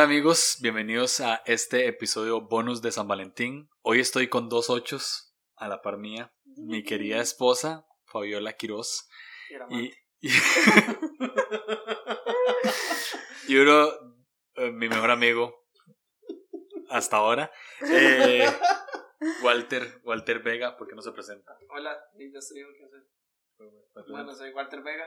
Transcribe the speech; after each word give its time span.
Hola 0.00 0.08
amigos, 0.08 0.56
bienvenidos 0.62 1.20
a 1.20 1.42
este 1.44 1.86
episodio 1.86 2.40
bonus 2.40 2.80
de 2.80 2.90
San 2.90 3.06
Valentín. 3.06 3.68
Hoy 3.82 4.00
estoy 4.00 4.30
con 4.30 4.48
dos 4.48 4.70
ochos 4.70 5.36
a 5.56 5.68
la 5.68 5.82
par 5.82 5.98
mía, 5.98 6.32
mi 6.56 6.82
querida 6.82 7.20
esposa, 7.20 7.86
Fabiola 8.06 8.54
Quiroz, 8.54 9.10
y, 9.68 9.92
y, 10.22 10.30
y 13.48 13.56
uno, 13.58 13.90
eh, 14.54 14.70
mi 14.70 14.88
mejor 14.88 15.10
amigo 15.10 15.66
hasta 16.88 17.18
ahora, 17.18 17.52
eh, 17.82 18.48
Walter, 19.42 20.00
Walter 20.04 20.38
Vega, 20.38 20.78
¿por 20.78 20.88
qué 20.88 20.94
no 20.94 21.02
se 21.02 21.12
presenta? 21.12 21.58
Hola, 21.68 22.02
yo 22.14 22.40
soy 22.40 22.64
Bueno, 24.08 24.34
soy 24.34 24.50
Walter 24.54 24.80
Vega, 24.80 25.06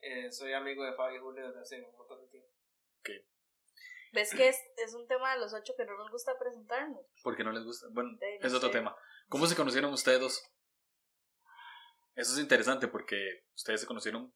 eh, 0.00 0.32
soy 0.32 0.54
amigo 0.54 0.82
de 0.82 0.94
Fabio 0.94 1.20
Julio 1.20 1.46
desde 1.46 1.60
hace 1.60 1.82
un 1.82 1.94
montón 1.94 2.22
de 2.22 2.28
tiempo. 2.28 2.48
Okay. 3.00 3.22
¿Ves 4.12 4.34
que 4.34 4.48
es, 4.48 4.60
es, 4.76 4.94
un 4.94 5.06
tema 5.06 5.34
de 5.34 5.40
los 5.40 5.54
ocho 5.54 5.74
que 5.76 5.84
no 5.84 5.96
nos 5.96 6.10
gusta 6.10 6.36
presentarnos? 6.38 7.04
¿Por 7.22 7.36
qué 7.36 7.44
no 7.44 7.52
les 7.52 7.64
gusta? 7.64 7.86
Bueno, 7.90 8.18
es 8.20 8.54
otro 8.54 8.70
tema. 8.70 8.96
¿Cómo 9.28 9.46
se 9.46 9.54
conocieron 9.54 9.92
ustedes 9.92 10.20
dos? 10.20 10.50
Eso 12.16 12.32
es 12.32 12.38
interesante 12.38 12.88
porque 12.88 13.44
ustedes 13.54 13.80
se 13.80 13.86
conocieron 13.86 14.34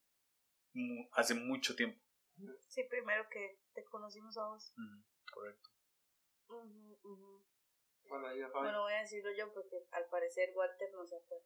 hace 1.13 1.35
mucho 1.35 1.75
tiempo. 1.75 2.01
Sí, 2.69 2.85
primero 2.85 3.29
que 3.29 3.59
te 3.75 3.85
conocimos 3.85 4.37
a 4.39 4.47
vos. 4.47 4.73
correcto. 5.33 5.71
Bueno, 6.47 7.45
bueno, 8.53 8.83
voy 8.83 8.93
a 8.93 9.01
decirlo 9.01 9.31
yo 9.37 9.53
porque 9.53 9.77
al 9.91 10.07
parecer 10.07 10.53
Walter 10.55 10.89
no 10.93 11.05
se 11.07 11.17
acuerda. 11.17 11.45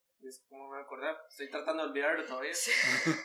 ¿Cómo 0.49 0.65
me 0.65 0.71
voy 0.71 0.79
a 0.79 0.83
acordar? 0.83 1.17
Estoy 1.29 1.49
tratando 1.51 1.85
de 1.85 1.91
olvidarlo 1.91 2.27
todavía. 2.27 2.53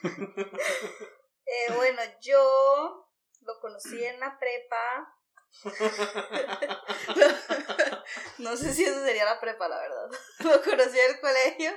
eh, 1.46 1.74
bueno, 1.76 2.02
yo 2.22 3.13
lo 3.46 3.60
conocí 3.60 4.04
en 4.04 4.20
la 4.20 4.40
prepa. 4.40 5.16
no 8.40 8.58
sé 8.58 8.74
si 8.74 8.86
eso 8.86 9.06
sería 9.06 9.26
la 9.26 9.40
prepa, 9.40 9.70
la 9.70 9.80
verdad. 9.80 10.10
Lo 10.40 10.64
conocí 10.64 11.00
en 11.00 11.12
el 11.12 11.20
colegio. 11.20 11.72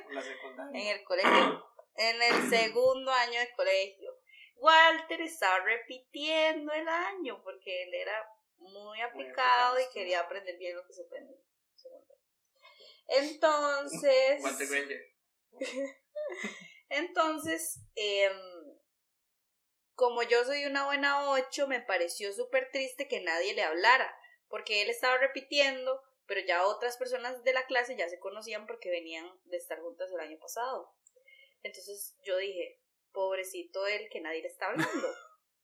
En 0.72 0.87
el 0.87 1.05
colegio. 1.05 1.62
En 1.97 2.22
el 2.22 2.48
segundo 2.48 3.12
año 3.12 3.39
de 3.39 3.53
colegio. 3.55 4.19
Walter 4.56 5.20
estaba 5.20 5.59
repitiendo 5.61 6.72
el 6.72 6.89
año 6.89 7.42
porque 7.42 7.83
él 7.83 7.92
era 7.92 8.27
muy 8.56 8.98
aplicado 9.03 9.78
y 9.78 9.87
quería 9.92 10.20
aprender 10.20 10.56
bien 10.56 10.75
lo 10.77 10.87
que 10.87 10.94
se 10.94 11.03
aprende. 11.03 11.39
Entonces. 13.09 14.42
Entonces, 16.89 17.81
eh, 17.97 18.31
como 19.97 20.22
yo 20.22 20.44
soy 20.44 20.66
una 20.66 20.84
buena 20.84 21.30
8, 21.30 21.66
me 21.66 21.80
pareció 21.80 22.33
súper 22.33 22.70
triste 22.70 23.08
que 23.08 23.20
nadie 23.20 23.55
le 23.55 23.62
hablara, 23.62 24.14
porque 24.48 24.83
él 24.83 24.91
estaba 24.91 25.16
repitiendo, 25.16 26.03
pero 26.27 26.42
ya 26.42 26.66
otras 26.66 26.98
personas 26.98 27.42
de 27.42 27.55
la 27.55 27.64
clase 27.66 27.97
ya 27.97 28.08
se 28.08 28.20
conocían 28.20 28.66
porque 28.66 28.91
venían 28.91 29.27
de 29.44 29.56
estar 29.56 29.80
juntas 29.80 30.11
el 30.12 30.20
año 30.20 30.38
pasado. 30.38 30.94
Entonces 31.62 32.14
yo 32.22 32.36
dije, 32.36 32.80
pobrecito 33.12 33.86
él, 33.86 34.08
que 34.11 34.20
nadie 34.20 34.42
le 34.42 34.48
está 34.48 34.66
hablando. 34.66 35.14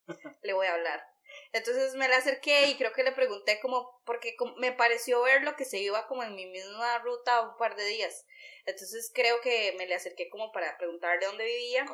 le 0.42 0.52
voy 0.54 0.66
a 0.66 0.74
hablar. 0.74 1.04
Entonces 1.52 1.94
me 1.94 2.08
le 2.08 2.14
acerqué 2.14 2.68
y 2.68 2.76
creo 2.76 2.92
que 2.92 3.04
le 3.04 3.12
pregunté 3.12 3.60
como, 3.60 4.00
porque 4.04 4.34
me 4.56 4.72
pareció 4.72 5.22
ver 5.22 5.42
lo 5.42 5.56
que 5.56 5.64
se 5.64 5.78
iba 5.78 6.06
como 6.06 6.22
en 6.22 6.34
mi 6.34 6.46
misma 6.46 6.98
ruta 7.00 7.42
un 7.42 7.56
par 7.58 7.76
de 7.76 7.84
días. 7.84 8.26
Entonces 8.64 9.10
creo 9.14 9.40
que 9.42 9.74
me 9.78 9.86
le 9.86 9.94
acerqué 9.94 10.30
como 10.30 10.52
para 10.52 10.76
preguntarle 10.78 11.26
dónde 11.26 11.44
vivía. 11.44 11.86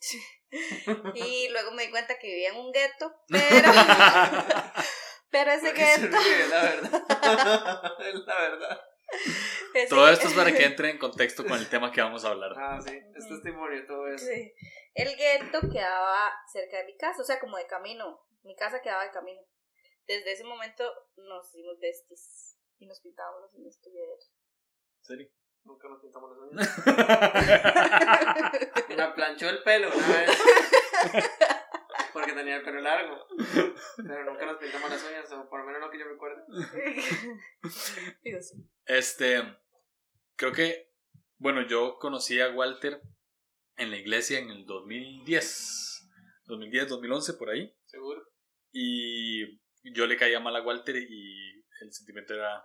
y 1.14 1.48
luego 1.50 1.72
me 1.72 1.84
di 1.84 1.90
cuenta 1.90 2.18
que 2.18 2.26
vivía 2.26 2.50
en 2.50 2.56
un 2.56 2.72
gueto, 2.72 3.14
pero. 3.28 3.72
pero 5.30 5.50
ese 5.52 5.72
gueto. 5.72 6.16
La 6.50 6.62
verdad. 6.62 7.92
es 8.00 8.14
la 8.26 8.40
verdad. 8.40 8.80
Todo 9.88 10.08
esto 10.10 10.28
es 10.28 10.34
para 10.34 10.52
que 10.52 10.64
entre 10.64 10.90
en 10.90 10.98
contexto 10.98 11.44
con 11.44 11.58
el 11.58 11.68
tema 11.68 11.90
que 11.90 12.02
vamos 12.02 12.24
a 12.24 12.28
hablar. 12.28 12.52
Ah, 12.56 12.78
sí, 12.80 12.94
es 13.16 13.28
testimonio, 13.28 13.86
todo 13.86 14.06
eso. 14.06 14.26
Sí. 14.26 14.52
El 14.94 15.16
gueto 15.16 15.60
quedaba 15.72 16.32
cerca 16.52 16.78
de 16.78 16.84
mi 16.84 16.96
casa, 16.96 17.22
o 17.22 17.24
sea, 17.24 17.40
como 17.40 17.56
de 17.56 17.66
camino. 17.66 18.20
Mi 18.42 18.54
casa 18.54 18.82
quedaba 18.82 19.04
de 19.04 19.10
camino. 19.10 19.40
Desde 20.06 20.32
ese 20.32 20.44
momento 20.44 20.84
nos 21.16 21.52
dimos 21.52 21.78
besties 21.78 22.58
y 22.78 22.86
nos 22.86 23.00
pintábamos 23.00 23.42
los 23.42 23.54
uñas 23.54 23.78
¿Serio? 25.02 25.30
Nunca 25.68 25.86
nos 25.86 26.00
pintamos 26.00 26.30
las 26.30 26.38
uñas. 26.50 26.66
me 28.88 29.08
planchó 29.08 29.50
el 29.50 29.62
pelo 29.62 29.90
una 29.94 30.08
vez. 30.08 30.30
Porque 32.14 32.32
tenía 32.32 32.56
el 32.56 32.62
pelo 32.62 32.80
largo. 32.80 33.26
Pero 33.98 34.24
nunca 34.24 34.46
nos 34.46 34.56
pintamos 34.56 34.88
las 34.88 35.04
uñas, 35.04 35.30
o 35.32 35.46
por 35.50 35.60
lo 35.60 35.66
menos 35.66 35.82
no 35.82 35.90
que 35.90 35.98
yo 35.98 36.06
recuerde. 36.06 36.42
Este. 38.86 39.42
Creo 40.36 40.52
que. 40.52 40.90
Bueno, 41.36 41.66
yo 41.66 41.98
conocí 41.98 42.40
a 42.40 42.48
Walter 42.48 43.02
en 43.76 43.90
la 43.90 43.98
iglesia 43.98 44.38
en 44.38 44.48
el 44.48 44.64
2010. 44.64 46.08
2010, 46.46 46.88
2011, 46.88 47.34
por 47.34 47.50
ahí. 47.50 47.76
Seguro. 47.84 48.26
Y 48.72 49.60
yo 49.82 50.06
le 50.06 50.16
caía 50.16 50.40
mal 50.40 50.56
a 50.56 50.62
Walter 50.62 50.96
y 50.96 51.62
el 51.82 51.92
sentimiento 51.92 52.32
era 52.34 52.64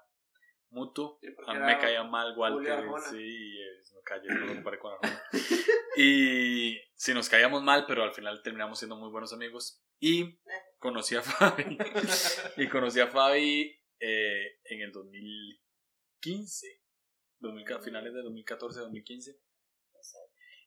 mutuo. 0.74 1.20
a 1.48 1.54
mí 1.54 1.60
me 1.60 1.78
caía 1.78 2.04
mal 2.04 2.38
Walter, 2.38 2.84
sí, 3.10 3.58
me 3.96 4.02
cayó, 4.04 4.30
no 4.30 4.54
lo 4.54 4.80
con 4.80 4.94
Arjona. 4.94 5.24
y 5.98 6.78
sí, 6.96 7.14
nos 7.14 7.30
caíamos 7.30 7.64
mal, 7.64 7.86
pero 7.88 8.04
al 8.04 8.14
final 8.14 8.42
terminamos 8.44 8.80
siendo 8.80 8.96
muy 8.96 9.10
buenos 9.10 9.32
amigos. 9.34 9.82
Y 10.00 10.40
conocí 10.80 11.16
a 11.16 11.22
Fabi. 11.22 11.78
y 12.58 12.68
conocí 12.68 13.00
a 13.00 13.08
Fabi 13.08 13.80
eh, 14.00 14.60
en 14.66 14.82
el 14.82 14.92
2015. 14.92 16.68
2000, 17.40 17.66
finales 17.84 18.14
de 18.14 18.22
2014, 18.22 18.80
2015. 18.80 19.40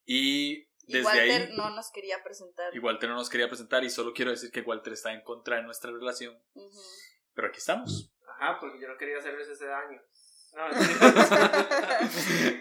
Y 0.06 0.68
desde 0.86 1.04
Walter 1.04 1.48
ahí, 1.50 1.56
no 1.56 1.70
nos 1.70 1.90
quería 1.90 2.22
presentar. 2.22 2.74
Y 2.74 2.78
Walter 2.78 3.08
no 3.08 3.16
nos 3.16 3.28
quería 3.28 3.48
presentar 3.48 3.82
y 3.82 3.90
solo 3.90 4.12
quiero 4.12 4.30
decir 4.30 4.50
que 4.50 4.60
Walter 4.60 4.92
está 4.92 5.12
en 5.12 5.22
contra 5.22 5.56
de 5.56 5.64
nuestra 5.64 5.90
relación. 5.90 6.40
Pero 7.34 7.48
aquí 7.48 7.58
estamos. 7.58 8.16
Ajá, 8.38 8.58
porque 8.60 8.80
yo 8.80 8.88
no 8.88 8.97
quería 8.97 9.19
hacerles 9.19 9.48
ese 9.48 9.66
daño. 9.66 10.00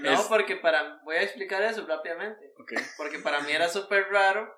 No, 0.02 0.28
porque 0.28 0.58
para. 0.58 1.00
Voy 1.04 1.16
a 1.16 1.22
explicar 1.22 1.62
eso 1.64 1.86
rápidamente. 1.88 2.52
Porque 2.98 3.20
para 3.20 3.40
mí 3.42 3.52
era 3.52 3.70
súper 3.70 4.10
raro, 4.12 4.54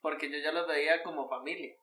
porque 0.00 0.30
yo 0.30 0.38
ya 0.38 0.52
los 0.52 0.66
veía 0.66 1.02
como 1.02 1.28
familia. 1.28 1.74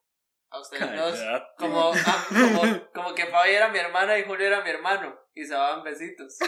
A 0.48 0.60
ustedes 0.60 0.96
dos. 0.96 1.20
Como, 1.58 1.92
ah, 1.92 2.26
como, 2.28 2.62
como 2.92 3.14
que 3.14 3.26
Fabi 3.26 3.50
era 3.50 3.68
mi 3.68 3.78
hermana 3.78 4.16
y 4.18 4.24
Julio 4.24 4.46
era 4.46 4.62
mi 4.62 4.70
hermano. 4.70 5.18
Y 5.34 5.44
se 5.44 5.54
daban 5.54 5.82
besitos. 5.82 6.38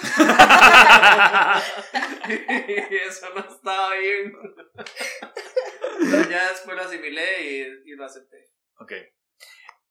y 2.28 2.94
eso 2.96 3.28
no 3.34 3.40
estaba 3.40 3.94
bien. 3.96 4.32
ya 6.30 6.48
después 6.50 6.76
lo 6.76 6.82
asimilé 6.84 7.42
y, 7.42 7.92
y 7.92 7.96
lo 7.96 8.04
acepté. 8.04 8.50
Ok. 8.78 8.92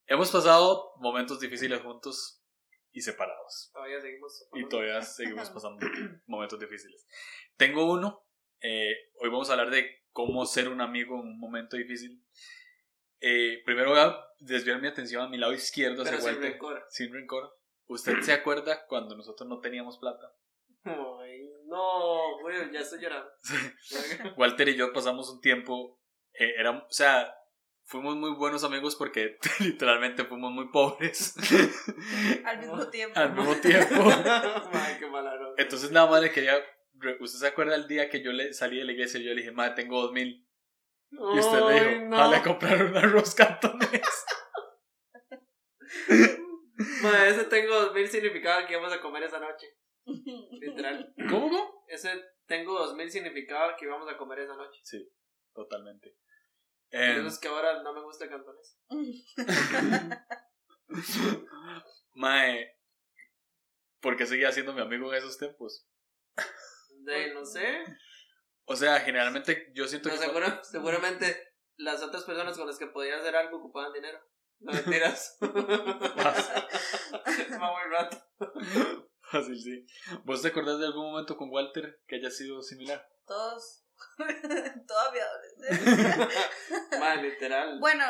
Hemos 0.06 0.32
pasado 0.32 0.94
momentos 1.00 1.42
difíciles 1.42 1.82
juntos 1.82 2.37
y 2.98 3.02
separados. 3.02 3.70
Todavía 3.72 4.02
seguimos. 4.02 4.48
Y 4.54 4.68
todavía 4.68 5.02
seguimos 5.04 5.50
pasando 5.52 5.86
momentos 6.26 6.60
difíciles. 6.60 7.08
Tengo 7.56 7.92
uno. 7.92 8.26
Eh, 8.60 9.12
hoy 9.20 9.30
vamos 9.30 9.50
a 9.50 9.54
hablar 9.54 9.70
de 9.70 10.04
cómo 10.12 10.44
ser 10.48 10.68
un 10.68 10.82
amigo 10.82 11.14
en 11.22 11.28
un 11.28 11.40
momento 11.40 11.78
difícil. 11.78 12.26
Eh, 13.20 13.62
primero 13.66 13.92
voy 13.92 14.00
a 14.00 14.18
desviar 14.40 14.82
mi 14.82 14.88
atención 14.88 15.22
a 15.22 15.30
mi 15.30 15.38
lado 15.38 15.54
izquierdo. 15.54 16.04
Pero 16.04 16.20
sin 16.20 16.42
rencor. 16.42 16.86
Sin 16.90 17.14
rencor. 17.14 17.56
¿Usted 17.86 18.20
se 18.22 18.34
acuerda 18.34 18.86
cuando 18.88 19.16
nosotros 19.16 19.48
no 19.48 19.60
teníamos 19.60 20.00
plata? 20.00 20.34
Ay, 20.84 21.52
no, 21.66 22.40
güey, 22.42 22.72
ya 22.72 22.80
estoy 22.80 23.00
llorando. 23.00 23.30
Walter 24.38 24.70
y 24.70 24.76
yo 24.76 24.92
pasamos 24.92 25.30
un 25.30 25.40
tiempo, 25.40 26.02
eh, 26.34 26.56
era, 26.58 26.72
o 26.72 26.92
sea, 26.92 27.32
fuimos 27.88 28.18
muy 28.18 28.32
buenos 28.36 28.64
amigos 28.64 28.96
porque 28.96 29.38
literalmente 29.60 30.26
fuimos 30.26 30.52
muy 30.52 30.68
pobres. 30.70 31.36
Al 32.46 32.60
mismo 32.60 32.88
tiempo. 32.92 33.20
Al 33.20 33.34
mismo 33.34 33.56
tiempo. 33.56 33.96
Ay, 34.74 34.98
qué 35.00 35.08
Entonces 35.58 35.92
nada 35.92 36.10
más 36.10 36.22
le 36.22 36.32
quería, 36.32 36.62
¿usted 37.20 37.40
se 37.40 37.48
acuerda 37.48 37.76
el 37.76 37.88
día 37.88 38.10
que 38.10 38.22
yo 38.22 38.32
le 38.32 38.54
salí 38.54 38.78
de 38.78 38.86
la 38.86 38.92
iglesia 38.92 39.20
y 39.20 39.24
yo 39.24 39.30
le 39.34 39.42
dije, 39.42 39.52
madre, 39.52 39.76
tengo 39.76 40.02
dos 40.02 40.12
mil? 40.12 40.46
Y 41.10 41.40
usted 41.40 41.60
le 41.62 41.74
dijo, 41.74 42.06
no. 42.10 42.18
vale 42.18 42.36
a 42.36 42.44
comprar 42.44 42.84
una 42.84 43.00
arroz 43.00 43.34
cantonés. 43.34 44.26
madre, 47.02 47.30
ese 47.30 47.46
tengo 47.46 47.74
dos 47.74 47.94
mil 47.94 48.08
significaba 48.10 48.68
que 48.68 48.74
íbamos 48.74 48.92
a 48.92 49.00
comer 49.00 49.24
esa 49.24 49.40
noche. 49.40 49.68
Literal. 50.06 51.14
¿Cómo? 51.30 51.86
Ese 51.88 52.12
tengo 52.46 52.74
dos 52.78 52.96
mil 52.96 53.10
significaba 53.10 53.78
que 53.78 53.86
íbamos 53.86 54.10
a 54.10 54.18
comer 54.18 54.40
esa 54.40 54.58
noche. 54.58 54.82
Sí, 54.84 55.10
totalmente. 55.54 56.18
Eh, 56.92 57.24
es 57.26 57.40
que 57.40 57.48
ahora 57.48 57.84
no 57.84 57.94
me 57.94 58.02
gusta 58.02 58.30
cantonés. 58.30 58.78
Mae, 62.14 62.78
¿por 64.00 64.16
qué 64.16 64.26
seguía 64.26 64.52
siendo 64.52 64.74
mi 64.74 64.82
amigo 64.82 65.14
en 65.14 65.20
esos 65.20 65.38
tiempos? 65.38 65.86
De, 67.04 67.34
no 67.34 67.46
sé. 67.46 67.84
O 68.66 68.76
sea, 68.76 69.00
generalmente 69.02 69.72
yo 69.74 69.88
siento 69.88 70.10
que. 70.10 70.18
seguramente 70.64 71.54
las 71.78 72.02
otras 72.02 72.24
personas 72.24 72.58
con 72.58 72.68
las 72.68 72.78
que 72.78 72.88
podía 72.88 73.18
hacer 73.18 73.36
algo 73.36 73.58
ocupaban 73.58 73.94
dinero. 73.94 74.20
No 74.60 74.74
mentiras. 74.74 75.38
Va 75.42 77.72
muy 77.72 77.92
rato. 77.92 78.18
Fácil, 79.22 79.62
sí. 79.62 79.86
¿Vos 80.24 80.42
te 80.42 80.48
acordás 80.48 80.80
de 80.80 80.88
algún 80.88 81.12
momento 81.12 81.38
con 81.38 81.52
Walter 81.52 82.02
que 82.08 82.16
haya 82.16 82.32
sido 82.32 82.62
similar? 82.62 83.08
Todos. 83.26 83.87
Todavía 84.88 85.26
Más 87.00 87.22
literal. 87.22 87.80
Bueno, 87.80 88.06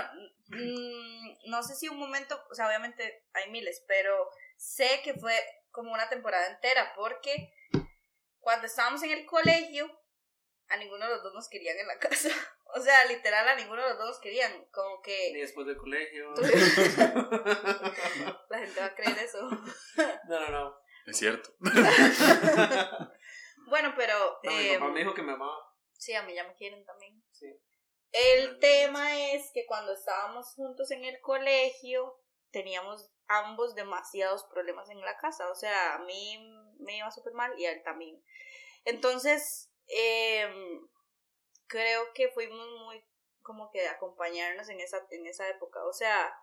mm, 0.47 1.49
no 1.49 1.63
sé 1.63 1.75
si 1.75 1.89
un 1.89 1.97
momento, 1.97 2.41
o 2.49 2.55
sea, 2.55 2.67
obviamente 2.67 3.25
hay 3.33 3.49
miles, 3.51 3.83
pero 3.87 4.29
sé 4.55 5.01
que 5.03 5.13
fue 5.13 5.33
como 5.71 5.93
una 5.93 6.09
temporada 6.09 6.47
entera, 6.47 6.93
porque 6.95 7.53
cuando 8.39 8.67
estábamos 8.67 9.03
en 9.03 9.11
el 9.11 9.25
colegio, 9.25 9.91
a 10.69 10.77
ninguno 10.77 11.05
de 11.05 11.11
los 11.11 11.23
dos 11.23 11.33
nos 11.33 11.49
querían 11.49 11.77
en 11.77 11.87
la 11.87 11.99
casa. 11.99 12.29
O 12.75 12.81
sea, 12.81 13.05
literal, 13.05 13.47
a 13.47 13.55
ninguno 13.55 13.81
de 13.81 13.89
los 13.89 13.97
dos 13.97 14.09
nos 14.09 14.19
querían. 14.19 14.51
Como 14.71 15.01
que. 15.01 15.31
Ni 15.31 15.39
después 15.39 15.65
del 15.65 15.77
colegio. 15.77 16.33
la 18.49 18.59
gente 18.59 18.79
va 18.81 18.87
a 18.87 18.93
creer 18.93 19.17
eso. 19.19 19.49
No, 20.27 20.39
no, 20.39 20.49
no. 20.49 20.77
Es 21.05 21.17
cierto. 21.17 21.49
bueno, 23.67 23.93
pero. 23.95 24.39
mi 24.43 24.73
papá 24.73 24.85
em, 24.85 24.93
me 24.93 24.99
dijo 24.99 25.13
que 25.13 25.23
me 25.23 25.31
amaba. 25.31 25.66
Sí, 25.97 26.13
a 26.13 26.23
mí 26.23 26.33
ya 26.33 26.43
me 26.43 26.55
quieren 26.55 26.85
también. 26.85 27.23
Sí. 27.31 27.47
El 28.11 28.59
tema 28.59 29.33
es 29.33 29.51
que 29.53 29.65
cuando 29.65 29.93
estábamos 29.93 30.53
juntos 30.55 30.91
en 30.91 31.03
el 31.03 31.19
colegio, 31.21 32.19
teníamos 32.51 33.11
ambos 33.27 33.75
demasiados 33.75 34.45
problemas 34.45 34.89
en 34.89 35.01
la 35.01 35.17
casa. 35.17 35.49
O 35.51 35.55
sea, 35.55 35.95
a 35.95 35.99
mí 35.99 36.39
me 36.79 36.97
iba 36.97 37.11
súper 37.11 37.33
mal 37.33 37.53
y 37.59 37.65
a 37.65 37.71
él 37.71 37.83
también. 37.83 38.23
Entonces, 38.85 39.71
eh, 39.87 40.47
creo 41.67 42.13
que 42.13 42.29
fuimos 42.29 42.67
muy 42.85 43.03
como 43.41 43.69
que 43.71 43.81
de 43.81 43.87
acompañarnos 43.87 44.67
en 44.69 44.79
esa, 44.81 45.05
en 45.09 45.25
esa 45.25 45.47
época. 45.49 45.83
O 45.85 45.93
sea, 45.93 46.33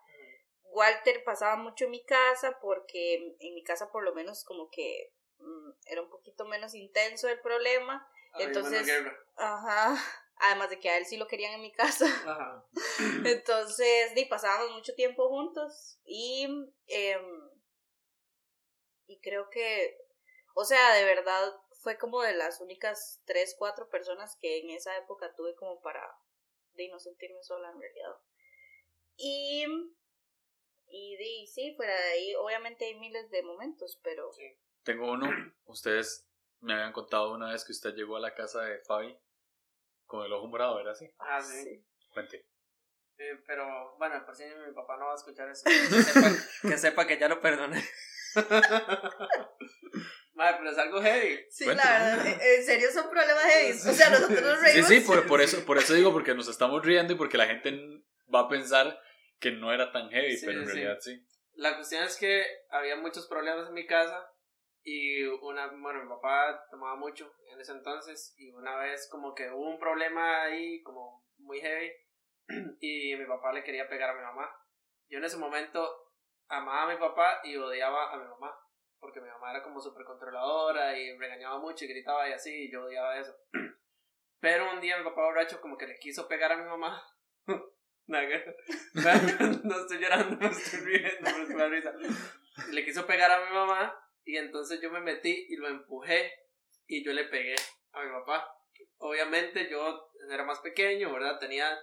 Walter 0.64 1.22
pasaba 1.24 1.56
mucho 1.56 1.84
en 1.84 1.92
mi 1.92 2.04
casa 2.04 2.58
porque 2.60 3.36
en 3.38 3.54
mi 3.54 3.62
casa 3.62 3.90
por 3.90 4.04
lo 4.04 4.14
menos 4.14 4.44
como 4.44 4.70
que 4.70 5.12
mm, 5.38 5.70
era 5.86 6.02
un 6.02 6.10
poquito 6.10 6.44
menos 6.46 6.74
intenso 6.74 7.28
el 7.28 7.40
problema. 7.40 8.06
Entonces, 8.38 8.88
ajá, 9.36 9.96
además 10.36 10.70
de 10.70 10.80
que 10.80 10.90
a 10.90 10.98
él 10.98 11.06
sí 11.06 11.16
lo 11.16 11.26
querían 11.26 11.54
en 11.54 11.62
mi 11.62 11.72
casa. 11.72 12.06
Ajá. 12.26 12.64
Entonces, 13.24 14.14
di, 14.14 14.24
pasábamos 14.26 14.72
mucho 14.72 14.94
tiempo 14.94 15.28
juntos 15.28 15.98
y, 16.04 16.44
em, 16.86 17.50
y 19.06 19.20
creo 19.20 19.48
que, 19.50 19.96
o 20.54 20.64
sea, 20.64 20.94
de 20.94 21.04
verdad 21.04 21.52
fue 21.82 21.98
como 21.98 22.22
de 22.22 22.34
las 22.34 22.60
únicas 22.60 23.20
tres, 23.24 23.54
cuatro 23.58 23.88
personas 23.88 24.36
que 24.40 24.58
en 24.58 24.70
esa 24.70 24.96
época 24.96 25.34
tuve 25.36 25.54
como 25.54 25.80
para 25.80 26.02
de 26.72 26.88
no 26.88 26.98
sentirme 26.98 27.42
sola 27.42 27.70
en 27.70 27.80
realidad. 27.80 28.16
Y, 29.16 29.64
y 30.88 31.16
di, 31.16 31.46
sí, 31.46 31.74
fuera 31.76 31.94
de 31.94 32.08
ahí, 32.12 32.34
obviamente 32.34 32.86
hay 32.86 32.98
miles 32.98 33.30
de 33.30 33.42
momentos, 33.42 34.00
pero... 34.02 34.30
Tengo 34.82 35.12
uno, 35.12 35.30
ustedes 35.66 36.26
me 36.60 36.74
habían 36.74 36.92
contado 36.92 37.32
una 37.32 37.50
vez 37.52 37.64
que 37.64 37.72
usted 37.72 37.94
llegó 37.94 38.16
a 38.16 38.20
la 38.20 38.34
casa 38.34 38.62
de 38.62 38.78
Fabi 38.80 39.16
con 40.06 40.24
el 40.24 40.32
ojo 40.32 40.48
morado, 40.48 40.80
¿era 40.80 40.92
así? 40.92 41.10
Ah, 41.18 41.40
sí. 41.40 41.84
Cuente. 42.12 42.46
Eh, 43.18 43.38
pero 43.46 43.96
bueno, 43.96 44.24
por 44.24 44.34
si 44.34 44.44
mi 44.44 44.72
papá 44.74 44.96
no 44.96 45.06
va 45.06 45.12
a 45.12 45.16
escuchar 45.16 45.48
eso, 45.48 45.62
que 45.64 46.02
sepa 46.02 46.30
que, 46.62 46.78
sepa 46.78 47.06
que 47.06 47.18
ya 47.18 47.28
lo 47.28 47.40
perdoné. 47.40 47.84
Madre, 50.34 50.56
pero 50.58 50.70
es 50.70 50.78
algo 50.78 51.00
heavy. 51.00 51.46
Sí, 51.48 51.64
la 51.64 51.74
verdad, 51.74 52.26
en 52.26 52.64
serio 52.64 52.90
son 52.92 53.08
problemas 53.08 53.44
heavy. 53.44 53.70
O 53.70 53.92
sea, 53.92 54.10
nosotros 54.10 54.42
nos 54.42 54.60
reímos. 54.60 54.88
Sí, 54.88 55.00
sí, 55.00 55.06
por, 55.06 55.24
por, 55.28 55.40
eso, 55.40 55.64
por 55.64 55.78
eso 55.78 55.94
digo, 55.94 56.12
porque 56.12 56.34
nos 56.34 56.48
estamos 56.48 56.84
riendo 56.84 57.12
y 57.12 57.16
porque 57.16 57.38
la 57.38 57.46
gente 57.46 57.72
va 58.34 58.40
a 58.40 58.48
pensar 58.48 59.00
que 59.38 59.52
no 59.52 59.72
era 59.72 59.92
tan 59.92 60.10
heavy, 60.10 60.36
pero 60.44 60.62
en 60.62 60.66
realidad 60.66 60.98
sí. 61.00 61.24
La 61.54 61.76
cuestión 61.76 62.02
es 62.02 62.16
que 62.16 62.44
había 62.70 62.96
muchos 62.96 63.28
problemas 63.28 63.68
en 63.68 63.74
mi 63.74 63.86
casa 63.86 64.28
y 64.84 65.24
una, 65.24 65.68
bueno, 65.68 66.02
mi 66.02 66.08
papá 66.08 66.66
tomaba 66.70 66.96
mucho 66.96 67.34
en 67.50 67.60
ese 67.60 67.72
entonces 67.72 68.34
y 68.38 68.52
una 68.52 68.76
vez 68.76 69.08
como 69.10 69.34
que 69.34 69.50
hubo 69.50 69.70
un 69.70 69.78
problema 69.78 70.42
ahí 70.42 70.82
como 70.82 71.24
muy 71.38 71.60
heavy 71.60 71.90
y 72.80 73.16
mi 73.16 73.24
papá 73.26 73.52
le 73.52 73.64
quería 73.64 73.88
pegar 73.88 74.10
a 74.10 74.14
mi 74.14 74.22
mamá. 74.22 74.54
Yo 75.08 75.18
en 75.18 75.24
ese 75.24 75.38
momento 75.38 76.12
amaba 76.48 76.82
a 76.82 76.94
mi 76.94 77.00
papá 77.00 77.40
y 77.44 77.56
odiaba 77.56 78.12
a 78.12 78.18
mi 78.18 78.24
mamá 78.24 78.54
porque 79.04 79.20
mi 79.20 79.28
mamá 79.28 79.50
era 79.50 79.62
como 79.62 79.80
súper 79.80 80.04
controladora 80.06 80.98
y 80.98 81.14
regañaba 81.18 81.58
mucho 81.58 81.84
y 81.84 81.88
gritaba 81.88 82.26
y 82.26 82.32
así, 82.32 82.64
y 82.64 82.72
yo 82.72 82.84
odiaba 82.84 83.18
eso. 83.18 83.36
Pero 84.40 84.72
un 84.72 84.80
día 84.80 84.96
mi 84.96 85.04
papá 85.04 85.22
borracho 85.24 85.60
como 85.60 85.76
que 85.76 85.86
le 85.86 85.98
quiso 85.98 86.26
pegar 86.26 86.52
a 86.52 86.56
mi 86.56 86.64
mamá. 86.64 87.02
no 89.64 89.80
estoy 89.80 89.98
llorando, 89.98 90.36
no 90.40 90.48
estoy 90.48 90.80
riendo, 90.80 91.20
pero 91.22 91.42
es 91.42 91.50
una 91.50 91.68
risa. 91.68 91.92
Le 92.70 92.84
quiso 92.84 93.06
pegar 93.06 93.30
a 93.30 93.46
mi 93.46 93.54
mamá 93.54 94.03
y 94.24 94.36
entonces 94.36 94.80
yo 94.80 94.90
me 94.90 95.00
metí 95.00 95.46
y 95.48 95.56
lo 95.56 95.68
empujé 95.68 96.32
y 96.86 97.04
yo 97.04 97.12
le 97.12 97.24
pegué 97.24 97.54
a 97.92 98.02
mi 98.02 98.10
papá. 98.10 98.50
Obviamente 98.98 99.68
yo 99.70 100.10
era 100.30 100.44
más 100.44 100.60
pequeño, 100.60 101.12
¿verdad? 101.12 101.38
Tenía 101.38 101.78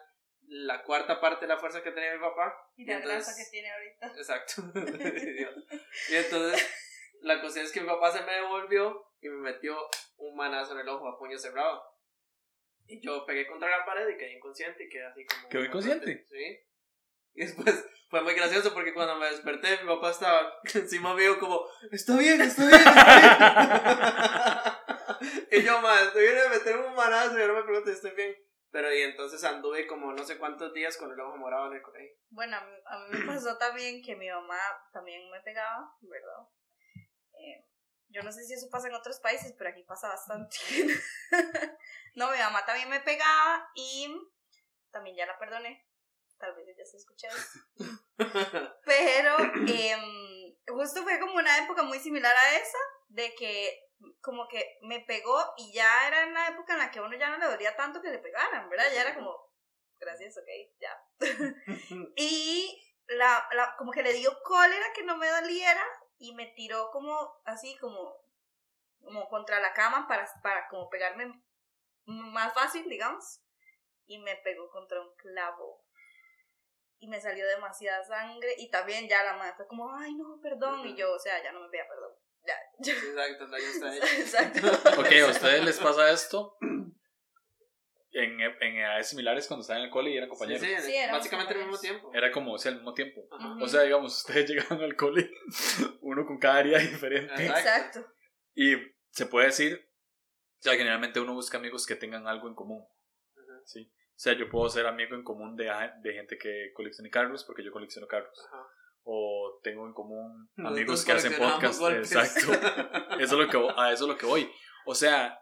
la 0.48 0.84
cuarta 0.84 1.22
parte 1.22 1.46
de 1.46 1.54
la 1.54 1.60
fuerza 1.60 1.84
que 1.84 1.92
tenía 1.92 2.14
mi 2.14 2.20
papá. 2.20 2.54
Y 2.76 2.86
la 2.86 2.98
entonces, 2.98 3.36
que 3.38 3.52
tiene 3.52 3.72
ahorita. 3.72 4.08
Exacto. 4.18 4.64
y 6.10 6.16
entonces 6.16 6.70
la 7.22 7.42
cosa 7.42 7.62
es 7.62 7.72
que 7.72 7.82
mi 7.82 7.88
papá 7.88 8.12
se 8.12 8.24
me 8.24 8.34
devolvió 8.34 9.06
y 9.22 9.30
me 9.30 9.52
metió 9.52 9.78
un 10.18 10.36
manazo 10.36 10.74
en 10.74 10.80
el 10.80 10.90
ojo 10.90 11.08
a 11.08 11.18
puño 11.18 11.38
cerrado. 11.38 11.84
Y 12.88 13.00
yo 13.00 13.26
pegué 13.26 13.48
contra 13.48 13.70
la 13.70 13.86
pared 13.86 14.10
y 14.10 14.18
quedé 14.18 14.34
inconsciente 14.34 14.84
y 14.84 14.90
quedé 14.90 15.06
así 15.06 15.26
como... 15.26 15.50
¿Quedó 15.50 15.64
inconsciente? 15.64 16.26
Sí. 16.28 16.60
Y 17.33 17.45
después 17.45 17.86
fue 18.10 18.22
muy 18.22 18.33
gracioso 18.33 18.74
porque 18.74 18.94
cuando 18.94 19.16
me 19.16 19.28
desperté 19.28 19.81
mi 19.81 19.88
papá 19.88 20.12
estaba 20.12 20.54
encima 20.74 21.16
mío 21.16 21.39
como, 21.39 21.66
está 21.92 22.18
bien, 22.18 22.42
está 22.42 22.68
bien, 22.68 22.81
y 25.51 25.63
yo 25.63 25.81
más, 25.81 26.01
estoy 26.01 26.24
viene 26.24 26.42
a 26.42 26.50
meter 26.50 26.78
un 26.78 26.94
manazo 26.94 27.38
y 27.38 27.42
ahora 27.42 27.54
me 27.54 27.63
pregunto, 27.63 27.89
estoy 27.89 28.12
bien. 28.12 28.36
Pero 28.72 28.94
y 28.94 29.01
entonces 29.01 29.44
anduve 29.44 29.86
como 29.86 30.13
no 30.13 30.24
sé 30.24 30.38
cuántos 30.38 30.74
días 30.74 30.95
con 30.95 31.12
el 31.12 31.19
ojo 31.19 31.38
morado 31.38 31.68
en 31.68 31.74
el 31.74 31.81
colegio. 31.81 32.16
Bueno, 32.30 32.56
a 32.56 32.62
mí, 32.62 32.74
a 32.86 33.00
mí 33.00 33.19
me 33.19 33.25
pasó 33.25 33.57
también 33.57 34.01
que 34.01 34.16
mi 34.16 34.30
mamá 34.30 34.57
también 34.94 35.30
me 35.30 35.42
pegaba, 35.42 35.94
¿verdad? 36.00 36.48
Eh, 37.34 37.66
yo 38.07 38.24
no 38.24 38.31
sé 38.31 38.45
si 38.45 38.54
eso 38.54 38.69
pasa 38.69 38.88
en 38.88 38.95
otros 38.95 39.19
países, 39.19 39.54
pero 39.57 39.69
aquí 39.69 39.84
pasa 39.84 40.07
bastante. 40.07 40.56
no, 42.16 42.31
mi 42.31 42.38
mamá 42.38 42.66
también 42.66 42.89
me 42.89 43.01
pegaba 43.01 43.69
y 43.75 44.07
también 44.89 45.17
ya 45.17 45.25
la 45.25 45.38
perdoné. 45.38 45.86
Tal 46.41 46.55
vez 46.55 46.67
ella 46.67 46.86
se 46.86 46.98
escucha 46.98 47.27
pero 48.86 49.38
em, 49.67 50.55
justo 50.67 51.03
fue 51.03 51.19
como 51.19 51.36
una 51.36 51.57
época 51.60 51.83
muy 51.83 52.00
similar 52.00 52.36
a 52.36 52.55
esa, 52.55 52.79
de 53.10 53.36
que 53.36 53.91
como 54.21 54.48
que 54.48 54.79
me 54.81 55.01
pegó 55.01 55.39
y 55.57 55.71
ya 55.71 56.07
era 56.07 56.25
una 56.25 56.48
época 56.48 56.74
en 56.74 56.79
la 56.79 56.89
que 56.89 56.98
a 56.98 57.03
uno 57.03 57.15
ya 57.15 57.29
no 57.29 57.38
le 57.38 57.45
dolía 57.45 57.75
tanto 57.75 58.01
que 58.01 58.10
le 58.10 58.17
pegaran, 58.17 58.69
¿verdad? 58.69 58.86
Ya 58.93 59.01
era 59.01 59.15
como, 59.15 59.38
gracias, 60.00 60.36
ok, 60.38 60.48
ya. 60.79 61.03
y 62.15 62.81
la, 63.07 63.48
la, 63.53 63.75
como 63.77 63.91
que 63.91 64.01
le 64.01 64.13
dio 64.13 64.31
cólera 64.43 64.93
que 64.95 65.03
no 65.03 65.17
me 65.17 65.29
doliera 65.29 65.83
y 66.17 66.33
me 66.33 66.48
tiró 66.48 66.89
como 66.91 67.41
así, 67.45 67.77
como, 67.77 68.17
como 69.03 69.27
contra 69.29 69.60
la 69.60 69.74
cama 69.74 70.07
para, 70.07 70.27
para 70.41 70.67
como 70.69 70.89
pegarme 70.89 71.43
más 72.05 72.53
fácil, 72.53 72.88
digamos, 72.89 73.41
y 74.05 74.19
me 74.19 74.36
pegó 74.38 74.69
contra 74.69 75.01
un 75.01 75.15
clavo. 75.15 75.83
Y 77.01 77.08
me 77.08 77.20
salió 77.20 77.46
demasiada 77.48 78.03
sangre 78.03 78.55
y 78.58 78.70
también 78.70 79.10
ya 79.10 79.24
la 79.24 79.34
madre 79.36 79.53
fue 79.58 79.67
como, 79.67 79.93
ay 79.93 80.13
no, 80.13 80.39
perdón, 80.41 80.88
y 80.88 80.96
yo, 80.96 81.12
o 81.12 81.20
sea, 81.20 81.43
ya 81.43 81.51
no 81.51 81.60
me 81.60 81.70
veía 81.70 81.86
perdón. 81.88 82.13
Ya, 82.43 82.55
Exacto, 82.79 83.48
ya 83.51 83.58
está 83.58 83.96
Exacto. 84.17 85.00
ok, 85.01 85.08
¿a 85.27 85.31
ustedes 85.31 85.65
les 85.65 85.79
pasa 85.79 86.12
esto? 86.12 86.58
en, 88.13 88.41
en 88.41 88.77
edades 88.77 89.10
similares 89.10 89.48
cuando 89.48 89.62
estaban 89.62 89.81
en 89.81 89.86
el 89.86 89.91
cole 89.91 90.12
y 90.12 90.17
eran 90.17 90.29
compañeros. 90.29 90.62
Sí, 90.62 90.75
sí, 90.79 90.93
básicamente 91.12 91.53
al 91.53 91.60
mismo 91.60 91.77
tiempo. 91.77 92.12
Era 92.13 92.31
como, 92.31 92.53
o 92.53 92.58
sea, 92.58 92.72
al 92.72 92.77
mismo 92.77 92.93
tiempo. 92.93 93.27
O 93.62 93.67
sea, 93.67 93.81
digamos, 93.81 94.17
ustedes 94.17 94.50
llegaban 94.50 94.81
al 94.81 94.96
cole, 94.96 95.31
uno 96.01 96.25
con 96.25 96.38
cada 96.38 96.58
área 96.58 96.79
diferente. 96.79 97.46
Exacto. 97.46 98.05
Y 98.53 98.75
se 99.10 99.25
puede 99.25 99.48
decir, 99.48 99.89
o 100.60 100.62
sea, 100.62 100.74
generalmente 100.74 101.20
uno 101.20 101.34
busca 101.34 101.58
amigos 101.58 101.86
que 101.86 101.96
tengan 101.96 102.27
algo 102.27 102.48
en 102.48 102.55
común. 102.55 102.86
Sí. 103.65 103.91
O 104.22 104.24
sea, 104.24 104.34
yo 104.34 104.48
puedo 104.51 104.70
ser 104.70 104.86
amigo 104.86 105.16
en 105.16 105.24
común 105.24 105.56
de, 105.56 105.68
de 106.04 106.13
gente 106.13 106.38
que 106.38 106.72
coleccione 106.75 107.10
carros 107.10 107.44
porque 107.44 107.63
yo 107.63 107.72
colecciono 107.72 108.06
carros. 108.06 108.48
O 109.01 109.60
tengo 109.63 109.88
en 109.88 109.94
común 109.94 110.48
amigos 110.58 111.04
que 111.04 111.13
hacen 111.13 111.34
podcast. 111.34 111.82
Exacto. 111.82 112.51
Eso 113.20 113.24
es 113.24 113.32
lo 113.32 113.48
que, 113.48 113.58
a 113.75 113.92
eso 113.92 114.04
es 114.04 114.08
lo 114.08 114.18
que 114.20 114.28
voy. 114.28 114.48
O 114.86 114.94
sea, 114.94 115.40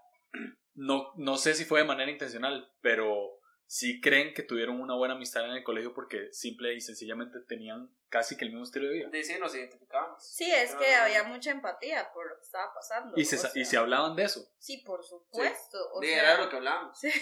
no, 0.75 1.11
no 1.17 1.35
sé 1.35 1.55
si 1.55 1.65
fue 1.65 1.81
de 1.81 1.87
manera 1.87 2.09
intencional, 2.09 2.71
pero 2.79 3.38
sí 3.69 4.01
creen 4.01 4.33
que 4.33 4.41
tuvieron 4.41 4.81
una 4.81 4.95
buena 4.95 5.13
amistad 5.13 5.45
en 5.45 5.51
el 5.51 5.63
colegio 5.63 5.93
porque 5.93 6.33
simple 6.33 6.73
y 6.73 6.81
sencillamente 6.81 7.39
tenían 7.47 7.95
casi 8.09 8.35
que 8.35 8.45
el 8.45 8.49
mismo 8.49 8.63
estilo 8.63 8.87
de 8.87 8.95
vida. 8.95 9.09
Sí, 9.21 9.37
nos 9.39 9.53
identificábamos. 9.53 10.27
Sí, 10.27 10.51
es 10.51 10.73
que 10.73 10.95
había 10.95 11.25
mucha 11.25 11.51
empatía 11.51 12.09
por 12.11 12.27
lo 12.27 12.35
que 12.35 12.41
estaba 12.41 12.73
pasando. 12.73 13.13
Y 13.15 13.25
se, 13.25 13.37
y 13.59 13.65
se 13.65 13.77
hablaban 13.77 14.15
de 14.15 14.23
eso. 14.23 14.43
Sí, 14.57 14.81
por 14.83 15.03
supuesto. 15.03 15.77
Sí. 16.01 16.09
era 16.09 16.39
lo 16.39 16.49
que 16.49 16.55
hablábamos. 16.55 16.99
Sí. 16.99 17.11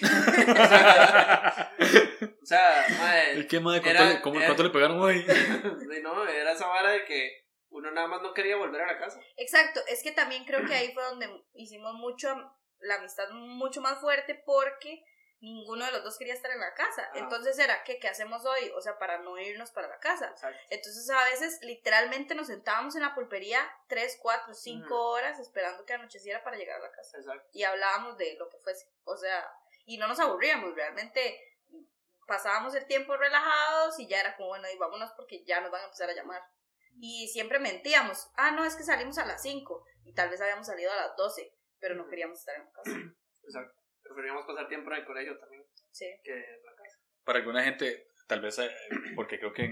sea, 2.44 2.86
madre. 2.98 3.46
¿Qué 3.46 3.60
madre? 3.60 3.82
¿Cuánto, 3.82 4.06
le, 4.06 4.22
cómo, 4.22 4.40
¿cuánto 4.40 4.64
le 4.64 4.70
pegaron 4.70 5.02
hoy? 5.02 5.26
no, 6.02 6.26
era 6.30 6.54
esa 6.54 6.68
vara 6.68 6.92
de 6.92 7.04
que 7.04 7.46
uno 7.72 7.92
nada 7.92 8.08
más 8.08 8.22
no 8.22 8.34
quería 8.34 8.56
volver 8.56 8.84
a 8.84 8.94
la 8.94 8.98
casa. 8.98 9.20
Exacto, 9.36 9.82
es 9.90 10.02
que 10.02 10.14
también 10.14 10.46
creo 10.46 10.66
que 10.66 10.76
ahí 10.76 10.94
fue 10.94 11.04
donde 11.04 11.28
hicimos 11.56 11.94
mucho, 11.96 12.30
la 12.80 12.96
amistad 12.96 13.30
mucho 13.32 13.82
más 13.82 14.00
fuerte 14.00 14.42
porque 14.46 15.04
ninguno 15.40 15.86
de 15.86 15.92
los 15.92 16.04
dos 16.04 16.18
quería 16.18 16.34
estar 16.34 16.52
en 16.52 16.60
la 16.60 16.74
casa. 16.74 17.10
Entonces 17.14 17.58
era, 17.60 17.84
¿qué, 17.84 18.00
¿qué 18.00 18.08
hacemos 18.08 18.46
hoy? 18.46 18.72
O 18.76 18.82
sea, 18.82 18.98
para 18.98 19.20
no 19.20 19.38
irnos 19.38 19.72
para 19.72 19.88
la 19.88 20.00
casa. 20.00 20.34
Entonces 20.70 21.10
a 21.10 21.24
veces 21.26 21.60
literalmente 21.62 22.36
nos 22.36 22.48
sentábamos 22.48 22.96
en 22.96 23.04
la 23.04 23.14
pulpería 23.14 23.60
tres, 23.88 24.18
cuatro, 24.22 24.54
cinco 24.54 25.10
horas 25.10 25.40
esperando 25.40 25.86
que 25.86 25.94
anocheciera 25.94 26.44
para 26.44 26.58
llegar 26.58 26.80
a 26.80 26.84
la 26.84 26.92
casa. 26.92 27.18
Y 27.52 27.64
hablábamos 27.64 28.18
de 28.18 28.36
lo 28.38 28.50
que 28.50 28.58
fuese. 28.58 28.88
O 29.04 29.18
sea, 29.18 29.48
y 29.86 29.98
no 29.98 30.08
nos 30.08 30.20
aburríamos, 30.20 30.76
realmente 30.76 31.40
pasábamos 32.28 32.76
el 32.76 32.86
tiempo 32.86 33.16
relajados 33.16 33.98
y 34.00 34.08
ya 34.08 34.20
era 34.20 34.36
como, 34.36 34.50
bueno, 34.50 34.68
y 34.72 34.78
vámonos 34.78 35.12
porque 35.16 35.44
ya 35.46 35.62
nos 35.62 35.72
van 35.72 35.82
a 35.82 35.86
empezar 35.86 36.10
a 36.10 36.14
llamar. 36.14 36.44
Y 37.00 37.28
siempre 37.30 37.60
mentíamos, 37.60 38.30
ah, 38.36 38.52
no, 38.52 38.66
es 38.66 38.76
que 38.76 38.84
salimos 38.84 39.18
a 39.18 39.26
las 39.26 39.42
5 39.42 39.86
y 40.04 40.14
tal 40.14 40.30
vez 40.30 40.42
habíamos 40.42 40.68
salido 40.68 40.92
a 40.92 40.96
las 40.96 41.16
12, 41.16 41.54
pero 41.80 41.96
no 41.96 42.08
queríamos 42.08 42.40
estar 42.40 42.56
en 42.56 42.66
la 42.66 42.72
casa. 42.72 42.92
Exacto. 43.44 43.77
Preferíamos 44.08 44.46
pasar 44.46 44.68
tiempo 44.68 44.92
en 44.92 44.98
el 44.98 45.06
colegio 45.06 45.38
también 45.38 45.64
sí. 45.92 46.06
que 46.24 46.34
en 46.34 46.66
la 46.66 46.76
casa. 46.76 46.98
Para 47.24 47.40
alguna 47.40 47.64
gente, 47.64 48.08
tal 48.28 48.42
vez, 48.42 48.58
eh, 48.60 48.72
porque 49.16 49.40
creo 49.40 49.54
que 49.54 49.70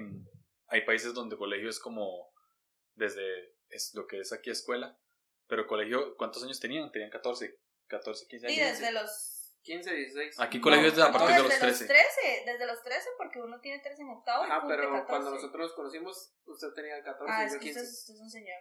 hay 0.68 0.82
países 0.86 1.14
donde 1.14 1.38
colegio 1.38 1.70
es 1.70 1.80
como 1.80 2.34
desde 2.94 3.56
es 3.70 3.94
lo 3.96 4.08
que 4.08 4.20
es 4.20 4.32
aquí 4.34 4.50
escuela, 4.50 4.98
pero 5.48 5.68
colegio, 5.68 6.16
¿cuántos 6.18 6.44
años 6.44 6.60
tenían? 6.60 6.92
Tenían 6.92 7.10
14, 7.10 7.60
14, 7.88 8.28
15 8.28 8.48
años. 8.48 8.58
Y 8.58 8.62
desde 8.62 8.92
los 8.92 9.46
15, 9.66 9.94
16. 9.94 10.40
Aquí 10.40 10.62
colegio 10.62 10.88
es 10.88 11.00
a 11.00 11.12
partir 11.12 11.36
de 11.36 11.44
los 11.44 11.60
13. 11.60 11.68
Los 11.68 11.80
13. 11.80 12.44
Desde 12.46 12.66
los 12.68 12.84
13, 12.84 13.10
porque 13.18 13.42
uno 13.42 13.60
tiene 13.60 13.82
13 13.82 14.02
en 14.02 14.10
octavo. 14.10 14.44
Ajá, 14.44 14.64
pero 14.68 15.06
cuando 15.08 15.32
nosotros 15.32 15.60
nos 15.60 15.74
conocimos, 15.74 16.36
usted 16.46 16.68
tenía 16.74 17.04
14 17.04 17.34
ah, 17.34 17.46
y 17.46 17.54
yo 17.54 17.60
15. 17.60 17.82
Usted, 17.82 18.14
es 18.14 18.22
un 18.22 18.30
señor. 18.30 18.58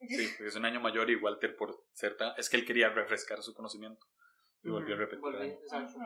sí, 0.00 0.28
porque 0.36 0.48
es 0.48 0.56
un 0.56 0.64
año 0.64 0.80
mayor 0.80 1.10
y 1.10 1.16
Walter 1.16 1.56
por 1.56 1.84
ser 1.92 2.16
tan... 2.16 2.32
Es 2.38 2.48
que 2.48 2.56
él 2.56 2.64
quería 2.64 2.88
refrescar 2.88 3.42
su 3.42 3.54
conocimiento. 3.54 4.06
Y 4.64 4.70
volvió 4.70 4.94
a 4.94 4.98
repetir. 4.98 5.20
Volví, 5.20 5.48
exacto. 5.48 5.98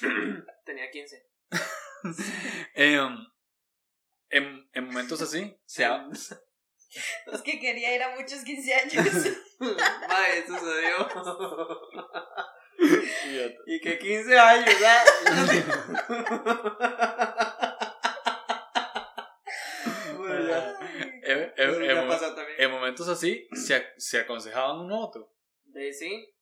tenía 0.64 0.90
15. 0.90 1.26
eh, 2.74 3.00
en, 4.30 4.68
en 4.72 4.84
momentos 4.84 5.22
así, 5.22 5.56
se 5.64 5.84
ha... 5.84 6.08
Es 7.32 7.42
que 7.42 7.58
quería 7.58 7.94
ir 7.94 8.02
a 8.02 8.14
muchos 8.14 8.44
15 8.44 8.74
años. 8.74 8.94
Vaya, 9.58 10.46
sucedió. 10.46 11.08
y 13.66 13.80
que 13.80 13.98
15 13.98 14.38
años, 14.38 14.74
¿ah? 14.84 15.04
en, 22.58 22.70
momentos 22.70 23.08
así 23.08 23.48
se, 23.52 23.84
se 23.96 24.20
aconsejaban 24.20 24.78
uno 24.78 24.94
a 24.96 25.06
otro. 25.06 25.32
sí. 25.92 26.33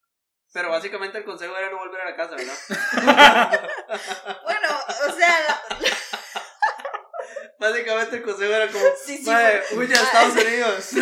Pero 0.52 0.70
básicamente 0.70 1.18
el 1.18 1.24
consejo 1.24 1.56
era 1.56 1.70
no 1.70 1.78
volver 1.78 2.02
a 2.02 2.10
la 2.10 2.16
casa, 2.16 2.36
¿verdad? 2.36 2.54
bueno, 4.44 4.68
o 5.08 5.12
sea. 5.12 5.62
Básicamente 7.58 8.16
el 8.16 8.22
consejo 8.22 8.52
era 8.52 8.68
como. 8.70 8.84
Sí, 9.02 9.18
sí, 9.18 9.30
huye 9.76 9.94
a 9.94 10.02
Estados 10.02 10.34
Unidos. 10.34 10.92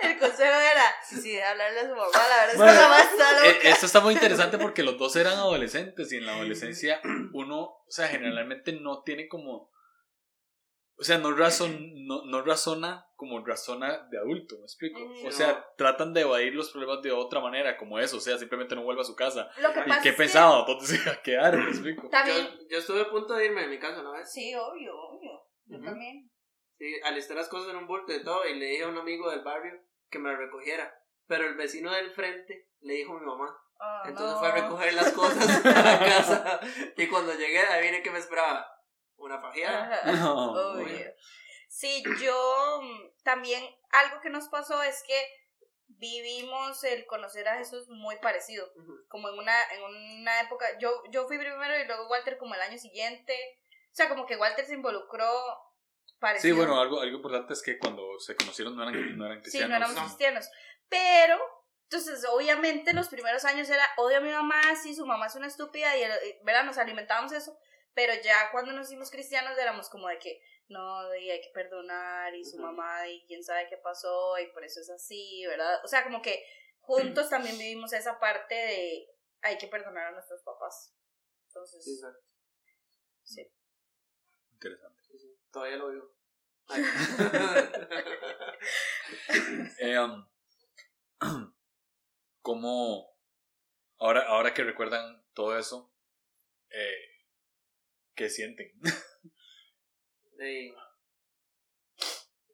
el 0.00 0.18
consejo 0.18 0.54
era. 0.54 0.94
Sí, 1.08 1.22
sí, 1.22 1.40
hablarle 1.40 1.80
a 1.80 1.84
su 1.84 1.94
mamá, 1.94 2.10
la 2.12 2.46
verdad 2.46 2.54
es 2.54 2.60
que 2.60 3.14
está 3.14 3.32
loca. 3.32 3.46
Eh, 3.46 3.58
esto 3.62 3.86
está 3.86 4.00
muy 4.00 4.12
interesante 4.14 4.58
porque 4.58 4.82
los 4.82 4.98
dos 4.98 5.16
eran 5.16 5.34
adolescentes 5.34 6.12
y 6.12 6.16
en 6.16 6.26
la 6.26 6.34
adolescencia 6.34 7.00
uno, 7.32 7.60
o 7.60 7.86
sea, 7.88 8.08
generalmente 8.08 8.72
no 8.72 9.02
tiene 9.02 9.28
como 9.28 9.70
o 11.00 11.02
sea, 11.02 11.16
no, 11.16 11.34
razon, 11.34 12.04
no, 12.06 12.26
no 12.26 12.42
razona 12.42 13.06
como 13.16 13.44
razona 13.44 14.06
de 14.10 14.18
adulto, 14.18 14.58
¿me 14.58 14.64
explico? 14.64 15.00
o 15.26 15.30
sea, 15.30 15.66
tratan 15.76 16.12
de 16.12 16.20
evadir 16.20 16.54
los 16.54 16.70
problemas 16.70 17.02
de 17.02 17.10
otra 17.10 17.40
manera, 17.40 17.78
como 17.78 17.98
eso, 17.98 18.18
o 18.18 18.20
sea, 18.20 18.36
simplemente 18.36 18.74
no 18.74 18.82
vuelva 18.82 19.00
a 19.00 19.06
su 19.06 19.16
casa. 19.16 19.50
Lo 19.60 19.72
que 19.72 19.80
¿Y 19.80 19.82
qué? 20.02 20.28
¿Dónde 20.66 20.86
se 20.86 20.96
iba 20.96 21.12
a 21.12 21.22
quedar? 21.22 21.56
¿Me 21.56 21.70
explico? 21.70 22.08
También. 22.10 22.48
Yo, 22.68 22.78
estuve 22.78 23.00
a 23.00 23.08
punto 23.08 23.34
de 23.34 23.46
irme 23.46 23.62
de 23.62 23.68
mi 23.68 23.78
casa, 23.78 24.02
¿no 24.02 24.12
ves? 24.12 24.30
Sí, 24.30 24.54
obvio, 24.54 24.94
obvio. 24.94 25.42
Yo 25.64 25.80
también. 25.80 26.30
Sí, 26.76 27.00
alisté 27.04 27.34
las 27.34 27.48
cosas 27.48 27.70
en 27.70 27.76
un 27.76 27.86
bulto 27.86 28.14
y 28.14 28.22
todo, 28.22 28.46
y 28.46 28.58
le 28.58 28.66
dije 28.66 28.84
a 28.84 28.88
un 28.88 28.98
amigo 28.98 29.30
del 29.30 29.42
barrio 29.42 29.80
que 30.10 30.18
me 30.18 30.30
la 30.30 30.36
recogiera. 30.36 30.94
Pero 31.26 31.46
el 31.46 31.54
vecino 31.54 31.92
del 31.92 32.10
frente 32.10 32.68
le 32.80 32.94
dijo 32.94 33.16
a 33.16 33.20
mi 33.20 33.26
mamá. 33.26 33.56
Ah, 33.78 34.02
Entonces 34.06 34.38
fue 34.38 34.48
a 34.48 34.54
recoger 34.54 34.92
las 34.92 35.12
cosas 35.12 35.64
a 35.64 35.82
la 35.82 35.98
casa. 35.98 36.60
Y 36.96 37.06
cuando 37.06 37.32
llegué, 37.32 37.60
adivine 37.60 38.02
que 38.02 38.10
me 38.10 38.18
esperaba 38.18 38.66
una 39.20 39.38
fajeada. 39.40 40.00
Sí, 41.72 42.02
yo 42.20 42.80
mm, 42.82 43.22
también 43.22 43.64
algo 43.92 44.20
que 44.20 44.28
nos 44.28 44.48
pasó 44.48 44.82
es 44.82 45.04
que 45.06 45.14
vivimos 45.86 46.82
el 46.82 47.06
conocer 47.06 47.46
a 47.46 47.58
Jesús 47.58 47.88
muy 47.88 48.16
parecido, 48.16 48.68
como 49.06 49.28
en 49.28 49.38
una 49.38 49.54
en 49.70 49.82
una 49.84 50.40
época 50.40 50.66
yo 50.80 50.90
yo 51.12 51.28
fui 51.28 51.38
primero 51.38 51.78
y 51.78 51.86
luego 51.86 52.08
Walter 52.08 52.38
como 52.38 52.56
el 52.56 52.60
año 52.60 52.76
siguiente, 52.76 53.36
o 53.84 53.94
sea, 53.94 54.08
como 54.08 54.26
que 54.26 54.36
Walter 54.36 54.66
se 54.66 54.74
involucró 54.74 55.30
parecido. 56.18 56.56
Sí, 56.56 56.58
bueno, 56.58 56.80
algo 56.80 57.00
algo 57.00 57.16
importante 57.16 57.52
es 57.52 57.62
que 57.62 57.78
cuando 57.78 58.18
se 58.18 58.34
conocieron 58.34 58.74
no 58.74 58.82
eran 58.82 59.16
no 59.16 59.26
eran 59.26 59.40
cristianos. 59.40 59.66
Sí, 59.66 59.70
no 59.70 59.76
éramos 59.76 60.02
cristianos, 60.02 60.50
pero 60.88 61.38
entonces, 61.90 62.24
obviamente, 62.30 62.92
los 62.92 63.08
primeros 63.08 63.44
años 63.44 63.68
era 63.68 63.84
odio 63.96 64.18
a 64.18 64.20
mi 64.20 64.30
mamá, 64.30 64.62
sí, 64.80 64.94
su 64.94 65.04
mamá 65.04 65.26
es 65.26 65.34
una 65.34 65.48
estúpida, 65.48 65.96
y, 65.96 66.02
¿verdad? 66.44 66.62
Nos 66.62 66.78
alimentábamos 66.78 67.32
eso. 67.32 67.58
Pero 67.94 68.12
ya 68.22 68.50
cuando 68.52 68.72
nos 68.72 68.88
hicimos 68.88 69.10
cristianos 69.10 69.58
éramos 69.58 69.88
como 69.88 70.08
de 70.08 70.18
que 70.18 70.42
no, 70.68 71.14
y 71.16 71.30
hay 71.30 71.40
que 71.40 71.50
perdonar 71.52 72.34
y 72.34 72.44
su 72.44 72.58
mamá 72.58 73.08
y 73.08 73.24
quién 73.26 73.42
sabe 73.42 73.68
qué 73.68 73.76
pasó 73.76 74.38
y 74.38 74.46
por 74.52 74.64
eso 74.64 74.80
es 74.80 74.90
así, 74.90 75.44
¿verdad? 75.46 75.84
O 75.84 75.88
sea, 75.88 76.04
como 76.04 76.22
que 76.22 76.44
juntos 76.80 77.28
también 77.30 77.58
vivimos 77.58 77.92
esa 77.92 78.20
parte 78.20 78.54
de 78.54 79.08
hay 79.42 79.58
que 79.58 79.66
perdonar 79.66 80.08
a 80.08 80.12
nuestros 80.12 80.42
papás. 80.42 80.94
Entonces, 81.48 81.84
sí. 81.84 81.94
Exacto. 81.94 82.24
sí. 83.24 83.52
Interesante. 84.52 85.02
Sí, 85.02 85.18
sí. 85.18 85.36
Todavía 85.50 85.76
lo 85.76 85.90
digo. 85.90 86.14
eh, 89.80 89.98
um, 89.98 90.24
¿Cómo, 92.42 93.18
ahora, 93.98 94.22
ahora 94.28 94.54
que 94.54 94.64
recuerdan 94.64 95.22
todo 95.34 95.58
eso, 95.58 95.92
eh, 96.70 97.09
¿Qué 98.20 98.28
sienten? 98.28 98.70
Sí. 100.38 100.74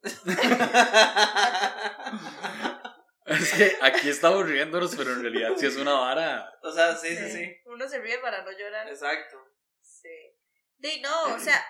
es 3.26 3.52
que 3.52 3.76
aquí 3.82 4.08
estamos 4.08 4.46
riéndonos, 4.46 4.94
pero 4.94 5.14
en 5.14 5.23
realidad 5.23 5.54
sí 5.56 5.66
es 5.66 5.76
una 5.76 5.94
vara. 5.94 6.56
O 6.62 6.70
sea, 6.70 6.94
sí, 6.94 7.16
sí, 7.16 7.32
sí. 7.32 7.56
Uno 7.64 7.88
se 7.88 7.99
ríe 7.99 8.20
para 8.20 8.44
no 8.44 8.52
llorar. 8.52 8.88
Exacto. 8.88 9.38
Sí. 9.80 10.38
Sí, 10.80 11.00
no, 11.00 11.35
o 11.35 11.40
sea, 11.40 11.61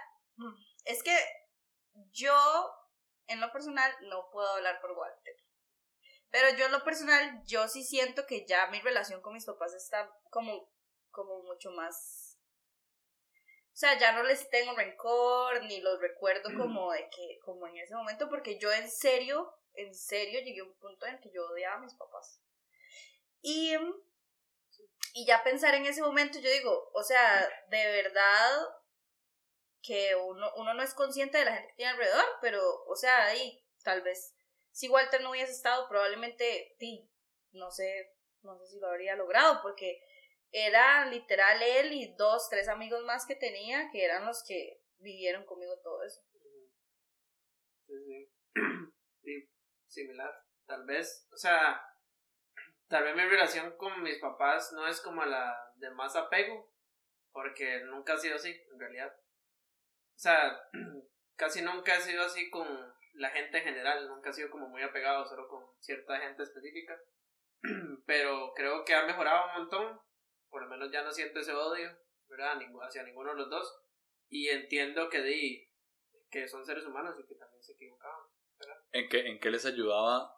es 0.84 1.02
que 1.02 1.16
yo, 2.10 2.36
en 3.28 3.40
lo 3.40 3.50
personal, 3.50 3.90
no 4.02 4.28
puedo 4.30 4.56
hablar 4.56 4.78
por 4.82 4.92
Walter. 4.92 5.36
Pero 6.28 6.54
yo 6.58 6.66
en 6.66 6.72
lo 6.72 6.84
personal, 6.84 7.42
yo 7.46 7.66
sí 7.66 7.82
siento 7.82 8.26
que 8.26 8.46
ya 8.46 8.66
mi 8.66 8.78
relación 8.82 9.22
con 9.22 9.32
mis 9.32 9.46
papás 9.46 9.72
está 9.72 10.14
como, 10.28 10.70
como 11.10 11.42
mucho 11.44 11.70
más 11.70 12.25
o 13.76 13.78
sea, 13.78 13.98
ya 13.98 14.12
no 14.12 14.22
les 14.22 14.48
tengo 14.48 14.74
rencor, 14.74 15.62
ni 15.64 15.82
los 15.82 16.00
recuerdo 16.00 16.48
como 16.56 16.92
de 16.92 17.10
que, 17.10 17.38
como 17.44 17.66
en 17.66 17.76
ese 17.76 17.94
momento, 17.94 18.26
porque 18.30 18.58
yo 18.58 18.72
en 18.72 18.90
serio, 18.90 19.52
en 19.74 19.94
serio 19.94 20.40
llegué 20.40 20.60
a 20.60 20.64
un 20.64 20.72
punto 20.78 21.04
en 21.04 21.20
que 21.20 21.30
yo 21.30 21.46
odiaba 21.46 21.76
a 21.76 21.80
mis 21.80 21.92
papás. 21.92 22.40
Y, 23.42 23.76
y 25.12 25.26
ya 25.26 25.44
pensar 25.44 25.74
en 25.74 25.84
ese 25.84 26.00
momento, 26.00 26.38
yo 26.38 26.50
digo, 26.50 26.90
o 26.94 27.02
sea, 27.02 27.46
de 27.68 28.02
verdad 28.02 28.66
que 29.82 30.14
uno, 30.14 30.50
uno 30.56 30.72
no 30.72 30.82
es 30.82 30.94
consciente 30.94 31.36
de 31.36 31.44
la 31.44 31.52
gente 31.52 31.68
que 31.68 31.76
tiene 31.76 31.92
alrededor, 31.92 32.24
pero, 32.40 32.62
o 32.86 32.96
sea, 32.96 33.26
ahí, 33.26 33.62
tal 33.84 34.00
vez, 34.00 34.34
si 34.72 34.88
Walter 34.88 35.20
no 35.20 35.32
hubiese 35.32 35.52
estado, 35.52 35.86
probablemente, 35.86 36.74
sí, 36.78 37.06
no 37.52 37.70
sé, 37.70 38.16
no 38.40 38.58
sé 38.58 38.68
si 38.68 38.80
lo 38.80 38.88
habría 38.88 39.16
logrado, 39.16 39.60
porque 39.60 40.00
era 40.52 41.06
literal 41.06 41.62
él 41.62 41.92
y 41.92 42.14
dos, 42.16 42.48
tres 42.48 42.68
amigos 42.68 43.04
más 43.04 43.26
que 43.26 43.36
tenía, 43.36 43.90
que 43.90 44.04
eran 44.04 44.26
los 44.26 44.44
que 44.46 44.80
vivieron 44.98 45.44
conmigo 45.44 45.78
todo 45.82 46.02
eso. 46.02 46.22
Sí, 47.86 47.94
sí. 48.04 48.32
sí, 49.22 49.50
similar. 49.88 50.32
Tal 50.66 50.84
vez, 50.84 51.28
o 51.32 51.36
sea, 51.36 51.80
tal 52.88 53.04
vez 53.04 53.14
mi 53.14 53.22
relación 53.22 53.76
con 53.76 54.02
mis 54.02 54.18
papás 54.18 54.72
no 54.72 54.86
es 54.88 55.00
como 55.00 55.24
la 55.24 55.72
de 55.76 55.90
más 55.90 56.16
apego, 56.16 56.72
porque 57.32 57.82
nunca 57.84 58.14
ha 58.14 58.18
sido 58.18 58.36
así, 58.36 58.50
en 58.72 58.80
realidad. 58.80 59.14
O 59.14 60.18
sea, 60.18 60.68
casi 61.36 61.62
nunca 61.62 61.96
he 61.96 62.00
sido 62.00 62.24
así 62.24 62.50
con 62.50 62.66
la 63.14 63.30
gente 63.30 63.58
en 63.58 63.64
general, 63.64 64.08
nunca 64.08 64.30
he 64.30 64.32
sido 64.32 64.50
como 64.50 64.68
muy 64.68 64.82
apegado 64.82 65.26
solo 65.26 65.48
con 65.48 65.64
cierta 65.80 66.18
gente 66.18 66.42
específica. 66.42 66.98
Pero 68.06 68.52
creo 68.54 68.84
que 68.84 68.94
ha 68.94 69.06
mejorado 69.06 69.46
un 69.46 69.62
montón 69.62 70.00
por 70.56 70.62
lo 70.62 70.70
menos 70.70 70.90
ya 70.90 71.02
no 71.02 71.12
siento 71.12 71.38
ese 71.38 71.52
odio 71.52 71.94
¿verdad? 72.30 72.58
Hacia 72.80 73.02
ninguno 73.02 73.32
de 73.32 73.36
los 73.36 73.50
dos. 73.50 73.78
Y 74.30 74.48
entiendo 74.48 75.10
que, 75.10 75.20
di, 75.20 75.70
que 76.30 76.48
son 76.48 76.64
seres 76.64 76.86
humanos 76.86 77.14
y 77.20 77.26
que 77.26 77.34
también 77.34 77.62
se 77.62 77.72
equivocaban. 77.72 78.24
¿verdad? 78.58 78.76
¿En 78.92 79.08
qué, 79.10 79.18
¿En 79.28 79.38
qué 79.38 79.50
les 79.50 79.66
ayudaba 79.66 80.34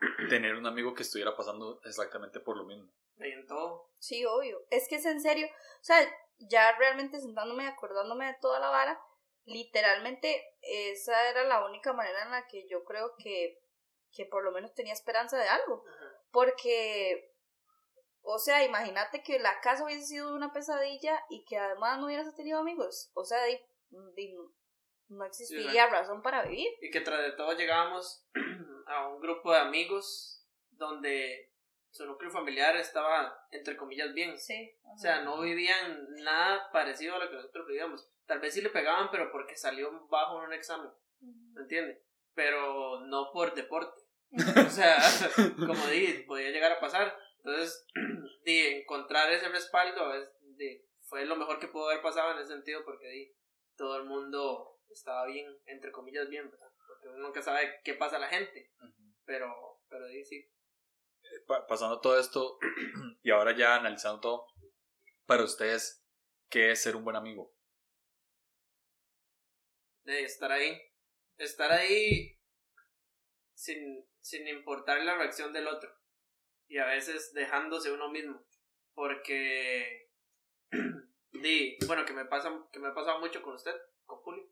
tener 0.28 0.54
un 0.54 0.66
amigo 0.66 0.92
que 0.92 1.02
estuviera 1.02 1.34
pasando 1.34 1.80
exactamente 1.86 2.40
por 2.40 2.58
lo 2.58 2.64
mismo? 2.64 2.92
Y 3.16 3.30
en 3.30 3.46
todo. 3.46 3.94
Sí, 3.98 4.22
obvio. 4.26 4.66
Es 4.68 4.86
que 4.86 4.96
es 4.96 5.06
en 5.06 5.22
serio. 5.22 5.46
O 5.46 5.84
sea, 5.84 5.96
ya 6.36 6.76
realmente 6.76 7.18
sentándome, 7.18 7.66
acordándome 7.66 8.26
de 8.26 8.36
toda 8.38 8.60
la 8.60 8.68
vara, 8.68 9.00
literalmente 9.46 10.44
esa 10.60 11.30
era 11.30 11.44
la 11.44 11.64
única 11.64 11.94
manera 11.94 12.22
en 12.22 12.32
la 12.32 12.46
que 12.48 12.68
yo 12.68 12.84
creo 12.84 13.14
que, 13.16 13.62
que 14.12 14.26
por 14.26 14.44
lo 14.44 14.52
menos 14.52 14.74
tenía 14.74 14.92
esperanza 14.92 15.38
de 15.38 15.48
algo. 15.48 15.84
Porque, 16.30 17.31
o 18.22 18.38
sea, 18.38 18.64
imagínate 18.64 19.22
que 19.22 19.38
la 19.38 19.60
casa 19.60 19.84
hubiese 19.84 20.06
sido 20.06 20.34
una 20.34 20.52
pesadilla 20.52 21.20
y 21.28 21.44
que 21.44 21.58
además 21.58 21.98
no 21.98 22.06
hubieras 22.06 22.34
tenido 22.34 22.58
amigos. 22.60 23.10
O 23.14 23.24
sea, 23.24 23.38
no 25.08 25.24
existiría 25.24 25.88
razón 25.88 26.22
para 26.22 26.44
vivir. 26.44 26.68
Y 26.80 26.90
que 26.90 27.00
tras 27.00 27.22
de 27.22 27.32
todo 27.32 27.52
llegábamos 27.52 28.26
a 28.86 29.08
un 29.08 29.20
grupo 29.20 29.52
de 29.52 29.58
amigos 29.58 30.46
donde 30.70 31.52
su 31.90 32.06
núcleo 32.06 32.30
familiar 32.30 32.74
estaba, 32.76 33.46
entre 33.50 33.76
comillas, 33.76 34.14
bien. 34.14 34.38
Sí. 34.38 34.74
O 34.94 34.96
sea, 34.96 35.22
no 35.22 35.40
vivían 35.40 36.14
nada 36.22 36.70
parecido 36.72 37.16
a 37.16 37.18
lo 37.18 37.28
que 37.28 37.36
nosotros 37.36 37.66
vivíamos. 37.66 38.08
Tal 38.26 38.40
vez 38.40 38.54
sí 38.54 38.62
le 38.62 38.70
pegaban, 38.70 39.10
pero 39.10 39.30
porque 39.30 39.56
salió 39.56 40.06
bajo 40.08 40.38
en 40.38 40.46
un 40.46 40.52
examen. 40.54 40.90
¿Me 41.20 41.62
entiendes? 41.62 41.98
Pero 42.34 43.00
no 43.00 43.30
por 43.32 43.54
deporte. 43.54 44.00
o 44.66 44.70
sea, 44.70 44.96
como 45.56 45.86
di, 45.88 46.24
podía 46.26 46.50
llegar 46.50 46.72
a 46.72 46.80
pasar. 46.80 47.14
Entonces, 47.44 47.86
di, 48.44 48.58
encontrar 48.80 49.32
ese 49.32 49.48
respaldo 49.48 50.14
es, 50.14 50.28
di, 50.56 50.84
fue 51.02 51.24
lo 51.24 51.36
mejor 51.36 51.58
que 51.58 51.68
pudo 51.68 51.88
haber 51.88 52.02
pasado 52.02 52.32
en 52.32 52.38
ese 52.38 52.52
sentido 52.52 52.84
porque 52.84 53.08
di, 53.08 53.34
todo 53.76 53.96
el 53.96 54.04
mundo 54.04 54.80
estaba 54.90 55.26
bien, 55.26 55.46
entre 55.66 55.90
comillas, 55.92 56.28
bien, 56.28 56.50
¿verdad? 56.50 56.70
Porque 56.86 57.08
uno 57.08 57.18
nunca 57.18 57.42
sabe 57.42 57.80
qué 57.84 57.94
pasa 57.94 58.16
a 58.16 58.20
la 58.20 58.28
gente. 58.28 58.70
Pero, 59.24 59.80
pero 59.88 60.06
di, 60.06 60.24
sí. 60.24 60.50
pasando 61.68 62.00
todo 62.00 62.18
esto 62.18 62.58
y 63.22 63.30
ahora 63.30 63.56
ya 63.56 63.76
analizando 63.76 64.20
todo, 64.20 64.46
para 65.26 65.44
ustedes, 65.44 66.04
¿qué 66.50 66.72
es 66.72 66.82
ser 66.82 66.96
un 66.96 67.04
buen 67.04 67.16
amigo? 67.16 67.54
de 70.04 70.24
estar 70.24 70.52
ahí. 70.52 70.80
Estar 71.38 71.72
ahí 71.72 72.38
sin, 73.54 74.06
sin 74.20 74.46
importar 74.48 75.02
la 75.02 75.16
reacción 75.16 75.52
del 75.52 75.66
otro. 75.66 75.90
Y 76.72 76.78
a 76.78 76.86
veces 76.86 77.34
dejándose 77.34 77.92
uno 77.92 78.08
mismo. 78.08 78.42
Porque 78.94 80.08
di, 81.32 81.76
bueno, 81.86 82.06
que 82.06 82.14
me 82.14 82.24
pasa, 82.24 82.50
que 82.72 82.78
me 82.78 82.88
ha 82.88 82.94
pasado 82.94 83.20
mucho 83.20 83.42
con 83.42 83.56
usted, 83.56 83.74
con 84.06 84.18
Julio, 84.20 84.48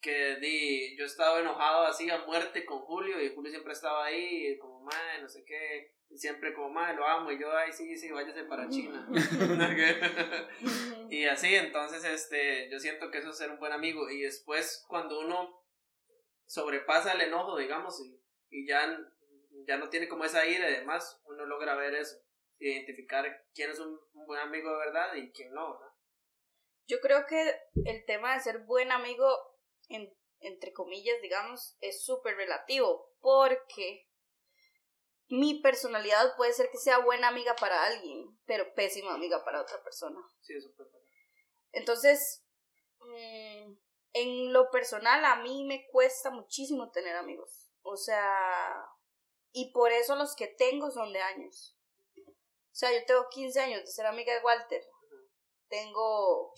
que 0.00 0.36
di, 0.40 0.96
yo 0.96 1.04
estaba 1.04 1.38
enojado 1.38 1.84
así 1.84 2.10
a 2.10 2.26
muerte 2.26 2.64
con 2.64 2.80
Julio 2.80 3.22
y 3.22 3.32
Julio 3.32 3.52
siempre 3.52 3.72
estaba 3.72 4.06
ahí, 4.06 4.58
como 4.58 4.80
madre, 4.80 5.22
no 5.22 5.28
sé 5.28 5.44
qué, 5.44 5.94
y 6.10 6.18
siempre 6.18 6.52
como 6.52 6.70
madre, 6.70 6.96
lo 6.96 7.06
amo, 7.06 7.30
y 7.30 7.38
yo, 7.38 7.56
ay, 7.56 7.72
sí, 7.72 7.96
sí, 7.96 8.10
váyase 8.10 8.42
para 8.42 8.68
China. 8.68 9.08
y 11.08 11.24
así, 11.26 11.54
entonces, 11.54 12.04
este, 12.04 12.68
yo 12.68 12.80
siento 12.80 13.12
que 13.12 13.18
eso 13.18 13.30
es 13.30 13.38
ser 13.38 13.52
un 13.52 13.60
buen 13.60 13.72
amigo, 13.72 14.10
y 14.10 14.22
después 14.22 14.84
cuando 14.88 15.20
uno 15.20 15.64
sobrepasa 16.46 17.12
el 17.12 17.20
enojo, 17.20 17.56
digamos, 17.56 18.00
y, 18.04 18.20
y 18.50 18.66
ya, 18.66 18.98
ya 19.66 19.76
no 19.76 19.88
tiene 19.88 20.08
como 20.08 20.24
esa 20.24 20.46
ira 20.46 20.68
y 20.68 20.74
demás, 20.74 21.20
uno 21.24 21.44
logra 21.44 21.74
ver 21.74 21.94
eso, 21.94 22.16
identificar 22.58 23.46
quién 23.54 23.70
es 23.70 23.78
un, 23.78 24.00
buen 24.12 24.40
amigo 24.40 24.70
de 24.70 24.78
verdad 24.78 25.14
y 25.14 25.30
quién 25.32 25.52
no, 25.52 25.74
¿verdad? 25.74 25.92
Yo 26.88 27.00
creo 27.00 27.26
que 27.26 27.54
el 27.84 28.04
tema 28.06 28.34
de 28.34 28.40
ser 28.40 28.60
buen 28.60 28.92
amigo, 28.92 29.28
entre 30.40 30.72
comillas, 30.72 31.20
digamos, 31.20 31.76
es 31.80 32.04
súper 32.04 32.36
relativo, 32.36 33.12
porque 33.20 34.08
mi 35.28 35.60
personalidad 35.60 36.36
puede 36.36 36.52
ser 36.52 36.70
que 36.70 36.78
sea 36.78 36.98
buena 36.98 37.28
amiga 37.28 37.56
para 37.56 37.84
alguien, 37.84 38.38
pero 38.46 38.72
pésima 38.74 39.14
amiga 39.14 39.44
para 39.44 39.60
otra 39.60 39.82
persona. 39.82 40.20
Sí, 40.40 40.54
eso 40.54 40.72
puede 40.76 40.90
Entonces, 41.72 42.44
mm, 43.00 43.74
en 44.12 44.52
lo 44.52 44.70
personal, 44.70 45.24
a 45.24 45.36
mí 45.42 45.64
me 45.64 45.88
cuesta 45.88 46.30
muchísimo 46.30 46.90
tener 46.90 47.16
amigos. 47.16 47.68
O 47.82 47.96
sea, 47.96 48.86
y 49.56 49.72
por 49.72 49.90
eso 49.90 50.16
los 50.16 50.36
que 50.36 50.46
tengo 50.46 50.90
son 50.90 51.12
de 51.12 51.20
años. 51.20 51.76
O 52.16 52.78
sea, 52.78 52.92
yo 52.92 53.04
tengo 53.06 53.28
15 53.30 53.60
años 53.60 53.80
de 53.80 53.86
ser 53.86 54.06
amiga 54.06 54.34
de 54.34 54.44
Walter 54.44 54.82
tengo 55.68 56.52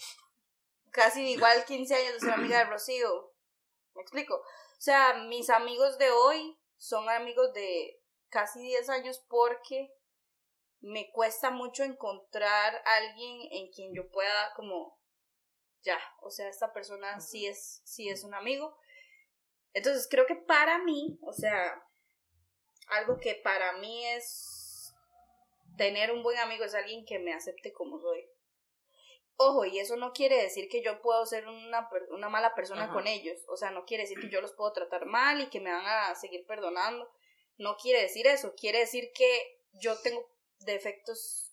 casi 0.90 1.32
igual 1.32 1.64
15 1.64 1.94
años 1.94 2.14
de 2.14 2.20
ser 2.20 2.30
amiga 2.30 2.58
de 2.58 2.64
Rocío. 2.64 3.32
¿Me 3.94 4.02
explico? 4.02 4.34
O 4.34 4.80
sea, 4.80 5.14
mis 5.28 5.50
amigos 5.50 5.98
de 5.98 6.11
hoy 6.11 6.58
son 6.76 7.08
amigos 7.08 7.52
de 7.52 8.00
casi 8.28 8.61
10 8.61 8.88
años 8.90 9.24
porque 9.28 9.92
me 10.80 11.11
cuesta 11.11 11.50
mucho 11.50 11.82
encontrar 11.82 12.76
a 12.76 12.96
alguien 12.96 13.48
en 13.50 13.72
quien 13.72 13.92
yo 13.94 14.11
pueda 14.11 14.54
como 14.54 14.96
ya, 15.82 15.98
o 16.22 16.30
sea, 16.30 16.48
esta 16.48 16.72
persona 16.72 17.20
sí 17.20 17.46
es 17.46 17.80
sí 17.84 18.08
es 18.08 18.24
un 18.24 18.34
amigo. 18.34 18.76
Entonces, 19.72 20.08
creo 20.11 20.26
que 20.26 20.34
para 20.34 20.78
mí, 20.78 21.18
o 21.22 21.32
sea, 21.32 21.88
algo 22.90 23.18
que 23.18 23.35
para 23.35 23.72
mí 23.79 24.07
es 24.07 24.94
tener 25.77 26.12
un 26.12 26.22
buen 26.22 26.38
amigo 26.38 26.64
es 26.64 26.74
alguien 26.74 27.05
que 27.05 27.18
me 27.18 27.33
acepte 27.33 27.72
como 27.72 27.98
soy. 28.01 28.29
Ojo, 29.37 29.64
y 29.64 29.79
eso 29.79 29.96
no 29.96 30.12
quiere 30.12 30.42
decir 30.42 30.68
que 30.68 30.83
yo 30.83 31.01
puedo 31.01 31.24
ser 31.24 31.46
una, 31.46 31.88
una 32.11 32.29
mala 32.29 32.57
persona 32.57 32.92
con 32.92 33.07
ellos. 33.07 33.38
O 33.48 33.57
sea, 33.57 33.70
no 33.70 33.85
quiere 33.85 34.03
decir 34.03 34.18
que 34.18 34.29
yo 34.29 34.40
los 34.40 34.53
puedo 34.53 34.72
tratar 34.72 35.07
mal 35.07 35.40
y 35.40 35.48
que 35.48 35.61
me 35.61 35.70
van 35.70 35.87
a 35.87 36.14
seguir 36.16 36.44
perdonando. 36.44 37.09
No 37.57 37.77
quiere 37.77 38.03
decir 38.03 38.27
eso. 38.27 38.55
Quiere 38.57 38.81
decir 38.81 39.12
que 39.14 39.61
yo 39.74 39.96
tengo 40.01 40.29
defectos 40.59 41.48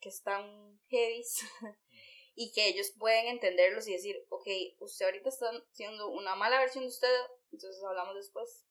que 0.00 0.10
están 0.10 0.80
heavy 0.88 1.24
y 2.34 2.52
que 2.52 2.68
ellos 2.68 2.92
pueden 2.98 3.26
entenderlos 3.26 3.88
y 3.88 3.92
decir, 3.92 4.24
ok, 4.28 4.46
usted 4.78 5.06
ahorita 5.06 5.28
está 5.28 5.50
siendo 5.72 6.08
una 6.08 6.36
mala 6.36 6.60
versión 6.60 6.84
de 6.84 6.88
usted, 6.88 7.14
entonces 7.50 7.82
hablamos 7.82 8.14
después, 8.14 8.64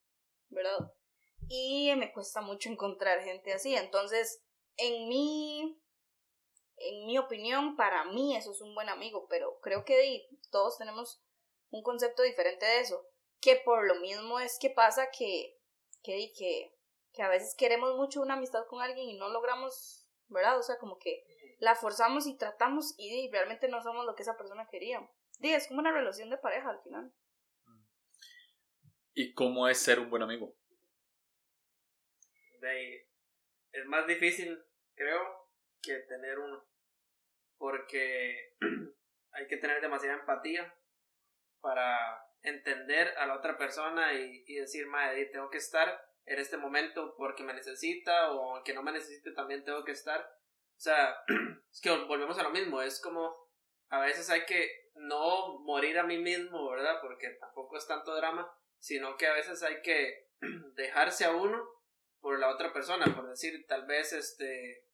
¿verdad? 0.49 0.93
Y 1.53 1.93
me 1.97 2.13
cuesta 2.13 2.39
mucho 2.39 2.69
encontrar 2.69 3.21
gente 3.23 3.51
así. 3.51 3.75
Entonces, 3.75 4.41
en 4.77 5.09
mi 5.09 5.77
en 6.77 7.05
mi 7.05 7.17
opinión, 7.17 7.75
para 7.75 8.05
mí 8.05 8.37
eso 8.37 8.51
es 8.51 8.61
un 8.61 8.73
buen 8.73 8.87
amigo, 8.87 9.27
pero 9.29 9.59
creo 9.59 9.83
que 9.83 10.27
todos 10.49 10.77
tenemos 10.77 11.21
un 11.69 11.83
concepto 11.83 12.23
diferente 12.23 12.65
de 12.65 12.79
eso, 12.79 13.05
que 13.41 13.57
por 13.57 13.85
lo 13.85 13.95
mismo 13.95 14.39
es 14.39 14.57
que 14.59 14.69
pasa 14.69 15.09
que, 15.11 15.59
que, 16.01 16.31
que, 16.37 16.73
que 17.11 17.21
a 17.21 17.27
veces 17.27 17.53
queremos 17.55 17.97
mucho 17.97 18.21
una 18.21 18.35
amistad 18.35 18.65
con 18.67 18.81
alguien 18.81 19.09
y 19.09 19.17
no 19.17 19.27
logramos, 19.29 20.07
¿verdad? 20.27 20.57
O 20.57 20.63
sea, 20.63 20.77
como 20.79 20.97
que 20.97 21.23
la 21.59 21.75
forzamos 21.75 22.27
y 22.27 22.37
tratamos 22.37 22.95
y, 22.97 23.29
realmente 23.29 23.67
no 23.67 23.83
somos 23.83 24.05
lo 24.05 24.15
que 24.15 24.23
esa 24.23 24.37
persona 24.37 24.69
quería. 24.71 25.05
Es 25.41 25.67
como 25.67 25.81
una 25.81 25.91
relación 25.91 26.29
de 26.29 26.37
pareja 26.37 26.69
al 26.69 26.81
final. 26.81 27.13
¿Y 29.13 29.33
cómo 29.33 29.67
es 29.67 29.79
ser 29.79 29.99
un 29.99 30.09
buen 30.09 30.23
amigo? 30.23 30.55
Es 32.61 33.85
más 33.85 34.07
difícil, 34.07 34.63
creo, 34.95 35.49
que 35.81 35.99
tener 36.01 36.39
uno 36.39 36.71
porque 37.61 38.55
hay 39.33 39.47
que 39.47 39.57
tener 39.57 39.81
demasiada 39.81 40.17
empatía 40.19 40.75
para 41.61 42.25
entender 42.41 43.13
a 43.19 43.27
la 43.27 43.35
otra 43.35 43.55
persona 43.55 44.13
y, 44.13 44.55
decir, 44.55 44.87
madre, 44.87 45.27
tengo 45.27 45.51
que 45.51 45.59
estar 45.59 46.03
en 46.25 46.39
este 46.39 46.57
momento 46.57 47.13
porque 47.17 47.43
me 47.43 47.53
necesita 47.53 48.31
o 48.31 48.55
aunque 48.55 48.73
no 48.73 48.81
me 48.81 48.91
necesite 48.91 49.31
también 49.33 49.63
tengo 49.63 49.83
que 49.83 49.91
estar. 49.91 50.19
O 50.21 50.79
sea, 50.79 51.23
es 51.71 51.81
que 51.81 51.91
volvemos 51.91 52.39
a 52.39 52.43
lo 52.43 52.49
mismo, 52.49 52.81
es 52.81 52.99
como 52.99 53.47
a 53.89 53.99
veces 53.99 54.31
hay 54.31 54.45
que 54.45 54.89
no 54.95 55.59
morir 55.59 55.99
a 55.99 56.03
mí 56.03 56.17
mismo, 56.17 56.67
¿verdad? 56.71 56.99
Porque 56.99 57.29
tampoco 57.39 57.77
es 57.77 57.85
tanto 57.85 58.15
drama, 58.15 58.51
sino 58.79 59.17
que 59.17 59.27
a 59.27 59.33
veces 59.33 59.61
hay 59.61 59.83
que 59.83 60.29
dejarse 60.73 61.25
a 61.25 61.31
uno 61.31 61.63
por 62.21 62.39
la 62.39 62.49
otra 62.49 62.71
persona, 62.71 63.05
por 63.15 63.27
decir, 63.27 63.65
tal 63.67 63.85
vez 63.85 64.13
este 64.13 64.85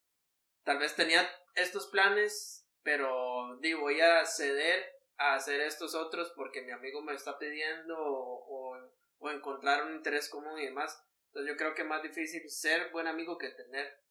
tal 0.63 0.79
vez 0.79 0.95
tenía 0.95 1.29
estos 1.55 1.87
planes, 1.87 2.67
pero 2.83 3.57
digo, 3.61 3.81
voy 3.81 4.01
a 4.01 4.25
ceder 4.25 4.97
a 5.17 5.35
hacer 5.35 5.61
estos 5.61 5.95
otros 5.95 6.31
porque 6.35 6.61
mi 6.61 6.71
amigo 6.71 7.01
me 7.01 7.13
está 7.13 7.37
pidiendo 7.37 7.95
o, 7.97 8.77
o, 9.19 9.29
encontrar 9.29 9.85
un 9.85 9.95
interés 9.95 10.29
común 10.29 10.59
y 10.59 10.65
demás. 10.65 11.03
Entonces 11.27 11.51
yo 11.51 11.57
creo 11.57 11.73
que 11.73 11.81
es 11.81 11.87
más 11.87 12.03
difícil 12.03 12.49
ser 12.49 12.91
buen 12.91 13.07
amigo 13.07 13.37
que 13.37 13.49
tener 13.49 14.01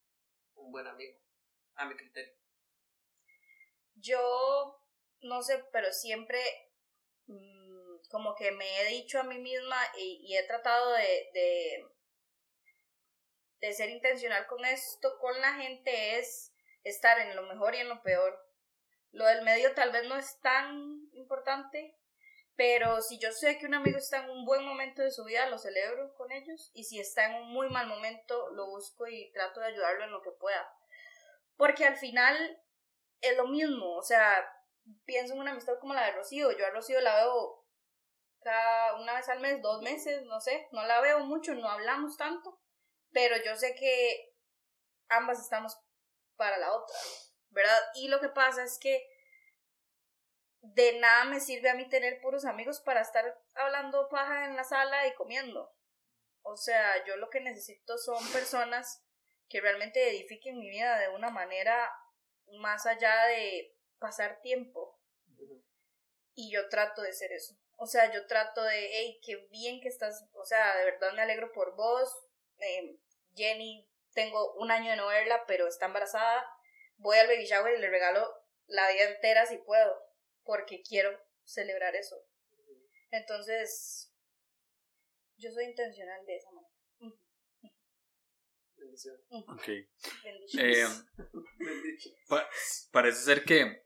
un 0.54 0.72
buen 0.72 0.86
amigo, 0.86 1.18
a 1.74 1.86
mi 1.86 1.96
criterio. 1.96 2.34
Yo 3.94 4.82
no 5.22 5.42
sé, 5.42 5.64
pero 5.72 5.92
siempre 5.92 6.38
mm, 7.26 7.98
como 8.10 8.34
que 8.34 8.50
me 8.52 8.80
he 8.80 8.88
dicho 8.88 9.20
a 9.20 9.24
mí 9.24 9.38
misma 9.38 9.76
y, 9.96 10.36
he 10.36 10.46
tratado 10.46 10.92
de, 10.92 11.86
de 13.60 13.72
ser 13.72 13.90
intencional 13.90 14.46
con 14.46 14.64
esto, 14.64 15.18
con 15.18 15.40
la 15.40 15.54
gente, 15.54 16.18
es 16.18 16.52
estar 16.84 17.18
en 17.18 17.34
lo 17.34 17.42
mejor 17.42 17.74
y 17.74 17.78
en 17.78 17.88
lo 17.88 18.02
peor. 18.02 18.38
Lo 19.12 19.24
del 19.26 19.42
medio 19.42 19.74
tal 19.74 19.92
vez 19.92 20.04
no 20.04 20.16
es 20.16 20.38
tan 20.40 21.08
importante, 21.12 21.96
pero 22.56 23.02
si 23.02 23.18
yo 23.18 23.30
sé 23.32 23.58
que 23.58 23.66
un 23.66 23.74
amigo 23.74 23.98
está 23.98 24.24
en 24.24 24.30
un 24.30 24.44
buen 24.44 24.64
momento 24.64 25.02
de 25.02 25.10
su 25.10 25.24
vida, 25.24 25.48
lo 25.48 25.58
celebro 25.58 26.14
con 26.14 26.32
ellos. 26.32 26.70
Y 26.74 26.84
si 26.84 26.98
está 26.98 27.26
en 27.26 27.34
un 27.42 27.52
muy 27.52 27.68
mal 27.68 27.86
momento, 27.86 28.50
lo 28.50 28.66
busco 28.66 29.06
y 29.06 29.30
trato 29.32 29.60
de 29.60 29.66
ayudarlo 29.66 30.04
en 30.04 30.10
lo 30.10 30.22
que 30.22 30.30
pueda. 30.30 30.66
Porque 31.56 31.84
al 31.84 31.96
final 31.96 32.62
es 33.20 33.36
lo 33.36 33.46
mismo. 33.46 33.96
O 33.96 34.02
sea, 34.02 34.50
pienso 35.04 35.34
en 35.34 35.40
una 35.40 35.52
amistad 35.52 35.78
como 35.80 35.92
la 35.92 36.06
de 36.06 36.12
Rocío. 36.12 36.50
Yo 36.52 36.66
a 36.66 36.70
Rocío 36.70 37.00
la 37.00 37.16
veo 37.16 37.62
cada 38.40 38.96
una 38.96 39.14
vez 39.14 39.28
al 39.28 39.40
mes, 39.40 39.60
dos 39.60 39.82
meses, 39.82 40.22
no 40.22 40.40
sé. 40.40 40.68
No 40.72 40.82
la 40.84 41.00
veo 41.00 41.20
mucho, 41.20 41.54
no 41.54 41.68
hablamos 41.68 42.16
tanto. 42.16 42.58
Pero 43.16 43.34
yo 43.42 43.56
sé 43.56 43.74
que 43.74 44.36
ambas 45.08 45.40
estamos 45.40 45.74
para 46.36 46.58
la 46.58 46.70
otra, 46.74 46.94
¿verdad? 47.48 47.82
Y 47.94 48.08
lo 48.08 48.20
que 48.20 48.28
pasa 48.28 48.62
es 48.62 48.78
que 48.78 49.08
de 50.60 50.98
nada 51.00 51.24
me 51.24 51.40
sirve 51.40 51.70
a 51.70 51.74
mí 51.74 51.88
tener 51.88 52.20
puros 52.20 52.44
amigos 52.44 52.80
para 52.80 53.00
estar 53.00 53.42
hablando 53.54 54.10
paja 54.10 54.44
en 54.44 54.54
la 54.54 54.64
sala 54.64 55.06
y 55.06 55.14
comiendo. 55.14 55.74
O 56.42 56.58
sea, 56.58 57.06
yo 57.06 57.16
lo 57.16 57.30
que 57.30 57.40
necesito 57.40 57.96
son 57.96 58.22
personas 58.32 59.02
que 59.48 59.62
realmente 59.62 60.10
edifiquen 60.10 60.58
mi 60.58 60.68
vida 60.68 60.98
de 60.98 61.08
una 61.08 61.30
manera 61.30 61.90
más 62.58 62.84
allá 62.84 63.28
de 63.28 63.78
pasar 63.98 64.42
tiempo. 64.42 65.00
Y 66.34 66.52
yo 66.52 66.68
trato 66.68 67.00
de 67.00 67.14
ser 67.14 67.32
eso. 67.32 67.56
O 67.76 67.86
sea, 67.86 68.12
yo 68.12 68.26
trato 68.26 68.62
de, 68.62 68.90
hey, 68.92 69.20
qué 69.24 69.36
bien 69.50 69.80
que 69.80 69.88
estás, 69.88 70.28
o 70.34 70.44
sea, 70.44 70.76
de 70.76 70.84
verdad 70.84 71.14
me 71.14 71.22
alegro 71.22 71.50
por 71.52 71.74
vos. 71.76 72.26
Eh, 72.58 72.98
Jenny, 73.34 73.88
tengo 74.12 74.54
un 74.54 74.70
año 74.70 74.90
de 74.90 74.96
no 74.96 75.08
verla, 75.08 75.44
pero 75.46 75.66
está 75.66 75.86
embarazada. 75.86 76.48
Voy 76.96 77.16
al 77.18 77.26
baby 77.26 77.44
shower 77.44 77.76
y 77.76 77.80
le 77.80 77.90
regalo 77.90 78.32
la 78.66 78.90
vida 78.90 79.08
entera 79.10 79.46
si 79.46 79.58
puedo 79.58 79.94
porque 80.42 80.82
quiero 80.82 81.10
celebrar 81.44 81.94
eso. 81.94 82.16
Entonces, 83.10 84.12
yo 85.36 85.50
soy 85.52 85.64
intencional 85.64 86.24
de 86.24 86.36
esa 86.36 86.50
manera. 86.50 86.72
Bendición. 88.76 89.16
Ok. 89.48 89.68
Eh, 90.58 90.86
parece 92.92 93.18
ser 93.18 93.44
que 93.44 93.84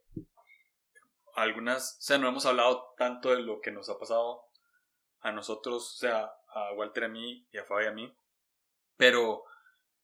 algunas, 1.35 1.96
o 1.98 2.02
sea, 2.02 2.18
no 2.18 2.28
hemos 2.28 2.46
hablado 2.46 2.94
tanto 2.96 3.30
de 3.30 3.40
lo 3.40 3.61
que 3.61 3.70
nos 3.70 3.88
ha 3.88 3.98
pasado 3.98 4.44
a 5.20 5.33
nosotros, 5.33 5.94
o 5.94 5.96
sea, 5.96 6.33
a 6.48 6.72
Walter 6.74 7.04
a 7.04 7.09
mí 7.09 7.46
y 7.52 7.59
a 7.59 7.64
Fabi 7.64 7.87
a 7.87 7.92
mí, 7.92 8.14
pero, 9.00 9.32
o 9.32 9.46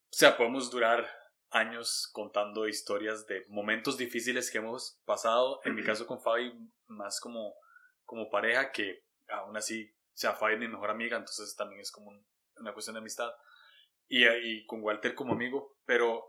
sea, 0.08 0.38
podemos 0.38 0.70
durar 0.70 1.06
años 1.50 2.08
contando 2.14 2.66
historias 2.66 3.26
de 3.26 3.44
momentos 3.48 3.98
difíciles 3.98 4.50
que 4.50 4.56
hemos 4.56 4.98
pasado. 5.04 5.60
En 5.64 5.74
mi 5.74 5.84
caso 5.84 6.06
con 6.06 6.22
Fabi, 6.22 6.50
más 6.86 7.20
como, 7.20 7.54
como 8.06 8.30
pareja, 8.30 8.72
que 8.72 9.04
aún 9.28 9.54
así 9.54 9.92
sea 10.14 10.32
Fabi 10.32 10.56
mi 10.56 10.66
mejor 10.66 10.88
amiga, 10.88 11.18
entonces 11.18 11.54
también 11.56 11.82
es 11.82 11.92
como 11.92 12.10
una 12.56 12.72
cuestión 12.72 12.94
de 12.94 13.00
amistad. 13.00 13.30
Y, 14.08 14.26
y, 14.26 14.64
con 14.64 14.82
Walter 14.82 15.14
como 15.14 15.34
amigo, 15.34 15.76
pero 15.84 16.24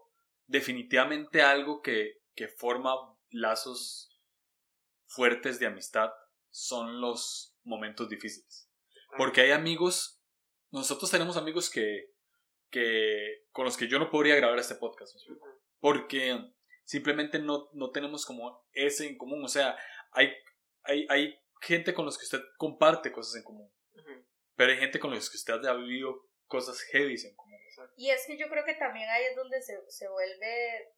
definitivamente 0.45 1.41
algo 1.41 1.81
que, 1.81 2.23
que 2.35 2.49
forma 2.49 2.91
lazos 3.29 4.19
fuertes 5.05 5.57
de 5.57 5.67
amistad 5.67 6.11
son 6.49 6.99
los 6.99 7.55
momentos 7.63 8.09
difíciles. 8.09 8.69
Porque 9.17 9.39
hay 9.39 9.51
amigos, 9.51 10.21
nosotros 10.69 11.09
tenemos 11.09 11.37
amigos 11.37 11.69
que, 11.69 12.16
que 12.69 13.45
con 13.51 13.65
los 13.65 13.77
que 13.77 13.87
yo 13.87 13.99
no 13.99 14.09
podría 14.09 14.35
grabar 14.35 14.59
este 14.59 14.75
podcast. 14.75 15.15
Porque 15.79 16.37
simplemente 16.83 17.39
no, 17.39 17.69
no 17.73 17.91
tenemos 17.91 18.25
como 18.25 18.65
ese 18.71 19.07
en 19.07 19.17
común. 19.17 19.43
O 19.43 19.47
sea, 19.47 19.77
hay, 20.11 20.33
hay, 20.83 21.05
hay 21.09 21.39
gente 21.61 21.93
con 21.93 22.05
los 22.05 22.17
que 22.17 22.25
usted 22.25 22.41
comparte 22.57 23.11
cosas 23.11 23.35
en 23.35 23.43
común. 23.43 23.71
Pero 24.55 24.71
hay 24.71 24.77
gente 24.79 24.99
con 24.99 25.11
los 25.11 25.29
que 25.29 25.37
usted 25.37 25.65
ha 25.65 25.73
vivido 25.73 26.27
cosas 26.47 26.81
heavy 26.91 27.15
en 27.23 27.35
común. 27.35 27.47
Y 27.95 28.09
es 28.09 28.25
que 28.25 28.37
yo 28.37 28.47
creo 28.49 28.65
que 28.65 28.73
también 28.73 29.07
ahí 29.09 29.23
es 29.25 29.35
donde 29.35 29.61
se, 29.61 29.79
se 29.89 30.07
vuelve 30.07 30.93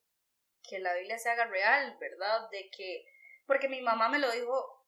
que 0.69 0.79
la 0.79 0.93
Biblia 0.95 1.17
se 1.17 1.29
haga 1.29 1.45
real, 1.45 1.97
¿verdad? 1.99 2.49
De 2.51 2.69
que, 2.69 3.05
porque 3.45 3.67
mi 3.67 3.81
mamá 3.81 4.09
me 4.09 4.19
lo 4.19 4.31
dijo 4.31 4.85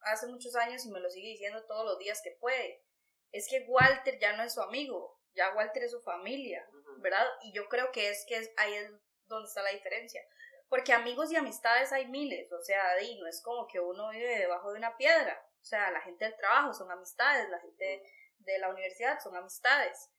hace 0.00 0.26
muchos 0.26 0.56
años 0.56 0.84
y 0.84 0.90
me 0.90 1.00
lo 1.00 1.10
sigue 1.10 1.28
diciendo 1.28 1.64
todos 1.66 1.84
los 1.84 1.98
días 1.98 2.20
que 2.22 2.36
puede. 2.40 2.84
Es 3.32 3.48
que 3.48 3.64
Walter 3.68 4.18
ya 4.18 4.36
no 4.36 4.42
es 4.42 4.54
su 4.54 4.60
amigo, 4.60 5.19
ya 5.34 5.54
Walter 5.54 5.84
es 5.84 5.92
su 5.92 6.00
familia, 6.00 6.66
¿verdad? 6.98 7.26
Y 7.42 7.52
yo 7.52 7.68
creo 7.68 7.90
que 7.92 8.10
es 8.10 8.24
que 8.28 8.36
es, 8.36 8.50
ahí 8.56 8.74
es 8.74 8.90
donde 9.26 9.48
está 9.48 9.62
la 9.62 9.70
diferencia. 9.70 10.22
Porque 10.68 10.92
amigos 10.92 11.32
y 11.32 11.36
amistades 11.36 11.92
hay 11.92 12.06
miles, 12.06 12.52
o 12.52 12.62
sea, 12.62 12.90
ahí 12.90 13.18
no 13.18 13.26
es 13.26 13.42
como 13.42 13.66
que 13.66 13.80
uno 13.80 14.10
vive 14.10 14.38
debajo 14.38 14.70
de 14.72 14.78
una 14.78 14.96
piedra. 14.96 15.44
O 15.60 15.64
sea, 15.64 15.90
la 15.90 16.00
gente 16.00 16.24
del 16.24 16.36
trabajo 16.36 16.72
son 16.72 16.90
amistades, 16.90 17.48
la 17.48 17.60
gente 17.60 18.02
de 18.38 18.58
la 18.58 18.70
universidad 18.70 19.18
son 19.20 19.36
amistades. 19.36 20.10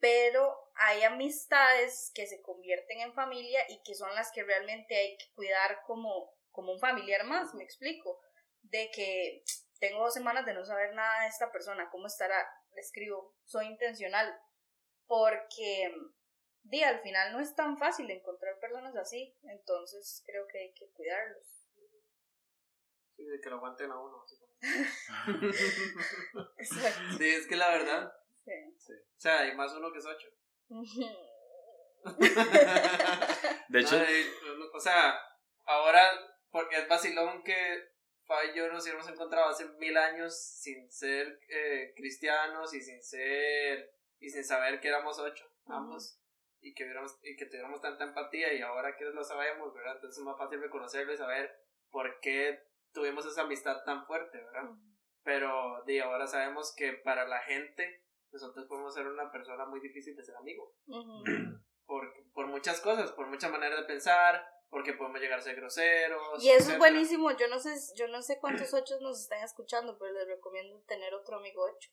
Pero 0.00 0.70
hay 0.74 1.02
amistades 1.02 2.12
que 2.14 2.26
se 2.26 2.40
convierten 2.40 3.00
en 3.00 3.14
familia 3.14 3.60
y 3.68 3.82
que 3.82 3.94
son 3.94 4.14
las 4.14 4.30
que 4.32 4.44
realmente 4.44 4.96
hay 4.96 5.18
que 5.18 5.32
cuidar 5.34 5.82
como, 5.86 6.32
como 6.50 6.72
un 6.72 6.80
familiar 6.80 7.24
más, 7.24 7.54
me 7.54 7.64
explico. 7.64 8.20
De 8.62 8.90
que 8.90 9.44
tengo 9.78 10.04
dos 10.04 10.14
semanas 10.14 10.44
de 10.44 10.54
no 10.54 10.64
saber 10.64 10.94
nada 10.94 11.22
de 11.22 11.28
esta 11.28 11.50
persona, 11.52 11.90
cómo 11.90 12.06
estará, 12.06 12.48
escribo, 12.80 13.36
soy 13.44 13.66
intencional, 13.66 14.38
porque 15.06 15.92
di, 16.62 16.82
al 16.82 17.00
final 17.00 17.32
no 17.32 17.40
es 17.40 17.54
tan 17.54 17.78
fácil 17.78 18.10
encontrar 18.10 18.58
personas 18.60 18.94
así, 18.96 19.34
entonces 19.42 20.22
creo 20.26 20.46
que 20.46 20.58
hay 20.58 20.74
que 20.74 20.90
cuidarlos. 20.90 21.64
Sí, 23.16 23.24
de 23.24 23.40
que 23.40 23.50
lo 23.50 23.56
aguanten 23.56 23.90
a 23.90 23.98
uno, 23.98 24.24
Sí, 27.18 27.28
es 27.28 27.46
que 27.46 27.56
la 27.56 27.70
verdad. 27.70 28.12
Sí. 28.44 28.52
O 28.92 29.20
sea, 29.20 29.40
hay 29.40 29.56
más 29.56 29.72
uno 29.74 29.92
que 29.92 29.98
es 29.98 30.06
ocho. 30.06 30.28
de 33.68 33.80
hecho. 33.80 34.00
o 34.72 34.80
sea, 34.80 35.20
ahora, 35.64 36.08
porque 36.50 36.78
es 36.78 36.88
vacilón 36.88 37.42
que 37.42 37.97
Fabi 38.28 38.50
y 38.50 38.54
yo 38.54 38.70
nos 38.70 38.84
hubiéramos 38.84 39.08
encontrado 39.08 39.48
hace 39.48 39.64
mil 39.78 39.96
años 39.96 40.38
sin 40.38 40.90
ser 40.92 41.40
eh, 41.48 41.94
cristianos 41.96 42.74
y 42.74 42.82
sin 42.82 43.02
ser 43.02 43.92
y 44.20 44.28
sin 44.28 44.44
saber 44.44 44.80
que 44.80 44.88
éramos 44.88 45.18
ocho 45.18 45.50
ambos 45.66 46.20
y 46.60 46.74
que 46.74 46.84
y 47.22 47.36
que 47.36 47.46
tuviéramos 47.46 47.80
tanta 47.80 48.04
empatía 48.04 48.52
y 48.52 48.60
ahora 48.60 48.96
que 48.96 49.04
lo 49.06 49.24
sabemos 49.24 49.72
verdad 49.74 49.96
entonces 49.96 50.18
es 50.18 50.24
más 50.24 50.36
fácil 50.36 50.60
reconocerlo 50.60 51.12
y 51.12 51.16
saber 51.16 51.58
por 51.90 52.20
qué 52.20 52.62
tuvimos 52.92 53.24
esa 53.24 53.42
amistad 53.42 53.82
tan 53.84 54.06
fuerte 54.06 54.38
verdad 54.38 54.70
pero 55.22 55.82
de 55.86 56.02
ahora 56.02 56.26
sabemos 56.26 56.74
que 56.76 56.92
para 56.92 57.26
la 57.26 57.40
gente 57.40 58.04
nosotros 58.30 58.66
podemos 58.66 58.94
ser 58.94 59.06
una 59.06 59.30
persona 59.30 59.64
muy 59.64 59.80
difícil 59.80 60.14
de 60.14 60.24
ser 60.24 60.36
amigo. 60.36 60.74
Por, 61.86 62.12
por 62.34 62.46
muchas 62.48 62.82
cosas 62.82 63.12
por 63.12 63.28
muchas 63.28 63.50
maneras 63.50 63.80
de 63.80 63.86
pensar 63.86 64.46
porque 64.70 64.92
podemos 64.92 65.20
llegar 65.20 65.38
a 65.38 65.42
ser 65.42 65.56
groseros. 65.56 66.42
Y 66.42 66.50
eso 66.50 66.72
es 66.72 66.78
buenísimo, 66.78 67.30
yo 67.36 67.48
no 67.48 67.58
sé, 67.58 67.74
yo 67.96 68.08
no 68.08 68.22
sé 68.22 68.38
cuántos 68.38 68.72
ocho 68.74 68.98
nos 69.00 69.20
están 69.20 69.42
escuchando, 69.42 69.98
pero 69.98 70.12
les 70.12 70.26
recomiendo 70.26 70.80
tener 70.86 71.14
otro 71.14 71.38
amigo 71.38 71.64
ocho. 71.64 71.90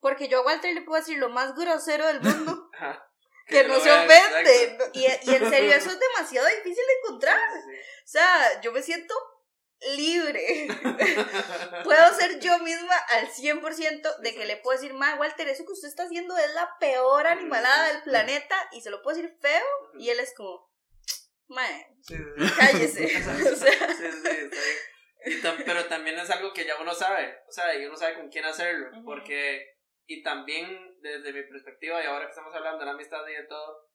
Porque 0.00 0.28
yo 0.28 0.40
a 0.40 0.44
Walter 0.46 0.74
le 0.74 0.82
puedo 0.82 1.00
decir 1.00 1.18
lo 1.18 1.28
más 1.28 1.54
grosero 1.54 2.06
del 2.06 2.20
mundo. 2.20 2.70
que, 3.48 3.64
no 3.64 3.80
se 3.80 3.90
ofende. 3.90 4.78
Y, 4.92 5.00
y, 5.00 5.34
en 5.34 5.50
serio, 5.50 5.74
eso 5.74 5.90
es 5.90 5.98
demasiado 6.14 6.46
difícil 6.48 6.84
de 6.86 6.92
encontrar. 7.02 7.38
O 7.38 8.06
sea, 8.06 8.60
yo 8.60 8.72
me 8.72 8.82
siento 8.82 9.14
libre. 9.96 10.68
puedo 11.84 12.14
ser 12.14 12.40
yo 12.40 12.58
misma 12.58 12.94
al 13.10 13.28
100% 13.28 14.18
de 14.18 14.34
que 14.34 14.44
le 14.44 14.56
puedo 14.56 14.78
decir, 14.78 14.94
ma, 14.94 15.14
Walter, 15.16 15.48
eso 15.48 15.64
que 15.64 15.72
usted 15.72 15.88
está 15.88 16.04
haciendo 16.04 16.36
es 16.36 16.52
la 16.54 16.76
peor 16.78 17.26
animalada 17.26 17.92
del 17.92 18.02
planeta 18.02 18.56
y 18.72 18.80
se 18.80 18.90
lo 18.90 19.02
puedo 19.02 19.16
decir 19.16 19.36
feo. 19.40 19.66
Y 19.98 20.10
él 20.10 20.20
es 20.20 20.34
como, 20.34 20.67
Mae, 21.48 21.86
cállese. 22.58 23.08
pero 25.64 25.84
también 25.86 26.18
es 26.18 26.30
algo 26.30 26.52
que 26.52 26.66
ya 26.66 26.80
uno 26.80 26.94
sabe, 26.94 27.42
o 27.48 27.52
sea, 27.52 27.74
y 27.74 27.86
uno 27.86 27.96
sabe 27.96 28.16
con 28.16 28.28
quién 28.28 28.44
hacerlo, 28.44 28.90
porque, 29.04 29.78
y 30.06 30.22
también 30.22 30.96
desde 31.00 31.32
mi 31.32 31.42
perspectiva, 31.44 32.02
y 32.02 32.06
ahora 32.06 32.26
que 32.26 32.30
estamos 32.30 32.54
hablando 32.54 32.80
de 32.80 32.86
la 32.86 32.92
amistad 32.92 33.26
y 33.28 33.32
de 33.32 33.44
todo, 33.44 33.88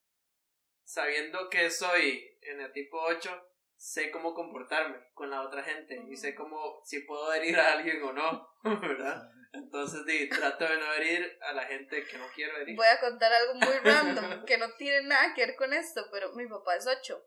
sabiendo 0.84 1.50
que 1.50 1.70
soy 1.70 2.38
en 2.42 2.60
el 2.60 2.72
tipo 2.72 3.00
8, 3.00 3.50
sé 3.76 4.10
cómo 4.10 4.34
comportarme 4.34 4.98
con 5.14 5.30
la 5.30 5.42
otra 5.42 5.64
gente 5.64 6.02
y 6.10 6.18
sé 6.18 6.34
cómo, 6.34 6.82
si 6.84 7.02
puedo 7.02 7.34
herir 7.34 7.60
a 7.60 7.74
alguien 7.74 8.02
o 8.02 8.14
no, 8.14 8.50
¿verdad? 8.82 9.30
Entonces, 9.54 10.04
di, 10.08 10.28
trato 10.30 10.66
de 10.66 10.78
no 10.78 10.92
herir 10.94 11.38
a 11.42 11.54
la 11.54 11.66
gente 11.66 12.04
que 12.04 12.18
no 12.18 12.26
quiero 12.34 12.58
herir. 12.58 12.76
Voy 12.76 12.88
a 12.88 13.00
contar 13.00 13.32
algo 13.32 13.54
muy 13.54 13.76
random 13.84 14.46
que 14.48 14.58
no 14.58 14.74
tiene 14.78 15.08
nada 15.08 15.36
que 15.36 15.46
ver 15.46 15.56
con 15.56 15.72
esto, 15.74 16.08
pero 16.12 16.34
mi 16.34 16.48
papá 16.48 16.76
es 16.76 16.88
8 16.88 17.24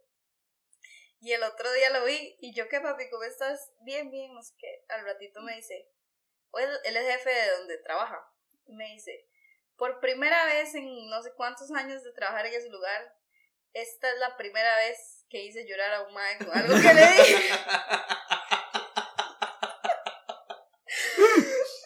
y 1.20 1.32
el 1.32 1.42
otro 1.42 1.70
día 1.72 1.90
lo 1.90 2.04
vi 2.04 2.36
y 2.40 2.54
yo, 2.54 2.68
¿qué 2.68 2.80
papi? 2.80 3.08
¿Cómo 3.10 3.24
estás? 3.24 3.72
Bien, 3.80 4.10
bien, 4.10 4.34
no 4.34 4.42
sé 4.42 4.54
qué. 4.58 4.84
Al 4.88 5.04
ratito 5.04 5.40
me 5.42 5.56
dice, 5.56 5.88
o 6.50 6.58
él, 6.58 6.70
es 6.84 7.06
jefe 7.06 7.30
de 7.30 7.50
donde 7.58 7.78
trabaja. 7.78 8.30
me 8.68 8.84
dice, 8.92 9.26
por 9.76 10.00
primera 10.00 10.46
vez 10.46 10.74
en 10.74 11.08
no 11.08 11.22
sé 11.22 11.32
cuántos 11.34 11.70
años 11.72 12.02
de 12.02 12.12
trabajar 12.12 12.46
en 12.46 12.54
ese 12.54 12.68
lugar, 12.68 13.14
esta 13.72 14.10
es 14.10 14.18
la 14.18 14.36
primera 14.36 14.76
vez 14.76 15.24
que 15.28 15.42
hice 15.42 15.66
llorar 15.66 15.92
a 15.94 16.02
un 16.02 16.14
mae 16.14 16.38
con 16.38 16.56
algo 16.56 16.74
que 16.80 16.94
le 16.94 17.06
dije. 17.06 17.54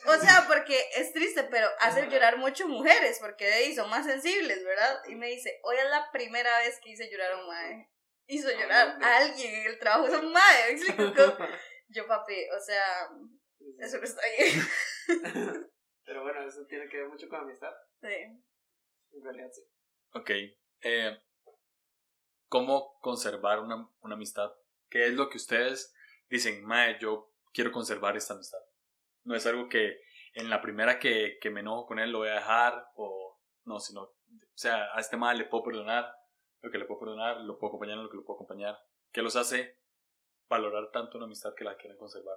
O 0.07 0.19
sea, 0.19 0.45
porque 0.49 0.89
es 0.97 1.13
triste, 1.13 1.45
pero 1.45 1.69
hace 1.79 2.09
llorar 2.09 2.37
mucho 2.37 2.67
mujeres, 2.67 3.19
porque 3.21 3.47
de 3.47 3.55
ahí 3.55 3.75
son 3.75 3.89
más 3.91 4.05
sensibles, 4.05 4.65
¿verdad? 4.65 5.03
Y 5.09 5.15
me 5.15 5.29
dice, 5.29 5.61
hoy 5.63 5.77
es 5.77 5.89
la 5.89 6.11
primera 6.11 6.59
vez 6.59 6.81
que 6.81 6.91
hice 6.91 7.09
llorar 7.11 7.33
a 7.33 7.37
un 7.37 7.47
mae. 7.47 7.89
Hizo 8.31 8.49
llorar 8.49 8.97
a 9.03 9.17
alguien 9.19 9.55
en 9.55 9.67
el 9.67 9.79
trabajo, 9.81 10.07
es 10.07 10.15
un 10.15 10.33
mae, 10.33 10.77
Yo, 11.89 12.07
papi, 12.07 12.35
o 12.57 12.61
sea, 12.61 13.09
eso 13.79 13.99
no 13.99 14.05
está 14.05 14.23
bien. 14.39 14.63
Pero 16.05 16.23
bueno, 16.23 16.43
eso 16.47 16.65
tiene 16.67 16.89
que 16.89 16.99
ver 16.99 17.09
mucho 17.09 17.29
con 17.29 17.41
amistad. 17.41 17.73
Sí. 18.01 18.15
En 19.13 19.25
realidad 19.25 19.49
sí. 19.53 19.63
Ok. 20.13 20.31
Eh, 20.83 21.21
¿Cómo 22.49 23.01
conservar 23.01 23.59
una, 23.59 23.89
una 24.01 24.15
amistad? 24.15 24.53
¿Qué 24.89 25.07
es 25.07 25.15
lo 25.15 25.29
que 25.29 25.37
ustedes 25.37 25.93
dicen, 26.29 26.65
mae, 26.65 26.99
yo 27.01 27.35
quiero 27.53 27.73
conservar 27.73 28.17
esta 28.17 28.35
amistad? 28.35 28.61
No 29.25 29.35
es 29.35 29.45
algo 29.47 29.69
que 29.69 30.01
en 30.35 30.51
la 30.51 30.63
primera 30.63 31.01
que, 31.01 31.39
que 31.41 31.51
me 31.51 31.61
enojo 31.61 31.87
con 31.87 31.99
él 31.99 32.13
lo 32.13 32.19
voy 32.19 32.29
a 32.29 32.35
dejar 32.35 32.87
o 32.95 33.41
no, 33.65 33.81
sino, 33.81 34.03
o 34.03 34.17
sea, 34.55 34.95
a 34.95 35.01
este 35.01 35.17
mal 35.17 35.37
le 35.37 35.47
puedo 35.47 35.65
perdonar 35.65 36.15
lo 36.63 36.71
que 36.71 36.79
le 36.79 36.85
puedo 36.85 37.01
perdonar, 37.01 37.41
lo 37.41 37.59
puedo 37.59 37.71
acompañar 37.71 37.99
lo 37.99 38.11
que 38.11 38.17
lo 38.17 38.25
puedo 38.25 38.37
acompañar. 38.37 38.79
¿Qué 39.13 39.23
los 39.23 39.37
hace 39.37 39.79
valorar 40.49 40.91
tanto 40.91 41.17
una 41.17 41.27
amistad 41.27 41.55
que 41.55 41.65
la 41.65 41.77
quieren 41.77 41.99
conservar? 41.99 42.37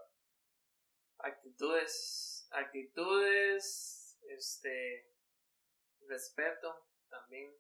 Actitudes, 1.19 2.47
actitudes, 2.51 4.19
este, 4.29 5.11
respeto 6.07 6.87
también. 7.09 7.53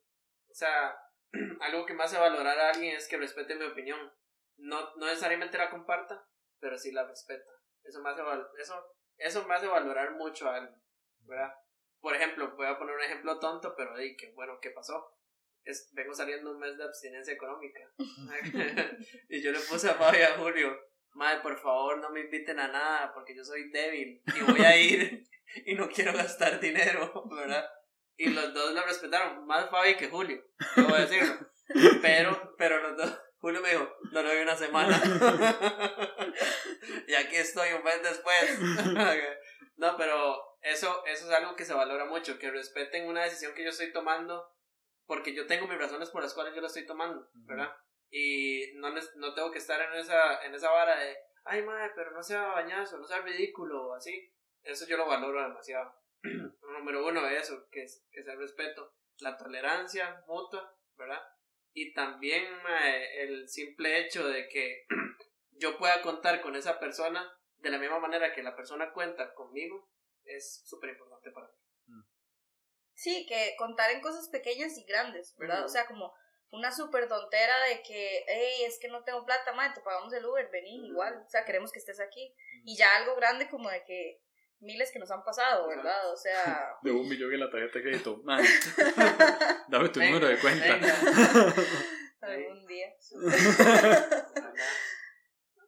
O 0.49 0.53
sea, 0.53 0.97
algo 1.61 1.85
que 1.85 1.93
me 1.93 2.03
hace 2.03 2.17
valorar 2.17 2.57
a 2.59 2.69
alguien 2.69 2.95
es 2.95 3.07
que 3.07 3.17
respete 3.17 3.55
mi 3.55 3.65
opinión. 3.65 4.11
No, 4.57 4.95
no 4.95 5.05
necesariamente 5.07 5.57
la 5.57 5.69
comparta, 5.69 6.27
pero 6.59 6.77
sí 6.77 6.91
la 6.91 7.05
respeta. 7.05 7.49
Eso 7.83 8.01
me 8.01 8.09
hace, 8.09 8.21
eso 8.59 8.95
eso 9.17 9.45
me 9.47 9.55
hace 9.55 9.67
valorar 9.67 10.15
mucho 10.15 10.49
a 10.49 10.55
alguien, 10.55 10.81
¿verdad? 11.21 11.53
Por 11.99 12.15
ejemplo, 12.15 12.55
voy 12.55 12.67
a 12.67 12.77
poner 12.77 12.95
un 12.95 13.03
ejemplo 13.03 13.39
tonto, 13.39 13.75
pero 13.75 13.95
de 13.95 14.15
que, 14.17 14.31
bueno, 14.33 14.59
¿qué 14.61 14.71
pasó? 14.71 15.15
Es, 15.63 15.91
vengo 15.93 16.13
saliendo 16.13 16.51
un 16.51 16.59
mes 16.59 16.77
de 16.77 16.83
abstinencia 16.83 17.33
económica. 17.33 17.79
y 19.29 19.41
yo 19.41 19.51
le 19.51 19.59
puse 19.59 19.89
a 19.89 19.93
Fabio 19.93 20.19
y 20.19 20.23
a 20.23 20.37
Julio, 20.37 20.77
madre, 21.13 21.41
por 21.41 21.59
favor 21.59 21.99
no 21.99 22.09
me 22.09 22.21
inviten 22.21 22.59
a 22.59 22.67
nada 22.67 23.13
porque 23.13 23.35
yo 23.35 23.43
soy 23.43 23.69
débil 23.69 24.21
y 24.35 24.41
voy 24.41 24.61
a 24.61 24.77
ir 24.77 25.27
y 25.65 25.75
no 25.75 25.89
quiero 25.89 26.13
gastar 26.13 26.59
dinero, 26.59 27.25
¿verdad? 27.29 27.69
Y 28.15 28.29
los 28.29 28.53
dos 28.53 28.73
lo 28.73 28.85
respetaron, 28.85 29.45
más 29.47 29.69
Fabi 29.69 29.95
que 29.95 30.07
Julio, 30.07 30.43
debo 30.75 30.95
decirlo. 30.95 31.33
Pero, 32.01 32.55
pero 32.57 32.81
los 32.81 32.97
dos, 32.97 33.19
Julio 33.39 33.61
me 33.61 33.69
dijo, 33.69 33.89
no 34.11 34.21
lo 34.21 34.31
vi 34.31 34.41
una 34.41 34.55
semana. 34.55 35.01
y 37.07 37.13
aquí 37.15 37.37
estoy 37.37 37.73
un 37.73 37.83
mes 37.83 38.03
después. 38.03 38.59
no, 39.77 39.97
pero 39.97 40.57
eso, 40.61 41.03
eso 41.05 41.25
es 41.25 41.31
algo 41.31 41.55
que 41.55 41.65
se 41.65 41.73
valora 41.73 42.05
mucho, 42.05 42.37
que 42.37 42.51
respeten 42.51 43.07
una 43.07 43.23
decisión 43.23 43.53
que 43.55 43.63
yo 43.63 43.69
estoy 43.69 43.91
tomando, 43.91 44.47
porque 45.05 45.33
yo 45.33 45.47
tengo 45.47 45.67
mis 45.67 45.77
razones 45.77 46.09
por 46.09 46.21
las 46.21 46.33
cuales 46.33 46.55
yo 46.55 46.61
la 46.61 46.67
estoy 46.67 46.85
tomando, 46.85 47.29
¿verdad? 47.33 47.75
Y 48.09 48.73
no, 48.75 48.89
no 49.15 49.33
tengo 49.33 49.51
que 49.51 49.57
estar 49.57 49.81
en 49.81 49.99
esa, 49.99 50.43
en 50.45 50.53
esa 50.53 50.69
vara 50.71 50.99
de, 50.99 51.17
ay, 51.45 51.63
madre, 51.63 51.91
pero 51.95 52.11
no 52.11 52.21
sea 52.21 52.47
bañazo, 52.47 52.97
no 52.97 53.07
sea 53.07 53.21
ridículo, 53.21 53.87
o 53.87 53.93
así. 53.95 54.31
Eso 54.61 54.85
yo 54.87 54.97
lo 54.97 55.07
valoro 55.07 55.41
demasiado. 55.41 55.93
Número 56.61 57.05
uno, 57.05 57.27
eso, 57.27 57.67
que 57.69 57.83
es, 57.83 58.05
que 58.11 58.21
es 58.21 58.27
el 58.27 58.37
respeto, 58.37 58.93
la 59.19 59.37
tolerancia 59.37 60.23
mutua, 60.27 60.75
¿verdad? 60.95 61.21
y 61.73 61.93
también 61.93 62.45
el 63.17 63.49
simple 63.49 63.99
hecho 63.99 64.27
de 64.27 64.47
que 64.47 64.85
yo 65.51 65.77
pueda 65.77 66.01
contar 66.01 66.41
con 66.41 66.55
esa 66.55 66.79
persona 66.79 67.31
de 67.57 67.69
la 67.69 67.79
misma 67.79 67.99
manera 67.99 68.33
que 68.33 68.43
la 68.43 68.55
persona 68.55 68.91
cuenta 68.93 69.33
conmigo 69.33 69.89
es 70.23 70.61
súper 70.65 70.91
importante 70.91 71.31
para 71.31 71.47
mí. 71.47 71.53
Sí, 72.95 73.25
que 73.27 73.55
contar 73.57 73.91
en 73.91 74.01
cosas 74.01 74.29
pequeñas 74.29 74.77
y 74.77 74.85
grandes, 74.85 75.35
¿verdad? 75.37 75.65
O 75.65 75.69
sea, 75.69 75.85
como 75.87 76.13
una 76.51 76.71
súper 76.71 77.07
tontera 77.07 77.53
de 77.69 77.81
que, 77.81 78.23
hey, 78.27 78.63
es 78.65 78.77
que 78.79 78.87
no 78.87 79.03
tengo 79.03 79.25
plata, 79.25 79.53
madre, 79.53 79.73
te 79.75 79.81
pagamos 79.81 80.13
el 80.13 80.25
Uber, 80.25 80.49
vení, 80.51 80.87
igual, 80.87 81.23
o 81.25 81.29
sea, 81.29 81.45
queremos 81.45 81.71
que 81.71 81.79
estés 81.79 81.99
aquí. 81.99 82.35
Y 82.63 82.77
ya 82.77 82.95
algo 82.97 83.15
grande 83.15 83.49
como 83.49 83.69
de 83.69 83.83
que, 83.83 84.21
miles 84.59 84.91
que 84.91 84.99
nos 84.99 85.11
han 85.11 85.23
pasado, 85.23 85.67
¿verdad? 85.67 86.11
O 86.11 86.17
sea... 86.17 86.75
De 86.83 86.91
un 86.91 87.07
millón 87.07 87.33
en 87.33 87.39
la 87.39 87.49
tarjeta 87.49 87.79
de 87.79 87.83
crédito. 87.83 88.21
dame 89.67 89.89
tu 89.89 89.99
número 89.99 90.27
de 90.27 90.37
cuenta. 90.39 90.79
Algún 92.21 92.65
día. 92.67 92.93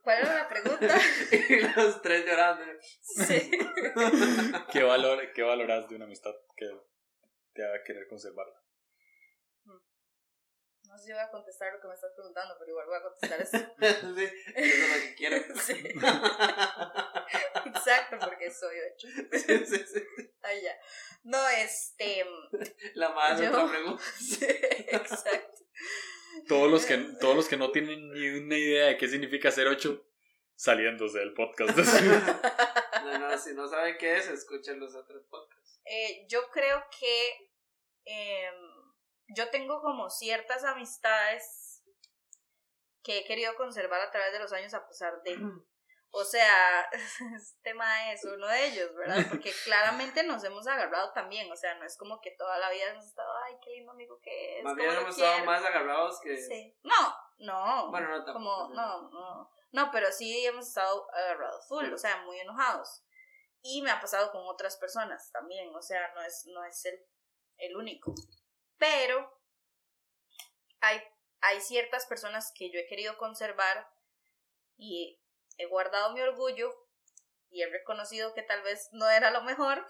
¿Cuál 0.01 0.19
era 0.19 0.35
la 0.35 0.47
pregunta? 0.47 0.97
y 1.31 1.61
los 1.75 2.01
tres 2.01 2.25
llorando. 2.25 2.63
Sí. 3.01 3.51
¿Qué, 4.71 4.83
valor, 4.83 5.33
¿Qué 5.33 5.41
valoras 5.41 5.89
de 5.89 5.95
una 5.95 6.05
amistad 6.05 6.31
que 6.55 6.69
te 7.55 7.63
haga 7.63 7.83
querer 7.83 8.07
conservarla? 8.07 8.61
No 10.87 10.97
sé 10.99 11.05
si 11.05 11.11
voy 11.13 11.21
a 11.21 11.31
contestar 11.31 11.73
lo 11.73 11.81
que 11.81 11.87
me 11.87 11.93
estás 11.95 12.11
preguntando, 12.13 12.55
pero 12.59 12.71
igual 12.71 12.85
voy 12.87 12.97
a 12.97 13.01
contestar 13.01 13.41
eso. 13.41 13.57
sí, 14.15 14.23
eso 14.55 14.85
es 14.85 14.89
lo 14.89 15.01
que 15.01 15.15
quiero. 15.15 15.35
Sí. 15.55 15.73
Exacto, 17.65 18.17
porque 18.19 18.51
soy 18.51 18.75
ocho. 18.93 19.07
sí, 19.31 19.65
sí, 19.65 19.77
sí. 19.77 20.03
Ay, 20.41 20.61
ya. 20.61 20.77
No, 21.23 21.47
este. 21.49 22.25
La 22.93 23.09
madre 23.09 23.47
yo... 23.47 23.69
pregunta. 23.69 24.03
Sí, 24.19 24.45
exacto. 24.45 25.63
Todos 26.47 26.69
los, 26.69 26.85
que, 26.85 26.97
todos 27.19 27.35
los 27.35 27.47
que 27.47 27.57
no 27.57 27.71
tienen 27.71 28.11
ni 28.11 28.29
una 28.29 28.57
idea 28.57 28.87
de 28.87 28.97
qué 28.97 29.07
significa 29.07 29.49
ser 29.51 29.67
ocho, 29.67 30.05
saliéndose 30.55 31.19
del 31.19 31.33
podcast. 31.33 31.77
no, 31.77 33.19
no, 33.19 33.37
si 33.37 33.53
no 33.53 33.67
saben 33.67 33.97
qué 33.97 34.17
es, 34.17 34.27
escuchen 34.27 34.79
los 34.79 34.93
otros 34.95 35.23
podcasts. 35.25 35.54
Eh, 35.85 36.25
yo 36.27 36.49
creo 36.49 36.83
que. 36.99 37.51
Eh, 38.05 38.51
yo 39.27 39.49
tengo 39.49 39.81
como 39.81 40.09
ciertas 40.09 40.63
amistades 40.63 41.83
que 43.03 43.19
he 43.19 43.25
querido 43.25 43.55
conservar 43.55 44.01
a 44.01 44.11
través 44.11 44.33
de 44.33 44.39
los 44.39 44.51
años 44.51 44.73
a 44.73 44.85
pesar 44.87 45.21
de... 45.23 45.37
O 46.17 46.23
sea, 46.23 46.89
este 47.35 47.59
tema 47.61 48.11
es 48.11 48.23
uno 48.23 48.47
de 48.47 48.67
ellos, 48.67 48.95
¿verdad? 48.95 49.25
Porque 49.29 49.51
claramente 49.65 50.23
nos 50.23 50.43
hemos 50.43 50.65
agarrado 50.65 51.11
también, 51.13 51.51
o 51.51 51.55
sea, 51.55 51.75
no 51.75 51.85
es 51.85 51.97
como 51.97 52.21
que 52.21 52.31
toda 52.31 52.57
la 52.57 52.69
vida 52.69 52.89
hemos 52.91 53.05
estado, 53.05 53.29
ay, 53.45 53.57
qué 53.61 53.71
lindo 53.71 53.91
amigo 53.91 54.19
que 54.21 54.59
es. 54.59 54.63
Más 54.63 54.75
bien 54.75 54.91
hemos 54.91 55.09
estado 55.09 55.45
más 55.45 55.63
agarrados 55.63 56.19
que... 56.21 56.37
Sí. 56.37 56.73
No, 56.83 57.15
no. 57.39 57.91
Bueno, 57.91 58.09
no 58.09 58.23
tampoco. 58.23 58.33
Como, 58.33 58.73
no, 58.73 59.09
no. 59.09 59.51
No, 59.71 59.91
pero 59.91 60.09
sí 60.11 60.45
hemos 60.45 60.67
estado 60.67 61.05
agarrados 61.13 61.67
full, 61.67 61.91
o 61.91 61.97
sea, 61.97 62.21
muy 62.23 62.39
enojados. 62.39 63.04
Y 63.67 63.81
me 63.81 63.89
ha 63.89 63.99
pasado 63.99 64.31
con 64.31 64.43
otras 64.45 64.77
personas 64.77 65.31
también, 65.31 65.73
o 65.75 65.81
sea, 65.81 66.13
no 66.13 66.21
es, 66.21 66.43
no 66.53 66.63
es 66.65 66.85
el, 66.85 66.99
el 67.57 67.75
único. 67.75 68.13
Pero 68.77 69.41
hay, 70.81 71.01
hay 71.41 71.59
ciertas 71.61 72.05
personas 72.05 72.51
que 72.55 72.71
yo 72.71 72.79
he 72.79 72.85
querido 72.85 73.17
conservar 73.17 73.91
y 74.77 75.19
he 75.57 75.65
guardado 75.65 76.13
mi 76.13 76.21
orgullo 76.21 76.71
y 77.49 77.63
he 77.63 77.69
reconocido 77.71 78.35
que 78.35 78.43
tal 78.43 78.61
vez 78.61 78.87
no 78.91 79.09
era 79.09 79.31
lo 79.31 79.41
mejor. 79.41 79.83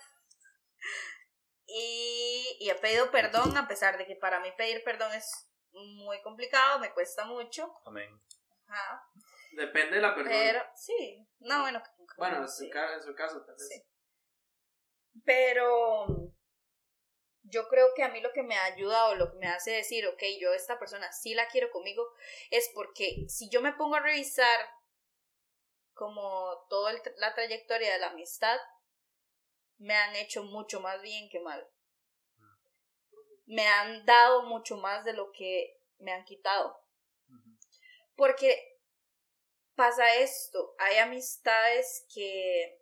Y, 1.67 2.57
y 2.61 2.69
he 2.69 2.75
pedido 2.75 3.11
perdón 3.11 3.57
a 3.57 3.67
pesar 3.67 3.97
de 3.97 4.05
que 4.05 4.15
para 4.15 4.39
mí 4.39 4.53
pedir 4.55 4.85
perdón 4.85 5.11
es 5.11 5.49
muy 5.71 6.21
complicado, 6.21 6.79
me 6.79 6.93
cuesta 6.93 7.25
mucho. 7.25 7.75
Amén. 7.85 8.21
Ajá. 8.67 9.03
Depende 9.55 9.95
de 9.95 10.01
la 10.01 10.13
persona. 10.13 10.35
Pero, 10.37 10.63
sí, 10.75 11.27
no, 11.39 11.61
bueno. 11.61 11.81
Bueno, 12.17 12.37
en 12.41 12.49
su, 12.49 12.65
en 12.65 13.01
su 13.01 13.15
caso, 13.15 13.43
tal 13.45 13.55
vez. 13.55 13.67
Sí. 13.67 13.83
Pero 15.23 16.07
yo 17.43 17.67
creo 17.69 17.87
que 17.95 18.03
a 18.03 18.09
mí 18.09 18.19
lo 18.21 18.33
que 18.33 18.43
me 18.43 18.57
ha 18.57 18.65
ayudado, 18.65 19.15
lo 19.15 19.31
que 19.31 19.37
me 19.37 19.47
hace 19.47 19.71
decir, 19.71 20.05
ok, 20.07 20.21
yo 20.39 20.53
esta 20.53 20.77
persona 20.77 21.11
sí 21.11 21.33
la 21.33 21.47
quiero 21.47 21.71
conmigo, 21.71 22.05
es 22.49 22.69
porque 22.73 23.25
si 23.29 23.49
yo 23.49 23.61
me 23.61 23.73
pongo 23.73 23.95
a 23.95 24.01
revisar 24.01 24.59
como 25.93 26.65
toda 26.69 26.93
la 27.17 27.33
trayectoria 27.33 27.93
de 27.93 27.99
la 27.99 28.07
amistad, 28.07 28.57
me 29.77 29.95
han 29.95 30.15
hecho 30.15 30.43
mucho 30.43 30.81
más 30.81 31.01
bien 31.01 31.29
que 31.29 31.39
mal. 31.39 31.65
Me 33.45 33.67
han 33.67 34.05
dado 34.05 34.43
mucho 34.43 34.77
más 34.77 35.05
de 35.05 35.13
lo 35.13 35.31
que 35.31 35.79
me 35.99 36.11
han 36.11 36.25
quitado. 36.25 36.77
Porque 38.15 38.74
pasa 39.75 40.15
esto, 40.15 40.75
hay 40.79 40.97
amistades 40.97 42.05
que 42.13 42.81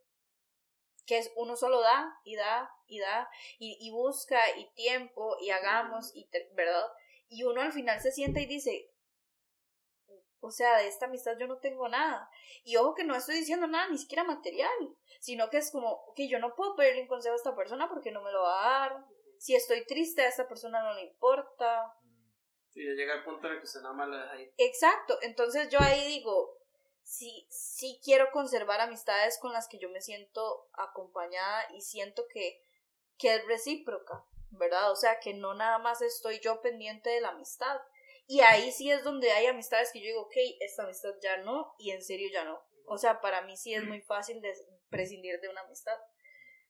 que 1.06 1.18
es 1.18 1.32
uno 1.36 1.58
solo 1.58 1.82
da 1.82 2.18
y 2.24 2.38
da 2.38 2.72
y 2.88 3.00
da 3.00 3.30
y, 3.60 3.78
y 3.82 3.92
busca 3.92 4.40
y 4.58 4.70
tiempo 4.74 5.36
y 5.42 5.50
hagamos 5.50 6.16
y 6.16 6.30
verdad 6.54 6.86
y 7.28 7.44
uno 7.44 7.62
al 7.62 7.74
final 7.74 8.00
se 8.00 8.14
sienta 8.14 8.40
y 8.40 8.46
dice 8.46 8.90
o 10.40 10.50
sea 10.50 10.78
de 10.78 10.88
esta 10.88 11.08
amistad 11.08 11.38
yo 11.38 11.48
no 11.48 11.58
tengo 11.58 11.88
nada. 11.88 12.30
Y 12.64 12.76
ojo 12.76 12.96
que 12.96 13.04
no 13.04 13.16
estoy 13.16 13.36
diciendo 13.36 13.68
nada 13.68 13.90
ni 13.90 13.98
siquiera 13.98 14.24
material 14.24 14.70
sino 15.24 15.50
que 15.50 15.58
es 15.58 15.72
como 15.72 16.14
que 16.18 16.28
yo 16.28 16.38
no 16.38 16.54
puedo 16.54 16.76
pedirle 16.76 17.04
un 17.04 17.08
consejo 17.08 17.34
a 17.34 17.38
esta 17.38 17.56
persona 17.56 17.88
porque 17.88 18.12
no 18.12 18.22
me 18.22 18.32
lo 18.34 18.42
va 18.42 18.60
a 18.60 18.80
dar. 18.80 19.06
Si 19.38 19.56
estoy 19.56 19.86
triste 19.86 20.22
a 20.22 20.28
esta 20.28 20.50
persona 20.50 20.84
no 20.84 20.94
le 20.96 21.04
importa. 21.04 21.94
Sí, 22.72 22.82
llega 22.82 23.16
el 23.16 23.24
punto 23.24 23.48
en 23.48 23.54
el 23.54 23.60
que 23.60 23.66
usted 23.66 23.82
nada 23.82 23.94
más 23.94 24.10
lo 24.10 24.18
deja 24.18 24.32
ahí. 24.34 24.52
Exacto, 24.58 25.18
entonces 25.22 25.70
yo 25.70 25.80
ahí 25.80 26.08
digo, 26.08 26.58
sí, 27.04 27.48
sí 27.50 28.00
quiero 28.04 28.32
conservar 28.32 28.82
amistades 28.82 29.38
con 29.40 29.54
las 29.54 29.68
que 29.68 29.78
yo 29.78 29.90
me 29.90 30.02
siento 30.02 30.70
acompañada 30.74 31.68
y 31.74 31.82
siento 31.82 32.28
que, 32.28 32.64
que 33.18 33.36
es 33.36 33.46
recíproca, 33.46 34.26
¿verdad? 34.52 34.92
O 34.92 34.96
sea, 34.96 35.20
que 35.20 35.34
no 35.34 35.54
nada 35.54 35.78
más 35.80 36.02
estoy 36.02 36.40
yo 36.40 36.62
pendiente 36.62 37.10
de 37.10 37.22
la 37.22 37.30
amistad. 37.30 37.80
Y 38.28 38.42
ahí 38.42 38.72
sí 38.72 38.90
es 38.90 39.04
donde 39.04 39.32
hay 39.32 39.48
amistades 39.48 39.92
que 39.92 40.00
yo 40.00 40.06
digo, 40.06 40.22
ok, 40.22 40.36
esta 40.62 40.84
amistad 40.84 41.14
ya 41.22 41.38
no 41.38 41.76
y 41.78 41.92
en 41.92 42.02
serio 42.02 42.30
ya 42.32 42.44
no. 42.44 42.64
O 42.86 42.98
sea, 42.98 43.22
para 43.22 43.42
mí 43.42 43.58
sí 43.58 43.74
es 43.74 43.84
muy 43.84 44.02
fácil 44.02 44.42
prescindir 44.90 45.40
de 45.40 45.50
una 45.50 45.62
amistad. 45.62 45.98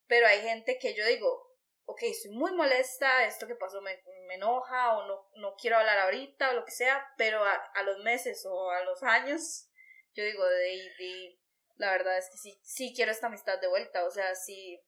Pero 0.08 0.28
hay 0.28 0.42
gente 0.42 0.78
que 0.80 0.96
yo 0.96 1.06
digo, 1.06 1.54
ok, 1.86 2.04
estoy 2.04 2.32
muy 2.32 2.52
molesta, 2.54 3.26
esto 3.26 3.48
que 3.48 3.56
pasó 3.56 3.82
me, 3.82 4.02
me 4.28 4.36
enoja 4.36 4.98
o 4.98 5.08
no, 5.08 5.30
no 5.36 5.56
quiero 5.56 5.78
hablar 5.78 6.00
ahorita 6.00 6.52
o 6.52 6.54
lo 6.54 6.66
que 6.66 6.72
sea, 6.72 7.06
pero 7.18 7.44
a, 7.44 7.54
a 7.54 7.84
los 7.84 8.00
meses 8.00 8.46
o 8.46 8.70
a 8.72 8.84
los 8.84 9.04
años, 9.04 9.70
yo 10.14 10.24
digo, 10.24 10.46
de, 10.46 10.94
de, 10.98 11.38
la 11.78 11.92
verdad 11.92 12.18
es 12.18 12.30
que 12.32 12.38
sí, 12.38 12.58
sí 12.64 12.94
quiero 12.96 13.12
esta 13.12 13.28
amistad 13.28 13.60
de 13.60 13.68
vuelta, 13.68 14.06
o 14.06 14.12
sea, 14.12 14.34
sí. 14.36 14.80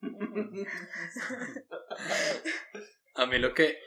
a 3.14 3.26
mí 3.26 3.38
lo 3.38 3.52
que 3.52 3.80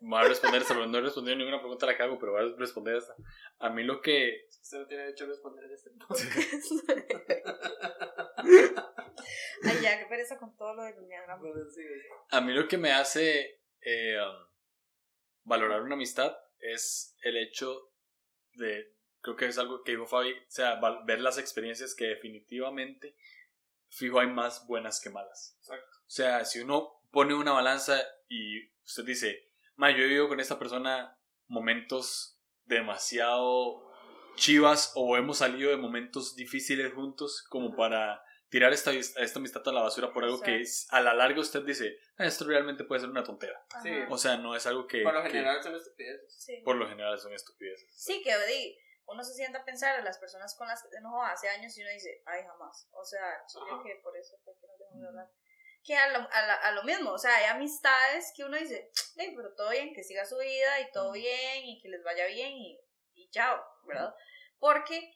voy 0.00 0.20
a 0.20 0.28
responder 0.28 0.62
no 0.88 0.98
he 0.98 1.02
respondido 1.02 1.36
ninguna 1.36 1.60
pregunta 1.60 1.86
a 1.86 1.90
la 1.90 1.96
que 1.96 2.02
hago, 2.02 2.18
pero 2.18 2.32
voy 2.32 2.42
a 2.42 2.56
responder 2.56 2.96
esta. 2.96 3.14
A 3.58 3.70
mí 3.70 3.84
lo 3.84 4.00
que. 4.00 4.48
Usted 4.62 4.78
no 4.78 4.86
tiene 4.86 5.04
derecho 5.04 5.24
a 5.24 5.28
responder 5.28 5.64
en 5.64 5.72
este 5.72 5.90
Ay, 9.62 9.78
ya, 9.82 9.98
qué 9.98 10.06
pereza 10.06 10.38
con 10.38 10.56
todo 10.56 10.74
lo 10.74 10.84
de 10.84 10.94
diagrama. 11.06 11.42
A 12.30 12.40
mí 12.40 12.52
lo 12.52 12.66
que 12.66 12.78
me 12.78 12.92
hace 12.92 13.60
eh, 13.80 14.16
um, 14.18 14.46
valorar 15.44 15.82
una 15.82 15.94
amistad 15.94 16.34
es 16.58 17.14
el 17.22 17.36
hecho 17.36 17.92
de. 18.54 18.96
Creo 19.20 19.36
que 19.36 19.46
es 19.46 19.58
algo 19.58 19.82
que 19.82 19.92
dijo 19.92 20.06
Fabi, 20.06 20.32
o 20.32 20.44
sea, 20.48 20.80
ver 21.04 21.20
las 21.20 21.38
experiencias 21.38 21.94
que 21.94 22.06
definitivamente, 22.06 23.16
fijo, 23.88 24.20
hay 24.20 24.28
más 24.28 24.66
buenas 24.66 25.00
que 25.00 25.10
malas. 25.10 25.56
Exacto. 25.60 25.98
O 25.98 26.10
sea, 26.10 26.44
si 26.44 26.60
uno 26.60 27.02
pone 27.10 27.34
una 27.34 27.52
balanza 27.52 28.00
y 28.28 28.68
usted 28.84 29.04
dice, 29.04 29.50
Ma, 29.76 29.90
yo 29.90 29.98
he 29.98 30.08
vivido 30.08 30.28
con 30.28 30.40
esta 30.40 30.58
persona 30.58 31.18
momentos 31.46 32.38
demasiado 32.66 33.90
chivas 34.36 34.92
o 34.94 35.16
hemos 35.16 35.38
salido 35.38 35.70
de 35.70 35.76
momentos 35.76 36.36
difíciles 36.36 36.92
juntos 36.92 37.42
como 37.48 37.74
para 37.74 38.22
tirar 38.50 38.72
esta, 38.72 38.92
esta 38.92 39.38
amistad 39.38 39.66
a 39.68 39.72
la 39.72 39.82
basura 39.82 40.12
por 40.12 40.24
algo 40.24 40.40
que 40.40 40.60
es, 40.60 40.86
a 40.90 41.00
la 41.00 41.14
larga 41.14 41.40
usted 41.40 41.62
dice, 41.62 41.98
ah, 42.16 42.26
esto 42.26 42.44
realmente 42.44 42.84
puede 42.84 43.00
ser 43.00 43.10
una 43.10 43.22
tontera. 43.22 43.64
O 44.10 44.18
sea, 44.18 44.36
no 44.36 44.54
es 44.56 44.66
algo 44.66 44.86
que... 44.86 45.02
Por 45.02 45.14
lo 45.14 45.22
general 45.22 45.62
son 45.62 45.74
estupideces. 45.74 46.62
Por 46.64 46.76
lo 46.76 46.88
general 46.88 47.18
son 47.18 47.32
estupideces. 47.32 47.88
Sí, 47.94 48.20
que 48.22 48.32
uno 49.10 49.22
se 49.22 49.34
sienta 49.34 49.58
a 49.58 49.64
pensar 49.64 49.98
en 49.98 50.04
las 50.04 50.18
personas 50.18 50.54
con 50.56 50.68
las 50.68 50.82
que 50.82 50.88
se 50.90 50.98
enojó 50.98 51.22
hace 51.22 51.48
años 51.48 51.76
y 51.76 51.82
uno 51.82 51.90
dice, 51.90 52.22
ay, 52.26 52.42
jamás. 52.44 52.88
O 52.92 53.04
sea, 53.04 53.44
chile 53.46 53.70
que 53.84 54.00
por 54.02 54.16
eso 54.16 54.38
fue 54.44 54.54
que 54.60 54.66
no 54.66 54.72
dejamos 54.78 55.00
de 55.00 55.08
hablar 55.08 55.30
que 55.82 55.96
a 55.96 56.08
lo, 56.18 56.28
a, 56.30 56.72
lo 56.72 56.82
mismo, 56.84 57.12
o 57.12 57.18
sea, 57.18 57.34
hay 57.36 57.44
amistades 57.46 58.32
que 58.36 58.44
uno 58.44 58.56
dice, 58.56 58.90
hey, 59.16 59.32
pero 59.34 59.54
todo 59.54 59.70
bien, 59.70 59.94
que 59.94 60.04
siga 60.04 60.24
su 60.26 60.36
vida 60.36 60.80
y 60.80 60.92
todo 60.92 61.12
bien 61.12 61.64
y 61.64 61.80
que 61.80 61.88
les 61.88 62.02
vaya 62.02 62.26
bien 62.26 62.52
y, 62.52 62.78
y 63.14 63.30
chao, 63.30 63.62
¿verdad? 63.84 64.14
Porque 64.58 65.14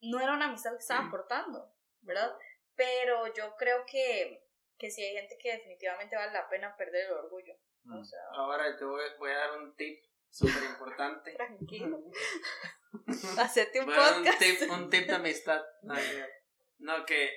no 0.00 0.20
era 0.20 0.32
una 0.32 0.46
amistad 0.46 0.72
que 0.72 0.78
estaba 0.78 1.06
aportando, 1.06 1.74
¿verdad? 2.00 2.34
Pero 2.74 3.32
yo 3.34 3.54
creo 3.56 3.84
que, 3.86 4.48
que 4.78 4.90
sí 4.90 5.04
hay 5.04 5.16
gente 5.16 5.36
que 5.38 5.52
definitivamente 5.52 6.16
vale 6.16 6.32
la 6.32 6.48
pena 6.48 6.76
perder 6.76 7.06
el 7.06 7.12
orgullo. 7.12 7.54
O 7.92 8.04
sea, 8.04 8.20
Ahora 8.32 8.76
te 8.76 8.84
voy, 8.84 9.02
voy, 9.18 9.30
a 9.30 9.38
dar 9.38 9.58
un 9.58 9.74
tip 9.74 10.04
súper 10.30 10.62
importante. 10.64 11.34
Tranquilo. 11.34 11.98
Hacerte 13.38 13.80
un 13.80 13.86
podcast. 13.86 14.26
Un 14.26 14.38
tip, 14.38 14.70
un 14.70 14.90
tip 14.90 15.06
de 15.06 15.14
amistad. 15.14 15.62
No, 16.78 17.04
que 17.04 17.30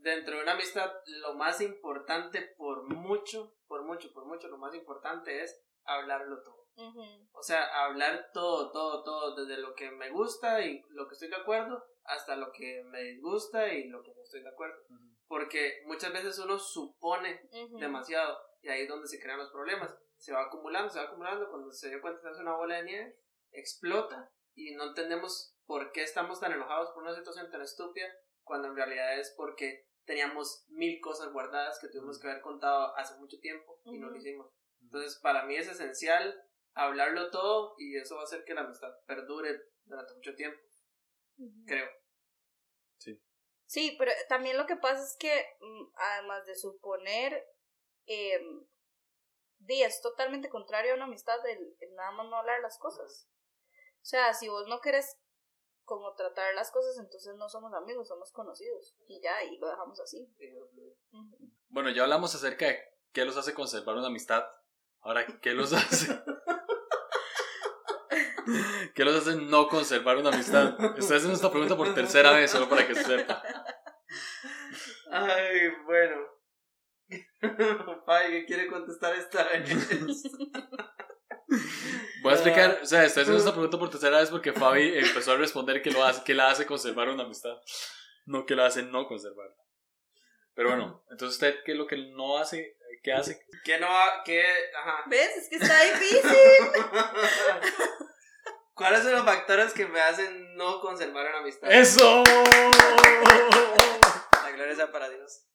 dentro 0.00 0.36
de 0.36 0.42
una 0.42 0.52
amistad, 0.52 0.92
lo 1.06 1.34
más 1.34 1.60
importante 1.60 2.42
por 2.56 2.82
mucho, 2.84 3.54
por 3.66 3.84
mucho, 3.84 4.12
por 4.12 4.26
mucho, 4.26 4.48
lo 4.48 4.58
más 4.58 4.74
importante 4.74 5.42
es 5.42 5.62
hablarlo 5.84 6.42
todo. 6.42 6.66
O 7.32 7.42
sea, 7.42 7.84
hablar 7.84 8.30
todo, 8.34 8.70
todo, 8.70 9.02
todo, 9.02 9.34
desde 9.34 9.60
lo 9.60 9.74
que 9.74 9.90
me 9.90 10.10
gusta 10.10 10.60
y 10.60 10.82
lo 10.90 11.08
que 11.08 11.14
estoy 11.14 11.28
de 11.28 11.36
acuerdo 11.36 11.82
hasta 12.04 12.36
lo 12.36 12.52
que 12.52 12.82
me 12.84 13.02
disgusta 13.02 13.72
y 13.72 13.88
lo 13.88 14.02
que 14.02 14.14
no 14.14 14.22
estoy 14.22 14.42
de 14.42 14.50
acuerdo. 14.50 14.76
Porque 15.26 15.82
muchas 15.86 16.12
veces 16.12 16.38
uno 16.38 16.58
supone 16.58 17.48
demasiado 17.80 18.38
y 18.62 18.68
ahí 18.68 18.82
es 18.82 18.88
donde 18.88 19.08
se 19.08 19.20
crean 19.20 19.38
los 19.38 19.50
problemas. 19.50 19.96
Se 20.16 20.32
va 20.32 20.42
acumulando, 20.42 20.90
se 20.90 20.98
va 20.98 21.06
acumulando, 21.06 21.50
cuando 21.50 21.72
se 21.72 21.88
dio 21.88 22.00
cuenta 22.00 22.20
se 22.20 22.28
hace 22.28 22.40
una 22.40 22.56
bola 22.56 22.76
de 22.76 22.84
nieve, 22.84 23.18
explota 23.52 24.32
y 24.54 24.74
no 24.74 24.84
entendemos 24.84 25.54
por 25.66 25.92
qué 25.92 26.02
estamos 26.02 26.40
tan 26.40 26.52
enojados 26.52 26.90
por 26.90 27.02
una 27.02 27.14
situación 27.14 27.50
tan 27.50 27.62
estúpida 27.62 28.08
cuando 28.42 28.68
en 28.68 28.76
realidad 28.76 29.18
es 29.18 29.34
porque 29.36 29.88
teníamos 30.04 30.64
mil 30.68 31.00
cosas 31.00 31.32
guardadas 31.32 31.78
que 31.80 31.88
tuvimos 31.88 32.18
que 32.18 32.28
haber 32.28 32.40
contado 32.40 32.96
hace 32.96 33.18
mucho 33.18 33.38
tiempo 33.40 33.80
y 33.84 33.98
no 33.98 34.08
lo 34.08 34.16
hicimos. 34.16 34.50
Entonces, 34.80 35.18
para 35.20 35.44
mí 35.44 35.56
es 35.56 35.68
esencial 35.68 36.42
hablarlo 36.74 37.30
todo 37.30 37.74
y 37.78 37.96
eso 37.96 38.14
va 38.14 38.20
a 38.22 38.24
hacer 38.24 38.44
que 38.44 38.54
la 38.54 38.60
amistad 38.60 38.92
perdure 39.06 39.60
durante 39.84 40.14
mucho 40.14 40.34
tiempo. 40.34 40.60
Creo. 41.66 41.88
Sí. 42.98 43.20
Sí, 43.66 43.96
pero 43.98 44.12
también 44.28 44.56
lo 44.56 44.66
que 44.66 44.76
pasa 44.76 45.02
es 45.02 45.16
que, 45.18 45.44
mm, 45.60 45.92
además 45.96 46.46
de 46.46 46.54
suponer, 46.54 47.44
eh, 48.06 48.40
es 49.68 50.00
totalmente 50.00 50.48
contrario 50.48 50.92
a 50.92 50.96
una 50.96 51.04
amistad 51.04 51.44
el, 51.46 51.76
el, 51.80 51.94
nada 51.94 52.12
más 52.12 52.28
no 52.28 52.36
hablar 52.36 52.60
las 52.60 52.78
cosas. 52.78 53.28
O 54.02 54.04
sea, 54.08 54.32
si 54.34 54.48
vos 54.48 54.66
no 54.68 54.80
querés 54.80 55.18
como 55.84 56.14
tratar 56.14 56.54
las 56.54 56.70
cosas, 56.70 56.98
entonces 56.98 57.34
no 57.36 57.48
somos 57.48 57.72
amigos, 57.72 58.08
somos 58.08 58.32
conocidos. 58.32 58.94
Y 59.08 59.20
ya, 59.22 59.42
y 59.44 59.56
lo 59.58 59.68
dejamos 59.68 59.98
así. 60.00 60.28
Bueno, 61.68 61.90
ya 61.90 62.02
hablamos 62.02 62.34
acerca 62.34 62.66
de 62.66 62.78
qué 63.12 63.24
los 63.24 63.36
hace 63.36 63.54
conservar 63.54 63.96
una 63.96 64.08
amistad. 64.08 64.44
Ahora, 65.00 65.26
¿qué 65.40 65.52
los 65.52 65.72
hace? 65.72 66.22
¿Qué 68.94 69.04
los 69.04 69.16
hace 69.16 69.36
no 69.36 69.68
conservar 69.68 70.16
una 70.16 70.30
amistad? 70.30 70.74
Estoy 70.96 71.16
haciendo 71.16 71.34
esta 71.34 71.50
pregunta 71.50 71.76
por 71.76 71.94
tercera 71.94 72.32
vez, 72.32 72.50
solo 72.50 72.68
para 72.68 72.86
que 72.86 72.94
se 72.94 73.04
sepa. 73.04 73.42
Ay, 75.10 75.70
bueno. 75.84 76.35
¿qué 77.08 78.44
quiere 78.46 78.66
contestar 78.66 79.14
esta 79.14 79.44
vez? 79.44 79.68
Voy 82.22 82.32
a 82.32 82.34
explicar, 82.34 82.80
o 82.82 82.86
sea, 82.86 83.04
estoy 83.04 83.22
haciendo 83.22 83.38
esta 83.38 83.52
pregunta 83.52 83.78
por 83.78 83.88
tercera 83.88 84.18
vez 84.18 84.30
porque 84.30 84.52
Fabi 84.52 84.98
empezó 84.98 85.30
a 85.32 85.36
responder 85.36 85.80
que, 85.80 85.92
lo 85.92 86.02
hace, 86.02 86.24
que 86.24 86.34
la 86.34 86.50
hace 86.50 86.66
conservar 86.66 87.08
una 87.08 87.22
amistad, 87.22 87.56
no 88.24 88.44
que 88.44 88.56
la 88.56 88.66
hace 88.66 88.82
no 88.82 89.06
conservarla. 89.06 89.54
Pero 90.54 90.70
bueno, 90.70 91.04
entonces 91.10 91.36
usted, 91.36 91.62
¿qué 91.64 91.70
es 91.72 91.78
lo 91.78 91.86
que 91.86 91.98
no 91.98 92.38
hace? 92.38 92.76
¿Qué 93.02 93.12
hace? 93.12 93.46
Que 93.64 93.78
no, 93.78 93.88
que, 94.24 94.42
ajá. 94.74 95.04
¿Ves? 95.06 95.36
Es 95.36 95.48
que 95.48 95.56
está 95.56 95.84
difícil. 95.84 96.24
¿Cuáles 98.74 99.02
son 99.02 99.12
los 99.12 99.24
factores 99.24 99.72
que 99.72 99.86
me 99.86 100.00
hacen 100.00 100.56
no 100.56 100.80
conservar 100.80 101.28
una 101.28 101.38
amistad? 101.38 101.70
¡Eso! 101.70 102.24
La 104.42 104.50
gloria 104.50 104.74
sea 104.74 104.90
para 104.90 105.08
Dios. 105.08 105.46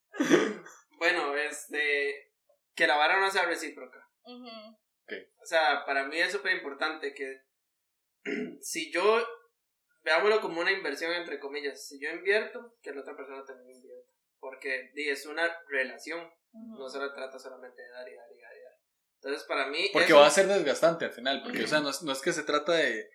Bueno, 1.02 1.36
este. 1.36 2.32
Que 2.76 2.86
la 2.86 2.96
vara 2.96 3.20
no 3.20 3.32
sea 3.32 3.46
recíproca. 3.46 4.08
O 4.24 5.46
sea, 5.46 5.84
para 5.84 6.08
mí 6.08 6.20
es 6.20 6.32
súper 6.32 6.56
importante 6.56 7.16
que 7.16 7.42
si 8.62 8.92
yo, 8.92 9.20
veámoslo 10.04 10.40
como 10.42 10.62
una 10.62 10.72
inversión 10.72 11.12
entre 11.14 11.40
comillas, 11.40 11.88
si 11.88 12.00
yo 12.00 12.12
invierto, 12.12 12.78
que 12.84 12.92
la 12.94 13.02
otra 13.02 13.18
persona 13.18 13.44
también 13.44 13.78
invierta. 13.78 14.14
Porque 14.40 14.92
es 14.96 15.26
una 15.26 15.50
relación, 15.70 16.30
no 16.54 16.88
se 16.88 17.00
trata 17.00 17.40
solamente 17.40 17.82
de 17.82 17.90
dar 17.90 18.08
y 18.08 18.16
dar 18.16 18.32
y 18.32 18.40
dar. 18.40 18.52
Entonces, 19.16 19.44
para 19.48 19.68
mí... 19.70 19.90
Porque 19.92 20.14
va 20.14 20.28
a 20.28 20.32
ser 20.32 20.46
desgastante 20.46 21.06
al 21.06 21.12
final, 21.12 21.42
porque, 21.42 21.64
o 21.64 21.68
sea, 21.68 21.80
no 21.80 21.90
es, 21.90 22.22
que 22.22 22.32
se 22.32 22.44
trata 22.44 22.74
de, 22.74 23.10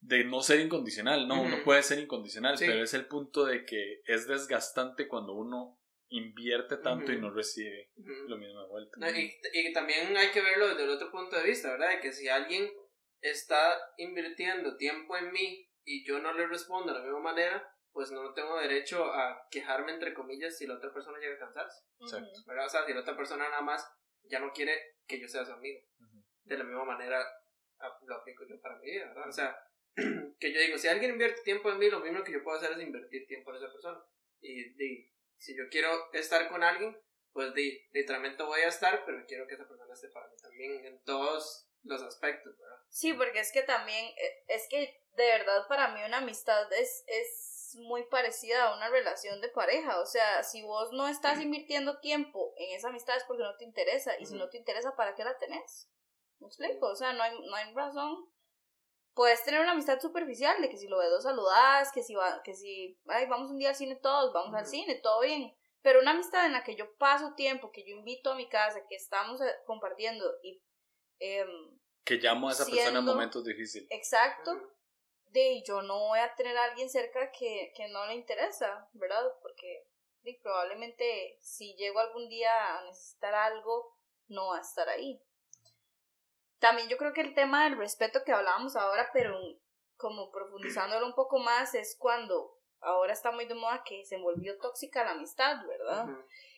de 0.00 0.24
no 0.24 0.42
ser 0.42 0.60
incondicional, 0.60 1.26
no, 1.26 1.40
uno 1.40 1.64
puede 1.64 1.82
ser 1.82 1.98
incondicional, 1.98 2.56
pero 2.58 2.82
es 2.82 2.92
el 2.92 3.06
punto 3.06 3.46
de 3.46 3.64
que 3.64 4.02
es 4.04 4.28
desgastante 4.28 5.08
cuando 5.08 5.32
uno 5.32 5.80
invierte 6.08 6.76
tanto 6.78 7.12
y 7.12 7.18
no 7.18 7.30
recibe 7.30 7.90
lo 7.96 8.36
mismo 8.36 8.60
de 8.60 8.68
vuelta. 8.68 9.10
y, 9.18 9.34
y, 9.52 9.72
también 9.72 10.16
hay 10.16 10.30
que 10.30 10.42
verlo 10.42 10.68
desde 10.68 10.84
el 10.84 10.90
otro 10.90 11.10
punto 11.10 11.36
de 11.36 11.44
vista, 11.44 11.70
¿verdad? 11.70 11.90
De 11.90 12.00
que 12.00 12.12
si 12.12 12.28
alguien 12.28 12.70
está 13.20 13.76
invirtiendo 13.96 14.76
tiempo 14.76 15.16
en 15.16 15.32
mí 15.32 15.68
y 15.84 16.04
yo 16.06 16.18
no 16.20 16.32
le 16.32 16.46
respondo 16.46 16.92
de 16.92 16.98
la 16.98 17.04
misma 17.04 17.20
manera, 17.20 17.74
pues 17.92 18.10
no 18.10 18.34
tengo 18.34 18.58
derecho 18.58 19.04
a 19.04 19.46
quejarme, 19.50 19.92
entre 19.92 20.14
comillas, 20.14 20.58
si 20.58 20.66
la 20.66 20.74
otra 20.74 20.92
persona 20.92 21.18
llega 21.18 21.36
a 21.36 21.38
cansarse. 21.38 21.84
Exacto. 22.00 22.42
¿verdad? 22.46 22.66
O 22.66 22.68
sea, 22.68 22.84
si 22.84 22.92
la 22.92 23.00
otra 23.00 23.16
persona 23.16 23.48
nada 23.48 23.62
más 23.62 23.88
ya 24.24 24.40
no 24.40 24.52
quiere 24.52 24.96
que 25.06 25.20
yo 25.20 25.28
sea 25.28 25.44
su 25.44 25.52
amigo. 25.52 25.80
De 26.42 26.58
la 26.58 26.64
misma 26.64 26.84
manera 26.84 27.24
lo 28.06 28.14
aplico 28.16 28.44
yo 28.46 28.60
para 28.60 28.78
mí, 28.78 28.98
¿verdad? 28.98 29.28
O 29.28 29.32
sea, 29.32 29.56
que 30.40 30.52
yo 30.52 30.60
digo, 30.60 30.76
si 30.76 30.88
alguien 30.88 31.12
invierte 31.12 31.42
tiempo 31.42 31.70
en 31.70 31.78
mí, 31.78 31.88
lo 31.88 32.00
mismo 32.00 32.22
que 32.22 32.32
yo 32.32 32.42
puedo 32.42 32.58
hacer 32.58 32.72
es 32.72 32.82
invertir 32.82 33.26
tiempo 33.26 33.50
en 33.50 33.56
esa 33.56 33.72
persona. 33.72 34.02
Y, 34.40 34.60
y 34.82 35.10
si 35.38 35.56
yo 35.56 35.64
quiero 35.70 35.90
estar 36.12 36.48
con 36.48 36.62
alguien, 36.62 36.96
pues 37.32 37.52
literalmente 37.92 38.42
voy 38.42 38.60
a 38.60 38.68
estar, 38.68 39.04
pero 39.04 39.24
quiero 39.26 39.46
que 39.46 39.54
esa 39.54 39.66
persona 39.66 39.92
esté 39.92 40.08
para 40.08 40.28
mí 40.28 40.36
también 40.40 40.86
en 40.86 41.02
todos 41.02 41.68
los 41.82 42.02
aspectos, 42.02 42.56
¿verdad? 42.58 42.78
Sí, 42.88 43.12
porque 43.12 43.40
es 43.40 43.52
que 43.52 43.62
también, 43.62 44.06
eh, 44.16 44.44
es 44.48 44.68
que 44.68 45.02
de 45.16 45.26
verdad 45.26 45.66
para 45.68 45.88
mí 45.88 46.00
una 46.04 46.18
amistad 46.18 46.72
es, 46.72 47.04
es 47.06 47.54
muy 47.76 48.04
parecida 48.04 48.64
a 48.64 48.76
una 48.76 48.88
relación 48.88 49.40
de 49.40 49.48
pareja. 49.48 50.00
O 50.00 50.06
sea, 50.06 50.42
si 50.42 50.62
vos 50.62 50.92
no 50.92 51.08
estás 51.08 51.40
invirtiendo 51.40 52.00
tiempo 52.00 52.54
en 52.56 52.76
esa 52.76 52.88
amistad 52.88 53.16
es 53.16 53.24
porque 53.24 53.42
no 53.42 53.56
te 53.56 53.64
interesa. 53.64 54.18
Y 54.18 54.26
si 54.26 54.34
no 54.34 54.48
te 54.48 54.58
interesa, 54.58 54.96
¿para 54.96 55.14
qué 55.14 55.24
la 55.24 55.38
tenés? 55.38 55.90
¿Me 56.38 56.46
explico? 56.46 56.86
O 56.86 56.96
sea, 56.96 57.12
no 57.12 57.22
hay, 57.22 57.38
no 57.40 57.54
hay 57.54 57.72
razón. 57.74 58.30
Puedes 59.14 59.44
tener 59.44 59.60
una 59.60 59.72
amistad 59.72 60.00
superficial 60.00 60.60
de 60.60 60.68
que 60.68 60.76
si 60.76 60.88
lo 60.88 60.98
ves 60.98 61.10
dos 61.10 61.22
saludas, 61.22 61.90
que 61.92 62.02
si, 62.02 62.14
va, 62.14 62.42
que 62.42 62.54
si 62.54 62.98
ay, 63.06 63.26
vamos 63.26 63.50
un 63.50 63.58
día 63.58 63.70
al 63.70 63.76
cine 63.76 63.96
todos, 63.96 64.32
vamos 64.32 64.54
al 64.54 64.66
cine, 64.66 64.96
todo 64.96 65.20
bien. 65.20 65.54
Pero 65.82 66.00
una 66.00 66.12
amistad 66.12 66.46
en 66.46 66.52
la 66.52 66.64
que 66.64 66.76
yo 66.76 66.94
paso 66.96 67.34
tiempo, 67.34 67.70
que 67.70 67.84
yo 67.84 67.94
invito 67.94 68.32
a 68.32 68.36
mi 68.36 68.48
casa, 68.48 68.84
que 68.88 68.96
estamos 68.96 69.40
eh, 69.40 69.54
compartiendo 69.66 70.24
y... 70.42 70.62
Eh, 71.20 71.46
que 72.04 72.16
llamo 72.16 72.48
a 72.48 72.52
esa 72.52 72.64
persona 72.66 72.98
en 72.98 73.04
momentos 73.04 73.44
difíciles. 73.44 73.88
Exacto. 73.90 74.72
De 75.26 75.62
yo 75.66 75.82
no 75.82 75.98
voy 76.08 76.18
a 76.18 76.34
tener 76.34 76.56
a 76.56 76.64
alguien 76.64 76.90
cerca 76.90 77.30
que, 77.32 77.72
que 77.76 77.88
no 77.88 78.06
le 78.06 78.14
interesa, 78.14 78.88
¿verdad? 78.92 79.24
Porque 79.42 79.86
probablemente 80.42 81.38
si 81.40 81.74
llego 81.76 82.00
algún 82.00 82.28
día 82.28 82.78
a 82.78 82.84
necesitar 82.84 83.34
algo, 83.34 83.96
no 84.28 84.48
va 84.48 84.58
a 84.58 84.62
estar 84.62 84.88
ahí. 84.88 85.20
También 86.58 86.88
yo 86.88 86.96
creo 86.96 87.12
que 87.12 87.20
el 87.20 87.34
tema 87.34 87.64
del 87.64 87.78
respeto 87.78 88.22
que 88.24 88.32
hablábamos 88.32 88.76
ahora, 88.76 89.10
pero 89.12 89.38
como 89.96 90.30
profundizándolo 90.30 91.06
un 91.06 91.14
poco 91.14 91.38
más, 91.38 91.74
es 91.74 91.96
cuando 91.98 92.58
ahora 92.80 93.12
está 93.12 93.32
muy 93.32 93.46
de 93.46 93.54
moda 93.54 93.82
que 93.84 94.04
se 94.04 94.18
volvió 94.18 94.58
tóxica 94.58 95.04
la 95.04 95.12
amistad, 95.12 95.56
¿verdad? 95.66 96.06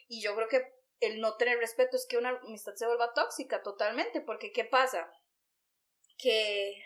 Y 0.08 0.22
yo 0.22 0.34
creo 0.34 0.48
que 0.48 0.76
el 1.00 1.20
no 1.20 1.36
tener 1.36 1.58
respeto 1.58 1.96
es 1.96 2.06
que 2.08 2.18
una 2.18 2.30
amistad 2.30 2.74
se 2.74 2.86
vuelva 2.86 3.12
tóxica 3.14 3.62
totalmente, 3.62 4.20
porque 4.20 4.52
¿qué 4.52 4.64
pasa? 4.64 5.12
Que, 6.18 6.82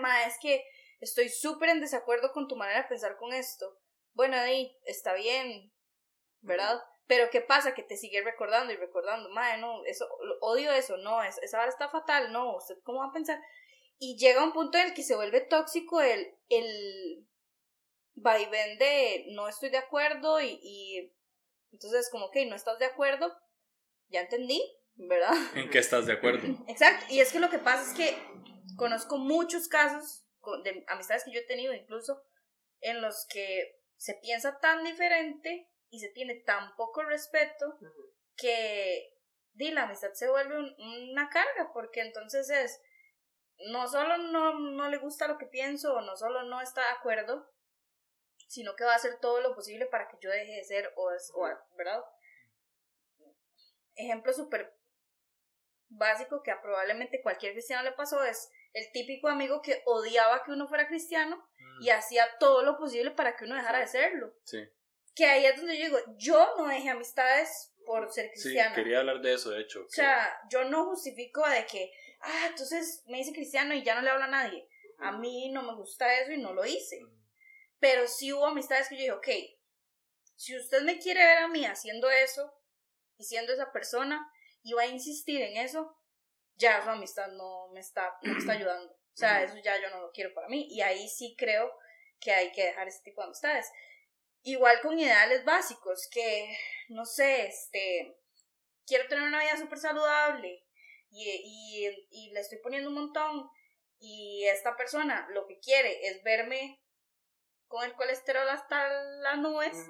ma, 0.00 0.24
es 0.24 0.38
que 0.40 0.64
estoy 1.00 1.28
súper 1.28 1.70
en 1.70 1.80
desacuerdo 1.80 2.32
con 2.32 2.48
tu 2.48 2.56
manera 2.56 2.82
de 2.82 2.88
pensar 2.88 3.16
con 3.16 3.32
esto. 3.32 3.78
Bueno, 4.14 4.36
ahí 4.36 4.76
está 4.84 5.14
bien, 5.14 5.72
¿verdad? 6.40 6.80
Pero 7.08 7.30
¿qué 7.30 7.40
pasa? 7.40 7.74
Que 7.74 7.82
te 7.82 7.96
sigue 7.96 8.22
recordando 8.22 8.72
y 8.72 8.76
recordando, 8.76 9.30
madre, 9.30 9.60
no, 9.60 9.84
eso, 9.86 10.06
odio 10.40 10.70
eso, 10.70 10.98
no, 10.98 11.22
es, 11.22 11.38
esa 11.38 11.58
hora 11.58 11.68
está 11.68 11.88
fatal, 11.88 12.30
no, 12.32 12.56
usted 12.56 12.76
cómo 12.84 13.00
va 13.00 13.06
a 13.06 13.12
pensar. 13.12 13.40
Y 13.98 14.16
llega 14.18 14.44
un 14.44 14.52
punto 14.52 14.78
en 14.78 14.88
el 14.88 14.94
que 14.94 15.02
se 15.02 15.16
vuelve 15.16 15.40
tóxico 15.40 16.00
el, 16.00 16.36
el 16.50 17.26
vaivén 18.14 18.78
de 18.78 19.24
no 19.30 19.48
estoy 19.48 19.70
de 19.70 19.78
acuerdo 19.78 20.40
y, 20.40 20.60
y 20.62 21.14
entonces 21.72 22.10
como, 22.10 22.30
que 22.30 22.46
no 22.46 22.54
estás 22.54 22.78
de 22.78 22.84
acuerdo, 22.84 23.34
ya 24.08 24.20
entendí, 24.20 24.62
¿verdad? 24.94 25.34
¿En 25.54 25.70
qué 25.70 25.78
estás 25.78 26.06
de 26.06 26.12
acuerdo? 26.12 26.46
Exacto, 26.68 27.06
y 27.08 27.20
es 27.20 27.32
que 27.32 27.40
lo 27.40 27.48
que 27.48 27.58
pasa 27.58 27.90
es 27.90 27.96
que 27.96 28.16
conozco 28.76 29.16
muchos 29.16 29.66
casos 29.68 30.26
de 30.62 30.84
amistades 30.88 31.24
que 31.24 31.32
yo 31.32 31.40
he 31.40 31.46
tenido 31.46 31.72
incluso 31.72 32.22
en 32.80 33.00
los 33.00 33.26
que 33.30 33.80
se 33.96 34.14
piensa 34.14 34.58
tan 34.60 34.84
diferente 34.84 35.68
y 35.90 36.00
se 36.00 36.08
tiene 36.08 36.34
tan 36.36 36.74
poco 36.76 37.02
respeto 37.02 37.78
que 38.36 39.14
di, 39.52 39.70
la 39.70 39.84
amistad 39.84 40.12
se 40.12 40.28
vuelve 40.28 40.56
una 40.78 41.28
carga, 41.28 41.72
porque 41.72 42.00
entonces 42.00 42.48
es, 42.50 42.80
no 43.70 43.88
solo 43.88 44.16
no, 44.18 44.58
no 44.58 44.88
le 44.88 44.98
gusta 44.98 45.28
lo 45.28 45.38
que 45.38 45.46
pienso, 45.46 45.94
o 45.94 46.00
no 46.00 46.16
solo 46.16 46.42
no 46.44 46.60
está 46.60 46.82
de 46.82 46.98
acuerdo, 46.98 47.50
sino 48.46 48.76
que 48.76 48.84
va 48.84 48.92
a 48.92 48.96
hacer 48.96 49.18
todo 49.20 49.40
lo 49.40 49.54
posible 49.54 49.86
para 49.86 50.08
que 50.08 50.18
yo 50.20 50.30
deje 50.30 50.56
de 50.56 50.64
ser, 50.64 50.92
o, 50.96 51.10
es, 51.12 51.30
o 51.34 51.48
¿verdad? 51.76 52.02
Ejemplo 53.94 54.32
súper 54.32 54.74
básico 55.90 56.42
que 56.42 56.50
a 56.50 56.60
probablemente 56.60 57.22
cualquier 57.22 57.52
cristiano 57.52 57.82
le 57.82 57.92
pasó 57.92 58.22
es 58.22 58.50
el 58.74 58.92
típico 58.92 59.28
amigo 59.28 59.62
que 59.62 59.82
odiaba 59.86 60.44
que 60.44 60.52
uno 60.52 60.68
fuera 60.68 60.86
cristiano 60.86 61.36
mm. 61.58 61.82
y 61.82 61.90
hacía 61.90 62.26
todo 62.38 62.62
lo 62.62 62.76
posible 62.76 63.10
para 63.10 63.36
que 63.36 63.46
uno 63.46 63.56
dejara 63.56 63.80
de 63.80 63.86
serlo. 63.86 64.34
Sí 64.44 64.58
que 65.18 65.26
ahí 65.26 65.46
es 65.46 65.56
donde 65.56 65.76
yo 65.76 65.86
digo, 65.86 65.98
yo 66.16 66.54
no 66.56 66.68
dejé 66.68 66.90
amistades 66.90 67.72
por 67.84 68.08
ser 68.12 68.30
cristiana. 68.30 68.72
Sí, 68.72 68.82
quería 68.82 69.00
hablar 69.00 69.20
de 69.20 69.34
eso, 69.34 69.50
de 69.50 69.62
hecho. 69.62 69.84
O 69.84 69.88
sea, 69.88 70.32
yo 70.48 70.62
no 70.62 70.84
justifico 70.84 71.44
de 71.48 71.66
que, 71.66 71.90
ah, 72.20 72.46
entonces 72.48 73.02
me 73.08 73.18
hice 73.18 73.32
cristiano 73.32 73.74
y 73.74 73.82
ya 73.82 73.96
no 73.96 74.02
le 74.02 74.10
hablo 74.10 74.26
a 74.26 74.28
nadie. 74.28 74.68
A 74.98 75.10
mí 75.10 75.50
no 75.50 75.64
me 75.64 75.74
gusta 75.74 76.20
eso 76.20 76.30
y 76.30 76.38
no 76.38 76.52
lo 76.52 76.64
hice. 76.64 77.00
Pero 77.80 78.06
sí 78.06 78.32
hubo 78.32 78.46
amistades 78.46 78.88
que 78.88 78.94
yo 78.94 79.00
dije, 79.00 79.12
ok, 79.12 79.28
si 80.36 80.56
usted 80.56 80.82
me 80.82 81.00
quiere 81.00 81.24
ver 81.24 81.38
a 81.38 81.48
mí 81.48 81.64
haciendo 81.66 82.08
eso 82.08 82.54
y 83.16 83.24
siendo 83.24 83.52
esa 83.52 83.72
persona 83.72 84.32
y 84.62 84.72
va 84.74 84.82
a 84.82 84.86
insistir 84.86 85.42
en 85.42 85.56
eso, 85.56 85.98
ya 86.54 86.80
su 86.84 86.90
amistad 86.90 87.26
no 87.32 87.70
me 87.72 87.80
está, 87.80 88.16
no 88.22 88.34
me 88.34 88.38
está 88.38 88.52
ayudando. 88.60 88.92
O 88.92 89.16
sea, 89.16 89.42
eso 89.42 89.56
ya 89.64 89.82
yo 89.82 89.90
no 89.90 90.00
lo 90.00 90.12
quiero 90.12 90.32
para 90.32 90.48
mí. 90.48 90.68
Y 90.70 90.80
ahí 90.80 91.08
sí 91.08 91.34
creo 91.36 91.76
que 92.20 92.30
hay 92.30 92.52
que 92.52 92.66
dejar 92.66 92.86
ese 92.86 93.02
tipo 93.02 93.20
de 93.20 93.26
amistades. 93.26 93.66
Igual 94.48 94.80
con 94.80 94.98
ideales 94.98 95.44
básicos, 95.44 96.08
que, 96.10 96.56
no 96.88 97.04
sé, 97.04 97.48
este, 97.48 98.18
quiero 98.86 99.06
tener 99.06 99.28
una 99.28 99.40
vida 99.40 99.58
súper 99.58 99.76
saludable 99.78 100.64
y, 101.10 102.08
y, 102.10 102.30
le 102.32 102.40
estoy 102.40 102.56
poniendo 102.62 102.88
un 102.88 102.94
montón 102.94 103.50
y 103.98 104.46
esta 104.46 104.74
persona 104.74 105.28
lo 105.32 105.46
que 105.46 105.58
quiere 105.58 106.06
es 106.08 106.22
verme 106.22 106.82
con 107.66 107.84
el 107.84 107.92
colesterol 107.92 108.48
hasta 108.48 108.88
las 109.20 109.36
nubes, 109.36 109.86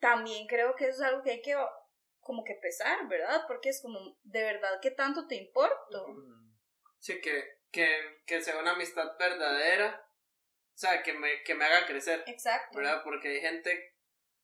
también 0.00 0.46
creo 0.46 0.74
que 0.74 0.84
eso 0.84 1.02
es 1.02 1.08
algo 1.08 1.22
que 1.22 1.32
hay 1.32 1.42
que 1.42 1.54
como 2.20 2.44
que 2.44 2.54
pesar, 2.54 3.06
¿verdad? 3.06 3.44
Porque 3.46 3.68
es 3.68 3.82
como, 3.82 4.18
¿de 4.22 4.44
verdad 4.44 4.78
qué 4.80 4.92
tanto 4.92 5.26
te 5.26 5.34
importo? 5.34 6.06
Sí, 7.00 7.20
que, 7.20 7.58
que, 7.70 8.22
que 8.24 8.40
sea 8.40 8.58
una 8.60 8.72
amistad 8.72 9.18
verdadera 9.18 10.07
o 10.78 10.80
sea, 10.80 11.02
que 11.02 11.12
me, 11.12 11.42
que 11.42 11.56
me 11.56 11.64
haga 11.64 11.86
crecer. 11.86 12.22
Exacto. 12.28 12.78
¿Verdad? 12.78 13.02
Porque 13.02 13.26
hay 13.26 13.40
gente, 13.40 13.96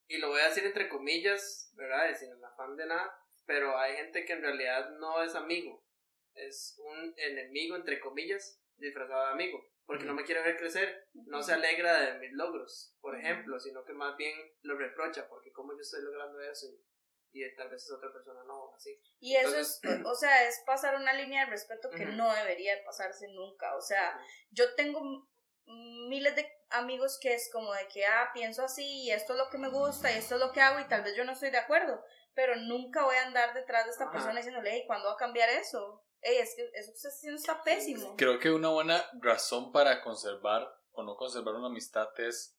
y 0.09 0.19
lo 0.19 0.31
voy 0.31 0.41
a 0.41 0.49
decir 0.49 0.65
entre 0.65 0.89
comillas, 0.89 1.71
¿verdad? 1.77 2.13
Sin 2.19 2.33
el 2.33 2.45
afán 2.45 2.75
de 2.77 2.87
nada, 2.87 3.17
pero 3.47 3.79
hay 3.79 3.95
gente 3.95 4.25
que 4.25 4.33
en 4.33 4.43
realidad 4.43 4.91
no 4.99 5.23
es 5.23 5.37
amigo. 5.37 5.87
Es 6.35 6.77
un 6.79 7.15
enemigo, 7.19 7.77
entre 7.77 8.01
comillas, 8.01 8.61
disfrazado 8.79 9.27
de 9.27 9.33
amigo. 9.33 9.65
Porque 9.87 10.07
no 10.07 10.15
me 10.15 10.25
quiere 10.25 10.43
ver 10.43 10.57
crecer, 10.57 11.07
no 11.13 11.41
se 11.41 11.53
alegra 11.53 12.01
de 12.01 12.19
mis 12.19 12.33
logros, 12.33 12.97
por 13.01 13.17
ejemplo, 13.17 13.61
sino 13.61 13.85
que 13.85 13.93
más 13.93 14.17
bien 14.17 14.37
lo 14.63 14.77
reprocha, 14.77 15.29
porque 15.29 15.53
como 15.53 15.75
yo 15.75 15.81
estoy 15.83 16.03
logrando 16.03 16.41
eso 16.41 16.67
y, 16.67 17.45
y 17.45 17.55
tal 17.55 17.69
vez 17.69 17.85
es 17.85 17.93
otra 17.93 18.13
persona 18.13 18.43
no, 18.45 18.75
así. 18.75 18.99
Y 19.21 19.37
eso 19.37 19.57
es, 19.57 19.81
o 20.05 20.15
sea, 20.17 20.49
es 20.49 20.65
pasar 20.67 20.97
una 20.97 21.13
línea 21.13 21.45
de 21.45 21.51
respeto 21.51 21.91
que 21.91 22.07
no 22.07 22.35
debería 22.35 22.83
pasarse 22.85 23.29
nunca. 23.29 23.77
O 23.77 23.81
sea, 23.83 24.19
yo 24.51 24.75
tengo 24.75 25.29
miles 25.67 26.37
de 26.37 26.47
amigos 26.71 27.19
que 27.21 27.35
es 27.35 27.51
como 27.53 27.73
de 27.73 27.87
que, 27.89 28.05
ah, 28.05 28.31
pienso 28.33 28.63
así 28.63 29.05
y 29.05 29.11
esto 29.11 29.33
es 29.33 29.39
lo 29.39 29.51
que 29.51 29.59
me 29.59 29.69
gusta 29.69 30.13
y 30.13 30.19
esto 30.19 30.35
es 30.35 30.41
lo 30.41 30.53
que 30.53 30.61
hago 30.61 30.81
y 30.81 30.89
tal 30.89 31.03
vez 31.03 31.17
yo 31.17 31.25
no 31.25 31.33
estoy 31.33 31.51
de 31.51 31.59
acuerdo, 31.59 32.03
pero 32.35 32.57
nunca 32.57 33.05
voy 33.05 33.17
a 33.17 33.27
andar 33.27 33.55
detrás 33.55 33.85
de 33.85 33.93
esta 33.93 34.11
persona 34.11 34.37
diciéndole, 34.37 34.71
hey, 34.73 34.85
¿cuándo 34.87 35.09
va 35.09 35.15
a 35.15 35.19
cambiar 35.19 35.49
eso? 35.51 36.03
Hey, 36.21 36.37
es 36.41 36.55
que 36.55 36.71
eso 36.75 36.91
que 36.91 36.97
está 36.97 37.09
haciendo 37.09 37.39
está 37.39 37.63
pésimo. 37.63 38.17
Creo 38.17 38.39
que 38.39 38.51
una 38.51 38.71
buena 38.71 39.05
razón 39.21 39.73
para 39.73 40.03
conservar 40.03 40.67
o 40.93 41.03
no 41.03 41.17
conservar 41.17 41.55
una 41.55 41.69
amistad 41.69 42.09
es, 42.19 42.57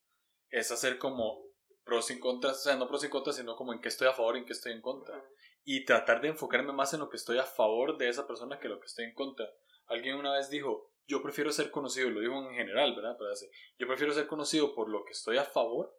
es 0.49 0.71
hacer 0.71 0.97
como 0.97 1.45
pros 1.83 2.09
y 2.11 2.19
contras, 2.19 2.57
o 2.57 2.61
sea, 2.61 2.75
no 2.75 2.87
pros 2.87 3.03
y 3.03 3.09
contras, 3.09 3.37
sino 3.37 3.55
como 3.55 3.73
en 3.73 3.79
qué 3.79 3.89
estoy 3.89 4.07
a 4.07 4.13
favor 4.13 4.35
y 4.35 4.39
en 4.39 4.45
qué 4.45 4.53
estoy 4.53 4.73
en 4.73 4.81
contra. 4.81 5.23
Y 5.63 5.85
tratar 5.85 6.21
de 6.21 6.29
enfocarme 6.29 6.73
más 6.73 6.93
en 6.93 6.99
lo 6.99 7.09
que 7.09 7.17
estoy 7.17 7.37
a 7.37 7.43
favor 7.43 7.97
de 7.97 8.09
esa 8.09 8.27
persona 8.27 8.59
que 8.59 8.67
lo 8.67 8.79
que 8.79 8.87
estoy 8.87 9.05
en 9.05 9.13
contra. 9.13 9.47
Alguien 9.87 10.15
una 10.15 10.33
vez 10.33 10.49
dijo, 10.49 10.91
yo 11.07 11.21
prefiero 11.21 11.51
ser 11.51 11.71
conocido, 11.71 12.09
lo 12.09 12.19
digo 12.19 12.49
en 12.49 12.55
general, 12.55 12.95
¿verdad? 12.95 13.15
Pero 13.17 13.31
así, 13.31 13.47
yo 13.77 13.87
prefiero 13.87 14.13
ser 14.13 14.27
conocido 14.27 14.73
por 14.73 14.89
lo 14.89 15.03
que 15.05 15.11
estoy 15.11 15.37
a 15.37 15.43
favor 15.43 15.95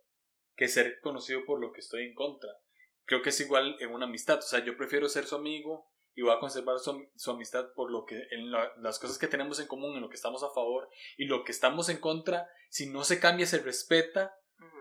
que 0.56 0.68
ser 0.68 1.00
conocido 1.00 1.44
por 1.44 1.60
lo 1.60 1.72
que 1.72 1.80
estoy 1.80 2.04
en 2.04 2.14
contra. 2.14 2.50
Creo 3.04 3.22
que 3.22 3.28
es 3.28 3.40
igual 3.40 3.76
en 3.78 3.92
una 3.92 4.06
amistad, 4.06 4.38
o 4.38 4.42
sea, 4.42 4.64
yo 4.64 4.76
prefiero 4.76 5.08
ser 5.08 5.26
su 5.26 5.36
amigo 5.36 5.92
y 6.14 6.22
voy 6.22 6.32
a 6.32 6.40
conservar 6.40 6.78
su, 6.78 7.06
su 7.14 7.30
amistad 7.30 7.66
por 7.74 7.90
lo 7.90 8.04
que 8.04 8.16
en 8.30 8.50
las 8.50 8.98
cosas 8.98 9.18
que 9.18 9.28
tenemos 9.28 9.60
en 9.60 9.66
común, 9.66 9.94
en 9.94 10.00
lo 10.00 10.08
que 10.08 10.16
estamos 10.16 10.42
a 10.42 10.50
favor 10.50 10.88
y 11.16 11.26
lo 11.26 11.44
que 11.44 11.52
estamos 11.52 11.88
en 11.90 11.98
contra, 11.98 12.48
si 12.70 12.88
no 12.88 13.04
se 13.04 13.20
cambia 13.20 13.46
se 13.46 13.58
respeta 13.58 14.34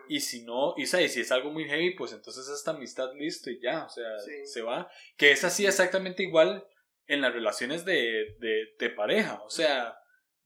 y 0.08 0.22
si 0.22 0.44
no, 0.44 0.76
y, 0.78 0.86
si 0.86 1.22
es 1.22 1.32
algo 1.32 1.52
muy 1.52 1.66
heavy, 1.66 1.96
pues 1.96 2.14
entonces 2.14 2.48
esta 2.48 2.72
amistad 2.72 3.12
listo 3.16 3.50
y 3.50 3.60
ya, 3.62 3.86
o 3.86 3.90
sea, 3.90 4.06
se 4.46 4.62
va, 4.62 4.90
que 5.18 5.32
es 5.32 5.44
así 5.44 5.66
exactamente 5.66 6.24
igual 6.24 6.66
en 7.08 7.22
las 7.22 7.34
relaciones 7.34 7.86
de, 7.86 8.36
de, 8.40 8.76
de 8.80 8.90
pareja, 8.92 9.42
o 9.44 9.50
sea, 9.50 9.98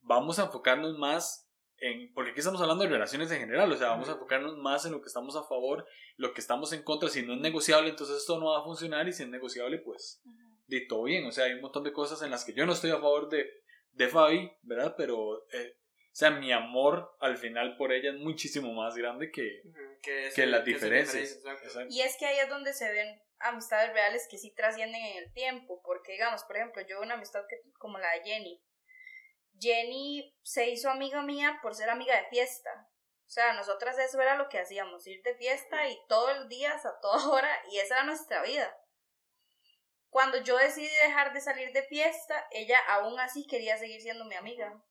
vamos 0.02 0.38
a 0.38 0.44
enfocarnos 0.44 0.98
más 0.98 1.50
en, 1.80 2.12
porque 2.12 2.30
aquí 2.30 2.40
estamos 2.40 2.60
hablando 2.60 2.84
de 2.84 2.90
relaciones 2.90 3.30
en 3.30 3.40
general, 3.40 3.72
o 3.72 3.76
sea, 3.76 3.88
vamos 3.88 4.08
a 4.08 4.12
enfocarnos 4.12 4.56
más 4.58 4.84
en 4.84 4.92
lo 4.92 5.00
que 5.00 5.08
estamos 5.08 5.34
a 5.36 5.44
favor, 5.44 5.86
lo 6.16 6.34
que 6.34 6.40
estamos 6.40 6.72
en 6.72 6.82
contra, 6.82 7.08
si 7.08 7.22
no 7.22 7.34
es 7.34 7.40
negociable, 7.40 7.88
entonces 7.88 8.18
esto 8.18 8.38
no 8.38 8.50
va 8.50 8.60
a 8.60 8.64
funcionar 8.64 9.08
y 9.08 9.12
si 9.12 9.22
es 9.22 9.28
negociable, 9.28 9.78
pues, 9.78 10.20
de 10.66 10.82
todo 10.82 11.04
bien, 11.04 11.26
o 11.26 11.32
sea, 11.32 11.46
hay 11.46 11.54
un 11.54 11.62
montón 11.62 11.82
de 11.84 11.92
cosas 11.92 12.22
en 12.22 12.30
las 12.30 12.44
que 12.44 12.52
yo 12.52 12.66
no 12.66 12.74
estoy 12.74 12.90
a 12.90 13.00
favor 13.00 13.30
de, 13.30 13.50
de 13.92 14.08
Fabi, 14.08 14.52
¿verdad? 14.62 14.94
Pero, 14.96 15.46
eh, 15.52 15.76
o 15.78 16.16
sea, 16.20 16.30
mi 16.30 16.52
amor 16.52 17.16
al 17.18 17.38
final 17.38 17.76
por 17.76 17.92
ella 17.92 18.10
es 18.10 18.18
muchísimo 18.18 18.72
más 18.74 18.96
grande 18.96 19.30
que, 19.30 19.62
que, 20.02 20.46
las 20.46 20.64
diferencias. 20.64 21.40
Y 21.88 22.02
es 22.02 22.16
que 22.18 22.26
ahí 22.26 22.38
es 22.38 22.48
donde 22.48 22.74
se 22.74 22.92
ven 22.92 23.22
amistades 23.38 23.92
reales 23.92 24.28
que 24.30 24.36
sí 24.36 24.52
trascienden 24.54 25.02
en 25.02 25.24
el 25.24 25.32
tiempo, 25.32 25.80
porque 25.82 26.12
digamos, 26.12 26.42
por 26.44 26.56
ejemplo, 26.56 26.82
yo 26.86 27.00
una 27.00 27.14
amistad 27.14 27.40
que, 27.48 27.56
como 27.78 27.98
la 27.98 28.10
de 28.12 28.22
Jenny, 28.22 28.62
Jenny 29.60 30.34
se 30.42 30.70
hizo 30.70 30.90
amiga 30.90 31.22
mía 31.22 31.58
por 31.62 31.74
ser 31.74 31.90
amiga 31.90 32.16
de 32.16 32.28
fiesta. 32.28 32.88
O 33.26 33.30
sea, 33.30 33.52
nosotras 33.52 33.96
eso 33.98 34.20
era 34.20 34.34
lo 34.34 34.48
que 34.48 34.58
hacíamos, 34.58 35.06
ir 35.06 35.22
de 35.22 35.36
fiesta 35.36 35.86
y 35.86 35.96
todos 36.08 36.36
los 36.36 36.48
días, 36.48 36.84
a 36.86 36.98
toda 37.00 37.28
hora, 37.28 37.62
y 37.70 37.78
esa 37.78 37.96
era 37.96 38.04
nuestra 38.04 38.42
vida. 38.42 38.76
Cuando 40.08 40.38
yo 40.38 40.56
decidí 40.56 40.88
dejar 41.04 41.32
de 41.32 41.40
salir 41.40 41.72
de 41.72 41.84
fiesta, 41.84 42.48
ella 42.50 42.80
aún 42.88 43.20
así 43.20 43.46
quería 43.46 43.78
seguir 43.78 44.00
siendo 44.00 44.24
mi 44.24 44.34
amiga. 44.34 44.82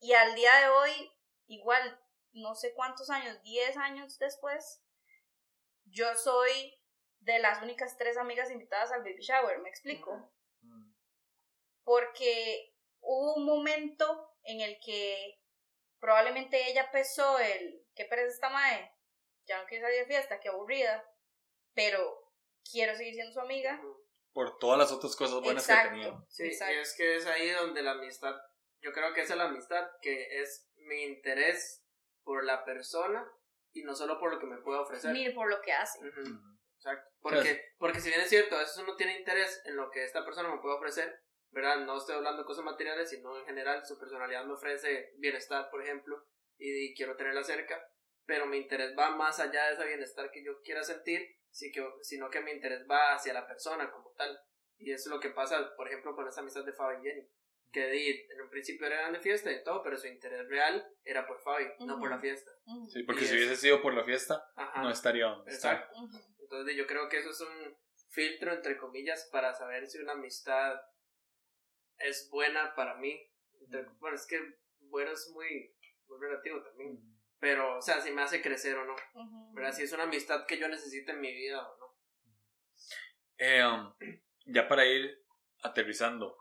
Y 0.00 0.14
al 0.14 0.34
día 0.34 0.54
de 0.60 0.68
hoy, 0.68 1.12
igual, 1.46 2.00
no 2.32 2.54
sé 2.54 2.72
cuántos 2.72 3.10
años, 3.10 3.42
10 3.42 3.76
años 3.76 4.18
después, 4.18 4.82
yo 5.84 6.14
soy 6.14 6.80
de 7.20 7.38
las 7.38 7.62
únicas 7.62 7.96
tres 7.98 8.16
amigas 8.16 8.50
invitadas 8.50 8.92
al 8.92 9.02
baby 9.02 9.20
shower, 9.20 9.58
¿me 9.58 9.68
explico? 9.68 10.32
Porque 11.82 12.73
hubo 13.04 13.34
un 13.34 13.44
momento 13.44 14.30
en 14.44 14.60
el 14.60 14.78
que 14.80 15.40
probablemente 16.00 16.70
ella 16.70 16.90
pesó 16.90 17.38
el, 17.38 17.86
qué 17.94 18.04
pereza 18.04 18.34
esta 18.34 18.50
mae, 18.50 18.92
ya 19.46 19.60
no 19.60 19.66
quiero 19.66 19.86
salir 19.86 20.00
de 20.00 20.06
fiesta, 20.06 20.40
qué 20.40 20.48
aburrida, 20.48 21.04
pero 21.74 22.32
quiero 22.70 22.94
seguir 22.94 23.14
siendo 23.14 23.32
su 23.32 23.40
amiga. 23.40 23.80
Por 24.32 24.58
todas 24.58 24.78
las 24.78 24.92
otras 24.92 25.14
cosas 25.16 25.40
buenas 25.40 25.66
que 25.66 25.72
ha 25.72 25.90
tenido. 25.90 26.26
Sí, 26.28 26.44
y 26.44 26.78
es 26.78 26.94
que 26.96 27.16
es 27.16 27.26
ahí 27.26 27.50
donde 27.50 27.82
la 27.82 27.92
amistad, 27.92 28.34
yo 28.80 28.92
creo 28.92 29.14
que 29.14 29.22
esa 29.22 29.34
es 29.34 29.38
la 29.38 29.44
amistad, 29.44 29.88
que 30.02 30.40
es 30.40 30.68
mi 30.76 31.04
interés 31.04 31.84
por 32.22 32.44
la 32.44 32.64
persona 32.64 33.26
y 33.72 33.82
no 33.82 33.94
solo 33.94 34.18
por 34.18 34.32
lo 34.32 34.40
que 34.40 34.46
me 34.46 34.58
puede 34.58 34.80
ofrecer. 34.80 35.12
Ni 35.12 35.30
por 35.30 35.48
lo 35.48 35.60
que 35.60 35.72
hace. 35.72 36.00
Exacto. 36.76 37.10
Porque, 37.20 37.74
porque 37.78 38.00
si 38.00 38.08
bien 38.08 38.20
es 38.20 38.28
cierto, 38.28 38.56
a 38.56 38.60
veces 38.60 38.76
uno 38.78 38.96
tiene 38.96 39.18
interés 39.18 39.62
en 39.64 39.76
lo 39.76 39.90
que 39.90 40.04
esta 40.04 40.24
persona 40.24 40.48
me 40.48 40.60
puede 40.60 40.76
ofrecer, 40.76 41.22
¿verdad? 41.54 41.86
No 41.86 41.96
estoy 41.96 42.16
hablando 42.16 42.42
de 42.42 42.46
cosas 42.46 42.64
materiales, 42.64 43.08
sino 43.08 43.38
en 43.38 43.46
general 43.46 43.86
su 43.86 43.98
personalidad 43.98 44.44
me 44.44 44.54
ofrece 44.54 45.14
bienestar, 45.16 45.70
por 45.70 45.82
ejemplo, 45.82 46.26
y, 46.58 46.94
quiero 46.94 47.16
tenerla 47.16 47.42
cerca, 47.42 47.88
pero 48.26 48.46
mi 48.46 48.58
interés 48.58 48.94
va 48.98 49.16
más 49.16 49.40
allá 49.40 49.66
de 49.66 49.74
ese 49.74 49.86
bienestar 49.86 50.30
que 50.30 50.44
yo 50.44 50.60
quiera 50.62 50.82
sentir, 50.82 51.36
sino 51.50 52.30
que 52.30 52.40
mi 52.40 52.50
interés 52.50 52.84
va 52.90 53.14
hacia 53.14 53.32
la 53.32 53.46
persona 53.46 53.90
como 53.90 54.10
tal. 54.12 54.38
Y 54.76 54.92
eso 54.92 55.08
es 55.08 55.14
lo 55.14 55.20
que 55.20 55.30
pasa, 55.30 55.74
por 55.76 55.86
ejemplo, 55.88 56.14
con 56.14 56.26
esa 56.26 56.40
amistad 56.40 56.64
de 56.64 56.72
Fabi 56.72 56.96
y 57.00 57.08
Jenny 57.08 57.30
que 57.74 58.24
en 58.30 58.40
un 58.40 58.48
principio 58.48 58.86
eran 58.86 59.12
de 59.12 59.18
fiesta 59.18 59.50
y 59.50 59.62
todo, 59.64 59.82
pero 59.82 59.98
su 59.98 60.06
interés 60.06 60.48
real 60.48 60.86
era 61.02 61.26
por 61.26 61.40
Fabi, 61.42 61.66
no 61.80 61.98
por 61.98 62.08
la 62.08 62.20
fiesta. 62.20 62.52
Sí, 62.88 63.02
porque 63.02 63.24
si 63.24 63.34
hubiese 63.34 63.56
sido 63.56 63.82
por 63.82 63.92
la 63.92 64.04
fiesta, 64.04 64.46
no 64.76 64.90
estaría 64.90 65.26
donde 65.26 65.52
Exacto. 65.52 65.92
Entonces 66.38 66.76
yo 66.76 66.86
creo 66.86 67.08
que 67.08 67.18
eso 67.18 67.30
es 67.30 67.40
un 67.40 67.76
filtro, 68.10 68.52
entre 68.52 68.78
comillas, 68.78 69.28
para 69.32 69.52
saber 69.54 69.88
si 69.88 69.98
una 69.98 70.12
amistad 70.12 70.80
es 71.98 72.28
buena 72.30 72.74
para 72.74 72.96
mí. 72.96 73.30
Bueno, 73.98 74.16
es 74.16 74.26
que 74.26 74.40
bueno 74.80 75.10
es 75.10 75.30
muy, 75.30 75.74
muy 76.06 76.20
relativo 76.20 76.62
también. 76.62 77.00
Pero, 77.38 77.78
o 77.78 77.82
sea, 77.82 78.00
si 78.00 78.10
me 78.10 78.22
hace 78.22 78.40
crecer 78.40 78.76
o 78.76 78.84
no. 78.84 78.96
¿Verdad? 79.52 79.72
Si 79.72 79.82
es 79.82 79.92
una 79.92 80.04
amistad 80.04 80.46
que 80.46 80.58
yo 80.58 80.68
necesito 80.68 81.12
en 81.12 81.20
mi 81.20 81.32
vida 81.32 81.66
o 81.66 81.78
no. 81.78 81.84
Eh, 83.36 83.64
um, 83.64 83.94
ya 84.46 84.68
para 84.68 84.86
ir 84.86 85.24
aterrizando, 85.62 86.38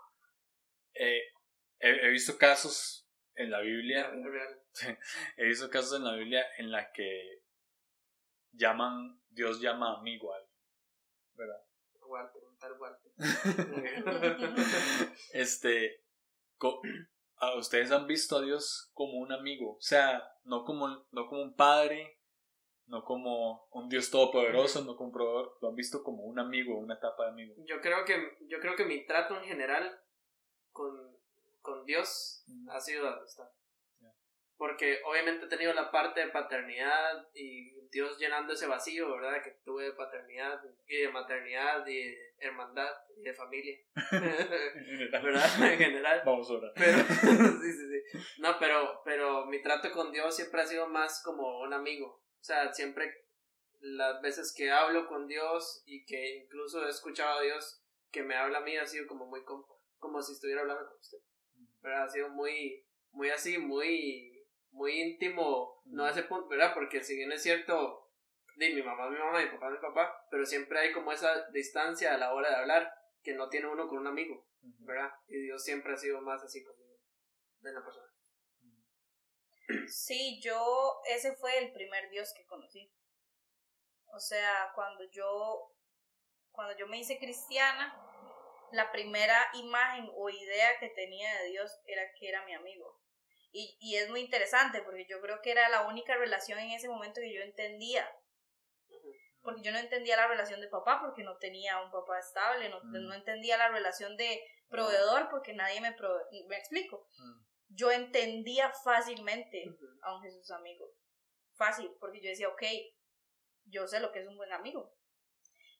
eh, 0.94 1.24
he, 1.80 2.10
visto 2.10 2.38
casos 2.38 3.10
en 3.36 3.52
la 3.52 3.62
Biblia. 3.62 4.12
he 5.38 5.46
visto 5.46 5.70
casos 5.70 5.98
en 5.98 6.06
la 6.06 6.16
Biblia 6.16 6.46
en 6.58 6.72
la 6.72 6.92
que 6.92 7.44
llaman, 8.52 9.22
Dios 9.30 9.60
llama 9.60 9.98
amigo 9.98 10.34
a 10.34 10.38
alguien, 10.38 10.60
¿verdad? 11.34 11.66
Walter, 12.02 12.42
un 12.64 12.70
tal 12.70 12.80
Walter. 12.80 13.12
este, 15.34 16.04
ustedes 17.58 17.92
han 17.92 18.08
visto 18.08 18.38
a 18.38 18.42
Dios 18.42 18.92
como 18.94 19.18
un 19.20 19.32
amigo, 19.32 19.76
o 19.76 19.82
sea, 19.82 20.24
no 20.44 20.64
como, 20.64 20.88
no 21.12 21.28
como 21.28 21.42
un 21.42 21.56
padre, 21.56 22.20
no 22.88 23.04
como 23.04 23.68
un 23.72 23.90
Dios 23.90 24.10
todopoderoso, 24.12 24.84
no 24.84 24.96
como 24.96 25.08
un 25.08 25.14
proveedor, 25.14 25.58
lo 25.62 25.70
han 25.70 25.76
visto 25.76 26.04
como 26.04 26.24
un 26.24 26.40
amigo, 26.40 26.78
una 26.78 26.96
etapa 26.96 27.26
de 27.26 27.30
amigo. 27.32 27.56
Yo 27.66 27.82
creo 27.82 28.06
que, 28.06 28.38
yo 28.48 28.60
creo 28.60 28.76
que 28.76 28.86
mi 28.86 29.06
trato 29.06 29.38
en 29.38 29.44
general 29.44 30.00
con, 30.72 31.18
con 31.62 31.86
Dios 31.86 32.46
ha 32.70 32.80
sido 32.80 33.08
amistad. 33.08 33.50
Porque 34.58 35.02
obviamente 35.06 35.46
he 35.46 35.50
tenido 35.50 35.74
la 35.74 35.92
parte 35.92 36.22
de 36.22 36.28
paternidad 36.28 37.28
y 37.34 37.74
Dios 37.90 38.18
llenando 38.18 38.54
ese 38.54 38.68
vacío, 38.68 39.12
¿verdad? 39.12 39.44
Que 39.44 39.52
tuve 39.64 39.86
de 39.86 39.94
paternidad 39.94 40.62
y 40.88 40.98
de 40.98 41.10
maternidad 41.10 41.86
y 41.88 41.96
de 41.96 42.34
hermandad 42.40 42.92
y 43.18 43.24
de 43.24 43.34
familia. 43.34 43.78
¿Verdad? 45.12 45.72
En 45.72 45.78
general. 45.78 46.22
Vamos 46.26 46.50
ahora. 46.50 46.72
Pero, 46.76 46.98
sí, 47.62 47.72
sí, 47.72 48.04
sí. 48.12 48.20
No, 48.38 48.58
pero, 48.60 49.02
pero 49.04 49.46
mi 49.46 49.62
trato 49.62 49.92
con 49.92 50.12
Dios 50.12 50.36
siempre 50.36 50.62
ha 50.62 50.66
sido 50.66 50.88
más 50.88 51.22
como 51.24 51.62
un 51.62 51.74
amigo. 51.74 52.24
O 52.40 52.44
sea, 52.44 52.74
siempre 52.74 53.24
las 53.80 54.22
veces 54.22 54.54
que 54.56 54.72
hablo 54.72 55.08
con 55.08 55.28
Dios 55.28 55.84
y 55.86 56.06
que 56.06 56.38
incluso 56.38 56.86
he 56.86 56.90
escuchado 56.90 57.40
a 57.40 57.42
Dios 57.42 57.84
que 58.12 58.24
me 58.24 58.36
habla 58.36 58.60
a 58.60 58.62
mí 58.62 58.78
ha 58.78 58.86
sido 58.86 59.08
como 59.08 59.26
muy 59.26 59.44
como 59.44 60.22
si 60.22 60.34
estuviera 60.34 60.62
hablando 60.62 60.88
con 60.88 60.98
usted. 61.00 61.18
¿Verdad? 61.82 62.04
Ha 62.04 62.10
sido 62.10 62.30
muy, 62.30 62.86
muy 63.12 63.30
así, 63.30 63.58
muy, 63.58 64.33
muy 64.74 65.00
íntimo, 65.00 65.82
no 65.86 66.06
a 66.06 66.12
ese 66.12 66.24
punto, 66.24 66.50
¿verdad? 66.50 66.74
Porque 66.74 67.04
si 67.04 67.16
bien 67.16 67.32
es 67.32 67.42
cierto, 67.42 68.12
de 68.56 68.74
mi 68.74 68.82
mamá 68.82 69.10
mi 69.10 69.18
mamá, 69.18 69.40
mi 69.40 69.50
papá 69.50 69.70
mi 69.70 69.80
papá, 69.80 70.28
pero 70.30 70.46
siempre 70.46 70.80
hay 70.80 70.92
como 70.92 71.12
esa 71.12 71.48
distancia 71.52 72.14
a 72.14 72.18
la 72.18 72.34
hora 72.34 72.50
de 72.50 72.56
hablar 72.56 72.94
que 73.22 73.34
no 73.34 73.50
tiene 73.50 73.68
uno 73.68 73.88
con 73.88 74.00
un 74.00 74.08
amigo, 74.08 74.46
¿verdad? 74.62 75.12
Y 75.28 75.40
Dios 75.40 75.64
siempre 75.64 75.94
ha 75.94 75.98
sido 75.98 76.22
más 76.22 76.44
así 76.44 76.64
conmigo, 76.64 76.98
de 77.60 77.72
la 77.72 77.84
persona. 77.84 78.12
Sí, 79.88 80.42
yo, 80.42 81.02
ese 81.08 81.36
fue 81.36 81.58
el 81.58 81.72
primer 81.72 82.10
Dios 82.10 82.34
que 82.36 82.46
conocí. 82.46 82.92
O 84.08 84.20
sea, 84.20 84.72
cuando 84.76 85.04
yo, 85.10 85.72
cuando 86.52 86.78
yo 86.78 86.88
me 86.88 87.00
hice 87.00 87.18
cristiana, 87.18 87.98
la 88.72 88.92
primera 88.92 89.38
imagen 89.54 90.10
o 90.16 90.30
idea 90.30 90.80
que 90.80 90.90
tenía 90.90 91.42
de 91.42 91.50
Dios 91.50 91.80
era 91.86 92.04
que 92.20 92.28
era 92.28 92.46
mi 92.46 92.54
amigo. 92.54 93.03
Y, 93.56 93.78
y 93.80 93.98
es 93.98 94.10
muy 94.10 94.22
interesante 94.22 94.82
porque 94.82 95.06
yo 95.08 95.22
creo 95.22 95.40
que 95.44 95.52
era 95.52 95.70
la 95.70 95.88
única 95.88 96.18
relación 96.18 96.58
en 96.58 96.72
ese 96.72 96.90
momento 96.90 97.22
que 97.22 97.34
yo 97.34 97.42
entendía. 97.44 98.10
Porque 99.44 99.62
yo 99.62 99.72
no 99.72 99.78
entendía 99.78 100.18
la 100.18 100.28
relación 100.28 100.60
de 100.60 100.70
papá 100.70 101.00
porque 101.02 101.24
no 101.24 101.38
tenía 101.38 101.80
un 101.82 101.92
papá 101.92 102.18
estable, 102.18 102.70
no, 102.70 102.80
mm. 102.84 103.08
no 103.08 103.14
entendía 103.14 103.58
la 103.58 103.70
relación 103.70 104.18
de 104.18 104.42
proveedor 104.70 105.30
porque 105.30 105.54
nadie 105.54 105.82
me 105.82 105.92
prove 105.92 106.24
me 106.48 106.58
explico. 106.58 107.08
Mm. 107.18 107.46
Yo 107.76 107.92
entendía 107.92 108.72
fácilmente 108.84 109.66
a 110.02 110.16
un 110.16 110.24
Jesús 110.24 110.50
amigo. 110.50 110.90
Fácil, 111.56 111.92
porque 112.00 112.22
yo 112.22 112.30
decía, 112.30 112.50
ok, 112.50 112.64
yo 113.66 113.88
sé 113.88 114.00
lo 114.00 114.12
que 114.12 114.22
es 114.22 114.28
un 114.28 114.38
buen 114.38 114.52
amigo. 114.52 114.96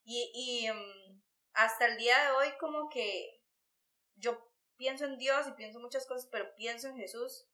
Y, 0.04 0.30
y 0.32 0.66
em, 0.66 1.22
hasta 1.54 1.86
el 1.86 1.96
día 1.96 2.22
de 2.24 2.30
hoy 2.32 2.48
como 2.60 2.88
que 2.88 3.42
yo 4.14 4.48
pienso 4.76 5.06
en 5.06 5.18
Dios 5.18 5.48
y 5.48 5.52
pienso 5.52 5.80
muchas 5.80 6.06
cosas, 6.06 6.28
pero 6.30 6.54
pienso 6.54 6.88
en 6.88 6.96
Jesús 6.96 7.48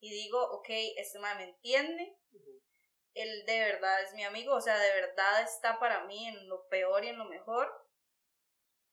y 0.00 0.10
digo, 0.10 0.42
ok, 0.52 0.68
este 0.96 1.18
man 1.18 1.36
me 1.36 1.44
entiende, 1.44 2.16
él 3.14 3.44
de 3.46 3.60
verdad 3.60 4.02
es 4.02 4.14
mi 4.14 4.24
amigo, 4.24 4.54
o 4.54 4.60
sea, 4.60 4.78
de 4.78 4.90
verdad 4.92 5.42
está 5.42 5.78
para 5.78 6.04
mí 6.04 6.26
en 6.26 6.48
lo 6.48 6.66
peor 6.68 7.04
y 7.04 7.08
en 7.08 7.18
lo 7.18 7.26
mejor. 7.26 7.70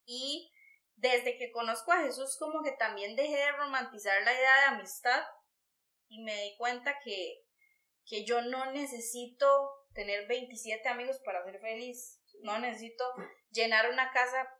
Y 0.06 0.52
desde 0.96 1.38
que 1.38 1.52
conozco 1.52 1.92
a 1.92 2.02
Jesús 2.02 2.38
como 2.38 2.62
que 2.64 2.72
también 2.72 3.16
dejé 3.16 3.38
de 3.38 3.52
romantizar 3.54 4.22
la 4.24 4.34
idea 4.34 4.56
de 4.56 4.76
amistad 4.76 5.24
y 6.10 6.24
me 6.24 6.44
di 6.44 6.58
cuenta 6.58 7.00
que, 7.04 7.46
que 8.06 8.26
yo 8.26 8.42
no 8.42 8.72
necesito 8.72 9.48
tener 9.94 10.28
27 10.28 10.88
amigos 10.90 11.20
para 11.24 11.44
ser 11.44 11.60
feliz, 11.60 12.22
no 12.42 12.60
necesito 12.60 13.04
llenar 13.52 13.90
una 13.90 14.12
casa 14.12 14.54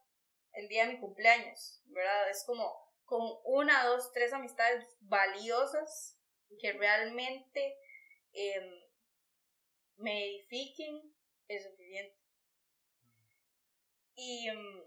el 0.54 0.68
día 0.68 0.86
de 0.86 0.94
mi 0.94 1.00
cumpleaños, 1.00 1.82
¿verdad? 1.86 2.30
Es 2.30 2.44
como 2.46 2.88
con 3.04 3.22
una, 3.46 3.86
dos, 3.86 4.12
tres 4.14 4.34
amistades 4.34 4.86
valiosas 5.02 6.17
que 6.60 6.74
realmente 6.74 7.78
em, 8.34 8.84
me 9.98 10.26
edifiquen 10.26 11.14
es 11.48 11.64
suficiente. 11.64 12.18
Y, 14.16 14.48
em, 14.50 14.84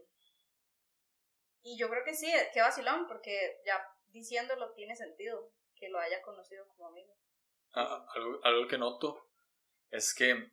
y 1.63 1.79
yo 1.79 1.89
creo 1.89 2.05
que 2.05 2.15
sí, 2.15 2.31
que 2.53 2.61
vacilón, 2.61 3.07
porque 3.07 3.61
ya 3.65 3.81
diciéndolo 4.09 4.73
tiene 4.73 4.97
sentido 4.97 5.53
que 5.77 5.89
lo 5.89 5.99
haya 5.99 6.21
conocido 6.23 6.67
como 6.69 6.89
amigo. 6.89 7.15
Ah, 7.73 8.07
algo, 8.15 8.41
algo 8.45 8.69
que 8.69 8.79
noto 8.79 9.31
es 9.91 10.15
que 10.15 10.51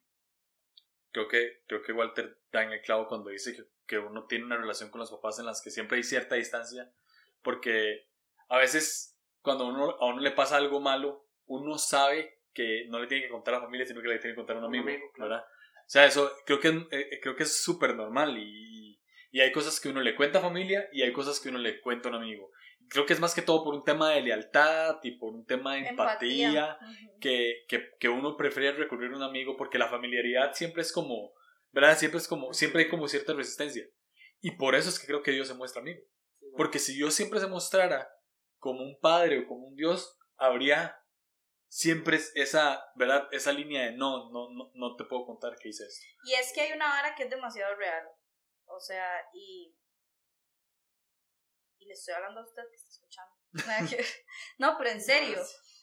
creo 1.12 1.28
que, 1.28 1.64
creo 1.68 1.82
que 1.82 1.94
Walter 1.94 2.40
da 2.52 2.64
en 2.64 2.72
el 2.72 2.82
clavo 2.82 3.08
cuando 3.08 3.30
dice 3.30 3.56
que, 3.56 3.64
que, 3.88 3.98
uno 3.98 4.28
tiene 4.28 4.46
una 4.46 4.58
relación 4.58 4.90
con 4.92 5.00
los 5.00 5.12
papás 5.12 5.40
en 5.40 5.46
las 5.46 5.62
que 5.62 5.72
siempre 5.72 5.98
hay 5.98 6.04
cierta 6.04 6.36
distancia, 6.36 6.94
porque 7.42 8.08
a 8.50 8.58
veces 8.58 9.17
cuando 9.48 9.66
uno, 9.66 9.92
a 9.92 10.08
uno 10.08 10.20
le 10.20 10.32
pasa 10.32 10.58
algo 10.58 10.82
malo, 10.82 11.26
uno 11.46 11.78
sabe 11.78 12.42
que 12.54 12.86
no 12.90 13.00
le 13.00 13.08
tiene 13.08 13.24
que 13.24 13.30
contar 13.30 13.54
a 13.54 13.60
la 13.60 13.64
familia, 13.64 13.86
sino 13.86 14.02
que 14.02 14.10
le 14.10 14.20
tiene 14.20 14.34
que 14.34 14.42
contar 14.42 14.58
a 14.58 14.60
un 14.60 14.66
amigo, 14.66 14.86
¿verdad? 15.18 15.40
O 15.40 15.90
sea, 15.90 16.06
eso 16.06 16.30
creo 16.46 16.60
que, 16.60 16.68
eh, 16.92 17.20
creo 17.22 17.38
que 17.38 17.44
es 17.44 17.64
súper 17.64 17.96
normal 17.96 18.38
y, 18.38 19.00
y 19.32 19.40
hay 19.40 19.54
cosas 19.54 19.80
que 19.80 19.88
uno 19.88 20.02
le 20.02 20.18
cuenta 20.18 20.40
a 20.40 20.42
familia 20.42 20.90
y 20.92 21.02
hay 21.02 21.14
cosas 21.14 21.40
que 21.40 21.48
uno 21.48 21.60
le 21.60 21.80
cuenta 21.80 22.10
a 22.10 22.12
un 22.12 22.18
amigo. 22.18 22.52
creo 22.90 23.06
que 23.06 23.14
es 23.14 23.22
más 23.22 23.34
que 23.34 23.42
todo 23.42 23.64
por 23.64 23.74
un 23.74 23.86
tema 23.86 24.10
de 24.12 24.22
lealtad 24.22 24.98
y 25.02 25.12
por 25.12 25.34
un 25.34 25.46
tema 25.46 25.76
de 25.76 25.88
empatía, 25.88 26.78
que, 27.22 27.64
que, 27.70 27.92
que, 27.98 28.10
uno 28.10 28.36
prefiere 28.36 28.74
recurrir 28.74 29.14
a 29.14 29.16
un 29.16 29.24
amigo 29.24 29.56
porque 29.56 29.78
la 29.78 29.88
familiaridad 29.88 30.52
siempre 30.56 30.82
es 30.82 30.92
como, 30.92 31.32
¿verdad? 31.72 31.98
Siempre 31.98 32.18
es 32.18 32.28
como, 32.28 32.54
siempre 32.54 32.84
hay 32.84 32.90
como 32.90 33.08
cierta 33.08 33.32
resistencia. 33.32 33.86
Y 34.42 34.58
por 34.58 34.76
eso 34.76 34.90
es 34.90 35.00
que 35.00 35.08
creo 35.08 35.24
que 35.24 35.32
Dios 35.32 35.48
se 35.48 35.54
muestra 35.54 35.82
amigo. 35.82 36.02
Porque 36.58 36.80
si 36.80 36.96
Dios 36.96 37.14
siempre 37.14 37.40
se 37.40 37.48
mostrara 37.48 38.10
como 38.60 38.82
un 38.82 39.00
padre 39.00 39.40
o 39.40 39.48
como 39.48 39.68
un 39.68 39.76
Dios, 39.76 40.18
habría 40.38 40.98
siempre 41.70 42.20
esa, 42.36 42.84
¿verdad? 42.96 43.28
Esa 43.32 43.52
línea 43.52 43.84
de 43.86 43.92
no, 43.94 44.32
no, 44.32 44.50
no, 44.50 44.72
no 44.74 44.96
te 44.96 45.06
puedo 45.06 45.26
contar 45.26 45.58
qué 45.60 45.70
hice 45.70 45.86
esto. 45.86 46.06
Y 46.24 46.34
es 46.34 46.52
que 46.54 46.62
hay 46.62 46.72
una 46.74 46.88
vara 46.88 47.16
que 47.16 47.24
es 47.24 47.30
demasiado 47.30 47.76
real. 47.76 48.08
O 48.66 48.80
sea, 48.80 49.06
y 49.34 49.78
y 51.80 51.86
le 51.86 51.94
estoy 51.94 52.14
hablando 52.14 52.42
a 52.42 52.44
usted 52.44 52.64
que 52.70 52.76
está 52.76 52.90
escuchando. 52.90 53.36
no, 54.60 54.78
pero 54.78 54.90
en 54.90 55.02
serio, 55.02 55.40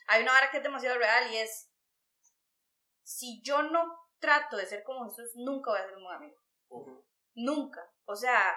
hay 0.09 0.23
una 0.23 0.33
vara 0.33 0.51
que 0.51 0.59
es 0.59 0.63
demasiado 0.63 0.99
real 0.99 1.33
y 1.33 1.37
es, 1.37 1.71
si 3.03 3.43
yo 3.43 3.63
no 3.63 3.85
trato 4.19 4.57
de 4.57 4.67
ser 4.67 4.83
como 4.83 5.09
Jesús, 5.09 5.33
nunca 5.37 5.71
voy 5.71 5.81
a 5.81 5.87
ser 5.87 5.97
un 5.97 6.05
buen 6.05 6.17
amigo. 6.17 6.37
Nunca. 7.35 7.81
O 8.07 8.17
sea, 8.17 8.57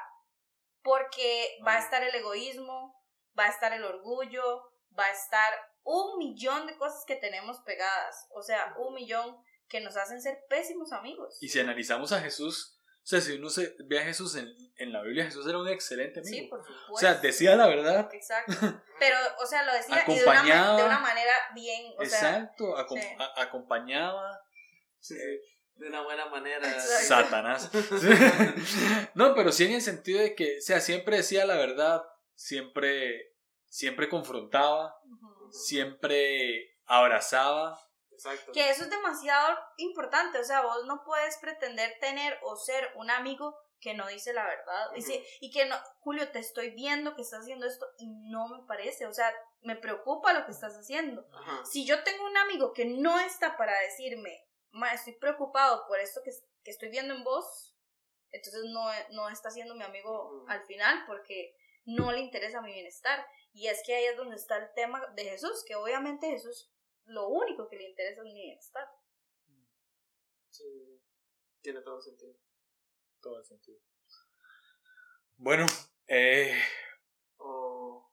porque 0.84 1.57
va 1.65 1.76
a 1.76 1.80
estar 1.80 2.03
el 2.03 2.15
egoísmo, 2.15 2.97
va 3.38 3.46
a 3.46 3.50
estar 3.50 3.74
el 3.74 3.84
orgullo, 3.84 4.64
va 4.98 5.06
a 5.06 5.12
estar 5.12 5.54
un 5.84 6.18
millón 6.18 6.68
de 6.68 6.78
cosas 6.78 7.04
que 7.06 7.16
tenemos 7.16 7.60
pegadas. 7.62 8.28
O 8.32 8.42
sea, 8.42 8.76
un 8.78 8.94
millón 8.94 9.38
que 9.70 9.82
nos 9.82 9.98
hacen 9.98 10.22
ser 10.22 10.40
pésimos 10.50 10.92
amigos. 10.92 11.38
Y 11.42 11.50
si 11.50 11.60
analizamos 11.60 12.12
a 12.12 12.22
Jesús, 12.22 12.78
o 13.08 13.10
sea, 13.10 13.22
si 13.22 13.34
uno 13.34 13.50
se 13.50 13.76
ve 13.86 14.00
a 14.00 14.04
Jesús 14.04 14.36
en, 14.36 14.54
en 14.78 14.92
la 14.92 15.02
Biblia, 15.02 15.26
Jesús 15.26 15.48
era 15.48 15.58
un 15.58 15.68
excelente 15.68 16.20
amigo. 16.20 16.36
Sí, 16.36 16.48
por 16.50 16.60
supuesto. 16.60 16.94
O 16.94 16.98
sea, 16.98 17.14
decía 17.16 17.56
la 17.56 17.68
verdad. 17.68 18.10
Exacto. 18.14 18.52
Pero, 19.00 19.18
o 19.42 19.46
sea, 19.46 19.64
lo 19.64 19.74
decía 19.74 20.04
y 20.08 20.16
de, 20.20 20.26
una, 20.26 20.76
de 20.76 20.84
una 20.84 21.00
manera 21.00 21.32
bien. 21.54 21.94
O 21.98 22.04
exacto, 22.04 22.76
acompañaba. 23.38 24.42
Sí, 25.00 25.16
de 25.78 25.88
una 25.88 26.04
buena 26.04 26.26
manera. 26.26 26.80
Satanás. 26.80 27.70
no, 29.14 29.36
pero 29.36 29.52
sí 29.52 29.66
en 29.66 29.74
el 29.74 29.82
sentido 29.82 30.20
de 30.20 30.36
que, 30.36 30.58
o 30.58 30.62
sea, 30.62 30.82
siempre 30.82 31.18
decía 31.18 31.46
la 31.46 31.56
verdad, 31.56 32.04
siempre, 32.38 33.36
siempre 33.66 34.08
confrontaba, 34.08 34.96
siempre 35.52 36.78
abrazaba. 36.86 37.78
Que 38.54 38.70
eso 38.70 38.84
es 38.84 38.90
demasiado 38.90 39.58
importante, 39.78 40.40
o 40.40 40.44
sea, 40.44 40.62
vos 40.62 40.86
no 40.86 41.04
puedes 41.04 41.38
pretender 41.38 42.00
tener 42.00 42.40
o 42.44 42.56
ser 42.56 42.90
un 42.96 43.12
amigo 43.12 43.56
que 43.80 43.94
no 43.94 44.08
dice 44.08 44.34
la 44.34 44.44
verdad. 44.44 44.90
y, 44.96 45.46
y 45.46 45.52
que 45.52 45.66
no, 45.66 45.76
Julio, 46.00 46.32
te 46.32 46.40
estoy 46.40 46.72
viendo 46.72 47.16
que 47.16 47.22
estás 47.22 47.42
haciendo 47.42 47.68
esto 47.68 47.86
y 48.00 48.08
no 48.08 48.48
me 48.48 48.66
parece, 48.66 49.06
o 49.06 49.14
sea, 49.14 49.32
me 49.62 49.76
preocupa 49.76 50.34
lo 50.34 50.46
que 50.46 50.52
estás 50.52 50.74
haciendo. 50.76 51.28
Si 51.64 51.86
yo 51.86 52.04
tengo 52.04 52.26
un 52.26 52.38
amigo 52.38 52.74
que 52.74 52.86
no 52.86 53.20
está 53.20 53.56
para 53.56 53.80
decirme, 53.82 54.48
ma, 54.72 54.94
estoy 54.94 55.14
preocupado 55.14 55.86
por 55.88 56.00
esto 56.00 56.22
que, 56.24 56.32
que 56.64 56.72
estoy 56.72 56.90
viendo 56.90 57.14
en 57.14 57.24
vos, 57.24 57.76
entonces 58.32 58.64
no, 58.72 58.90
no 59.12 59.30
está 59.30 59.52
siendo 59.52 59.76
mi 59.76 59.84
amigo 59.84 60.44
al 60.48 60.66
final 60.66 61.04
porque 61.06 61.56
no 61.88 62.12
le 62.12 62.20
interesa 62.20 62.62
mi 62.62 62.74
bienestar. 62.74 63.26
Y 63.54 63.68
es 63.68 63.82
que 63.86 63.96
ahí 63.96 64.06
es 64.06 64.18
donde 64.18 64.36
está 64.36 64.58
el 64.58 64.72
tema 64.76 65.04
de 65.16 65.24
Jesús, 65.24 65.64
que 65.66 65.76
obviamente 65.76 66.30
Jesús 66.30 66.70
lo 67.06 67.30
único 67.30 67.70
que 67.70 67.78
le 67.78 67.90
interesa 67.90 68.22
es 68.22 68.24
mi 68.24 68.34
bienestar. 68.34 68.88
Sí, 70.50 71.02
tiene 71.62 71.82
todo 71.82 71.98
el 71.98 72.04
sentido. 72.04 72.36
Todo 73.22 73.40
el 73.40 73.46
sentido. 73.46 73.80
Bueno, 75.38 75.66
eh... 76.08 76.62
Oh. 77.38 78.12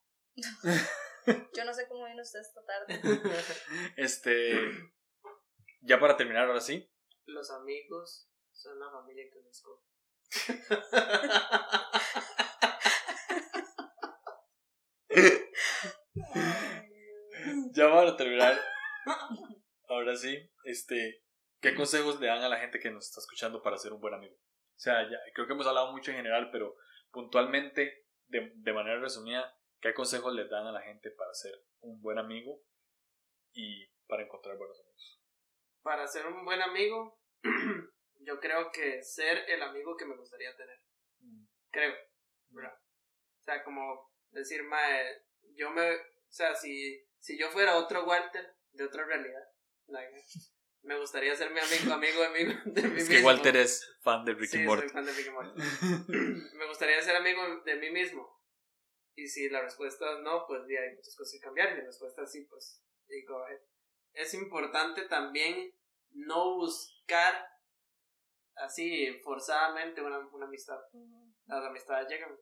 Yo 1.54 1.64
no 1.64 1.74
sé 1.74 1.88
cómo 1.88 2.06
vino 2.06 2.22
usted 2.22 2.40
esta 2.40 2.64
tarde. 2.64 3.00
este. 3.96 4.92
Ya 5.80 5.98
para 5.98 6.16
terminar, 6.16 6.46
ahora 6.46 6.60
sí. 6.60 6.88
Los 7.26 7.50
amigos 7.50 8.30
son 8.52 8.78
la 8.78 8.88
familia 8.90 9.28
que 9.32 9.40
nos 9.40 9.56
escoge. 9.56 9.82
ya 17.72 17.90
para 17.90 18.16
terminar, 18.16 18.58
Ahora 19.88 20.16
sí, 20.16 20.50
este, 20.64 21.22
¿qué 21.60 21.74
consejos 21.74 22.18
le 22.20 22.26
dan 22.26 22.42
a 22.42 22.48
la 22.48 22.58
gente 22.58 22.80
que 22.80 22.90
nos 22.90 23.06
está 23.06 23.20
escuchando 23.20 23.62
para 23.62 23.76
ser 23.76 23.92
un 23.92 24.00
buen 24.00 24.14
amigo? 24.14 24.34
O 24.34 24.78
sea, 24.78 25.08
ya, 25.08 25.18
creo 25.34 25.46
que 25.46 25.52
hemos 25.52 25.66
hablado 25.66 25.92
mucho 25.92 26.10
en 26.10 26.16
general, 26.16 26.50
pero 26.50 26.76
puntualmente, 27.10 28.06
de, 28.26 28.52
de 28.54 28.72
manera 28.72 28.98
resumida, 28.98 29.56
¿qué 29.80 29.92
consejos 29.92 30.34
le 30.34 30.48
dan 30.48 30.66
a 30.66 30.72
la 30.72 30.80
gente 30.80 31.10
para 31.10 31.34
ser 31.34 31.52
un 31.80 32.00
buen 32.00 32.18
amigo 32.18 32.62
y 33.52 33.86
para 34.08 34.22
encontrar 34.24 34.56
buenos 34.56 34.80
amigos? 34.80 35.22
Para 35.82 36.06
ser 36.06 36.26
un 36.26 36.44
buen 36.44 36.62
amigo, 36.62 37.20
yo 38.20 38.40
creo 38.40 38.72
que 38.72 39.02
ser 39.02 39.48
el 39.48 39.62
amigo 39.62 39.96
que 39.96 40.06
me 40.06 40.16
gustaría 40.16 40.56
tener. 40.56 40.80
Mm. 41.20 41.44
Creo. 41.70 41.94
Mm. 42.50 42.66
O 42.66 43.42
sea, 43.44 43.62
como 43.62 44.13
decir, 44.34 44.62
mae, 44.64 45.22
yo 45.54 45.70
me. 45.70 45.94
O 45.94 46.36
sea, 46.36 46.54
si 46.54 47.04
si 47.24 47.38
yo 47.38 47.48
fuera 47.48 47.76
otro 47.76 48.04
Walter 48.04 48.54
de 48.72 48.84
otra 48.84 49.06
realidad, 49.06 49.48
me 50.82 50.98
gustaría 50.98 51.34
ser 51.34 51.50
mi 51.52 51.60
amigo, 51.60 51.94
amigo, 51.94 52.22
amigo 52.22 52.52
de 52.66 52.82
mí 52.82 53.00
es 53.00 53.08
que 53.08 53.22
Walter 53.22 53.56
es 53.56 53.96
fan 54.02 54.26
de 54.26 54.34
Ricky 54.34 54.58
sí, 54.58 54.66
Soy 54.66 54.88
fan 54.90 55.06
de 55.06 55.12
Ricky 55.12 55.30
Morty. 55.30 55.58
me 56.58 56.66
gustaría 56.68 57.00
ser 57.00 57.16
amigo 57.16 57.40
de 57.64 57.76
mí 57.76 57.90
mismo. 57.90 58.30
Y 59.16 59.26
si 59.28 59.48
la 59.48 59.62
respuesta 59.62 60.04
es 60.12 60.20
no, 60.20 60.44
pues 60.46 60.64
ya 60.68 60.80
hay 60.80 60.94
muchas 60.94 61.16
cosas 61.16 61.32
que 61.32 61.40
cambiar. 61.40 61.72
Y 61.72 61.78
la 61.78 61.86
respuesta 61.86 62.24
es 62.24 62.30
sí, 62.30 62.42
pues 62.42 62.84
digo, 63.08 63.42
es 64.12 64.34
importante 64.34 65.08
también 65.08 65.74
no 66.10 66.56
buscar 66.56 67.48
así 68.56 69.18
forzadamente 69.24 70.02
una, 70.02 70.18
una 70.18 70.44
amistad. 70.44 70.78
Las 71.46 71.64
amistades 71.64 72.06
llegan. 72.10 72.36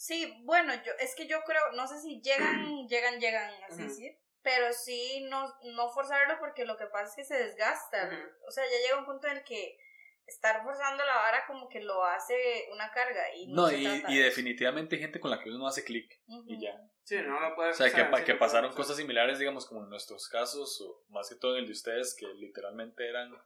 Sí, 0.00 0.32
bueno, 0.44 0.72
yo 0.82 0.92
es 0.98 1.14
que 1.14 1.26
yo 1.26 1.42
creo, 1.42 1.60
no 1.76 1.86
sé 1.86 2.00
si 2.00 2.22
llegan, 2.22 2.86
llegan, 2.88 3.20
llegan, 3.20 3.52
así, 3.68 3.86
sí, 3.90 4.18
pero 4.40 4.72
sí 4.72 5.26
no, 5.28 5.52
no 5.74 5.90
forzarlo 5.90 6.38
porque 6.38 6.64
lo 6.64 6.78
que 6.78 6.86
pasa 6.86 7.10
es 7.10 7.16
que 7.16 7.24
se 7.24 7.44
desgasta. 7.44 8.08
O 8.48 8.50
sea, 8.50 8.64
ya 8.64 8.86
llega 8.86 8.98
un 8.98 9.04
punto 9.04 9.26
en 9.26 9.36
el 9.36 9.44
que 9.44 9.76
estar 10.24 10.62
forzando 10.64 11.04
la 11.04 11.16
vara 11.16 11.44
como 11.46 11.68
que 11.68 11.80
lo 11.80 12.02
hace 12.02 12.34
una 12.72 12.90
carga. 12.92 13.34
Y 13.34 13.48
no, 13.48 13.70
y, 13.70 13.86
y 14.08 14.18
definitivamente 14.20 14.96
hay 14.96 15.02
gente 15.02 15.20
con 15.20 15.30
la 15.30 15.38
que 15.38 15.50
uno 15.50 15.58
no 15.58 15.66
hace 15.66 15.84
clic 15.84 16.18
y 16.46 16.58
ya. 16.58 16.80
Sí, 17.02 17.16
no 17.16 17.38
lo 17.38 17.54
puede 17.54 17.72
O 17.72 17.74
sea, 17.74 17.92
que, 17.92 18.24
que 18.24 18.34
pasaron 18.36 18.72
cosas 18.72 18.96
similares, 18.96 19.38
digamos, 19.38 19.66
como 19.66 19.84
en 19.84 19.90
nuestros 19.90 20.28
casos, 20.28 20.80
o 20.80 21.04
más 21.10 21.28
que 21.28 21.34
todo 21.34 21.56
en 21.56 21.64
el 21.64 21.66
de 21.66 21.72
ustedes, 21.72 22.16
que 22.18 22.26
literalmente 22.26 23.06
eran 23.06 23.36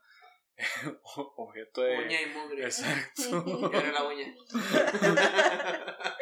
objeto 1.35 1.81
de. 1.81 1.97
Uña 1.97 2.21
y 2.21 2.25
mugre. 2.27 2.63
Exacto. 2.63 3.71
Era 3.73 3.91
la 3.91 4.03
uña. 4.05 4.33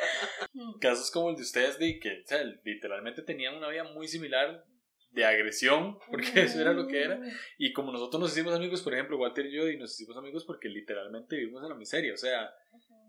Casos 0.79 1.11
como 1.11 1.29
el 1.29 1.35
de 1.35 1.41
ustedes, 1.41 1.79
de 1.79 1.99
que 1.99 2.21
o 2.23 2.27
sea, 2.27 2.43
literalmente 2.63 3.21
tenían 3.21 3.55
una 3.55 3.69
vida 3.69 3.83
muy 3.83 4.07
similar 4.07 4.65
de 5.13 5.25
agresión, 5.25 5.97
porque 6.11 6.43
eso 6.43 6.59
era 6.59 6.73
lo 6.73 6.87
que 6.87 7.03
era. 7.03 7.19
Y 7.57 7.71
como 7.71 7.91
nosotros 7.91 8.19
nos 8.19 8.31
hicimos 8.31 8.53
amigos, 8.53 8.81
por 8.81 8.93
ejemplo, 8.93 9.17
Walter 9.17 9.45
y 9.45 9.55
yo, 9.55 9.67
y 9.69 9.77
nos 9.77 9.93
hicimos 9.93 10.17
amigos 10.17 10.43
porque 10.45 10.69
literalmente 10.69 11.35
vivimos 11.35 11.63
en 11.63 11.69
la 11.69 11.75
miseria. 11.75 12.13
O 12.13 12.17
sea, 12.17 12.53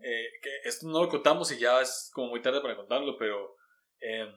eh, 0.01 0.27
que 0.41 0.49
esto 0.63 0.87
no 0.87 1.03
lo 1.03 1.09
contamos 1.09 1.51
y 1.51 1.59
ya 1.59 1.81
es 1.81 2.11
como 2.13 2.29
muy 2.29 2.41
tarde 2.41 2.61
para 2.61 2.75
contarlo, 2.75 3.17
pero 3.17 3.55
eh, 3.99 4.31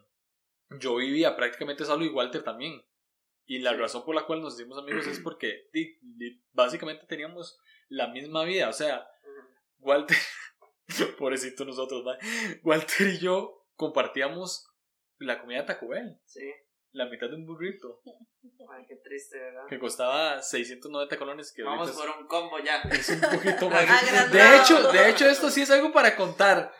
yo 0.80 0.96
vivía 0.96 1.36
prácticamente 1.36 1.84
solo 1.84 2.04
y 2.04 2.08
Walter 2.08 2.42
también. 2.42 2.82
Y 3.46 3.60
la 3.60 3.72
razón 3.72 4.04
por 4.04 4.14
la 4.14 4.26
cual 4.26 4.42
nos 4.42 4.54
hicimos 4.54 4.78
amigos 4.78 5.06
es 5.06 5.20
porque 5.24 5.68
básicamente 6.52 7.06
teníamos 7.06 7.58
la 7.88 8.08
misma 8.08 8.44
vida. 8.44 8.68
O 8.68 8.72
sea, 8.72 9.06
Walter, 9.78 10.16
pobrecito 11.18 11.64
nosotros, 11.64 12.04
Walter 12.62 13.06
y 13.08 13.18
yo 13.18 13.66
compartíamos 13.74 14.68
la 15.18 15.40
comida 15.40 15.60
de 15.60 15.66
Taco 15.66 15.88
Bell. 15.88 16.18
Sí. 16.24 16.50
La 16.92 17.06
mitad 17.06 17.28
de 17.28 17.36
un 17.36 17.46
burrito. 17.46 18.00
Ay, 18.70 18.84
qué 18.86 18.96
triste, 18.96 19.38
¿verdad? 19.38 19.66
Que 19.68 19.78
costaba 19.78 20.42
690 20.42 21.18
colones. 21.18 21.52
Que 21.52 21.62
Vamos 21.62 21.90
por 21.92 22.08
un 22.10 22.26
combo 22.26 22.58
ya. 22.58 22.80
Es 22.90 23.08
un 23.10 23.20
poquito 23.20 23.70
más. 23.70 24.32
de 24.32 24.56
hecho, 24.56 24.92
de 24.92 25.10
hecho, 25.10 25.26
esto 25.26 25.50
sí 25.50 25.62
es 25.62 25.70
algo 25.70 25.92
para 25.92 26.16
contar. 26.16 26.72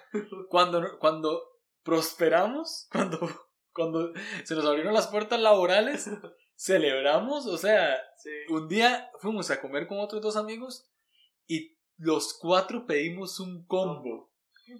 Cuando, 0.49 0.99
cuando 0.99 1.43
prosperamos, 1.83 2.89
cuando, 2.91 3.19
cuando 3.73 4.12
se 4.45 4.55
nos 4.55 4.64
abrieron 4.64 4.93
las 4.93 5.09
puertas 5.09 5.41
laborales, 5.41 6.11
celebramos, 6.57 7.47
o 7.47 7.57
sea, 7.57 7.97
un 8.49 8.69
día 8.69 9.11
fuimos 9.21 9.51
a 9.51 9.61
comer 9.61 9.87
con 9.87 10.01
otros 10.01 10.21
dos 10.21 10.37
amigos 10.37 10.91
y 11.47 11.78
los 11.99 12.39
cuatro 12.41 12.87
pedimos 12.87 13.41
un 13.41 13.67
combo 13.67 14.33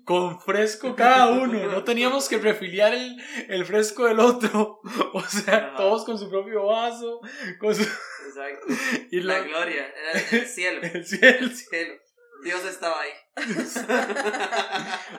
con 0.05 0.41
fresco 0.41 0.95
cada 0.95 1.29
uno, 1.29 1.67
no 1.67 1.83
teníamos 1.83 2.29
que 2.29 2.39
refiliar 2.39 2.95
el, 2.95 3.17
el 3.49 3.65
fresco 3.65 4.05
del 4.05 4.21
otro, 4.21 4.81
o 5.15 5.23
sea, 5.23 5.75
todos 5.77 6.05
con 6.05 6.19
su 6.19 6.29
propio 6.29 6.67
vaso, 6.67 7.21
con 7.59 7.75
su... 7.75 7.83
Exacto. 7.83 8.67
Y 9.11 9.21
la, 9.21 9.41
gloria, 9.41 9.87
era 9.87 10.13
el 10.13 10.47
cielo. 10.47 10.81
el 10.83 11.07
cielo. 11.07 11.39
El 11.39 11.57
cielo. 11.57 11.95
Dios 12.45 12.65
estaba 12.65 13.01
ahí. 13.01 13.11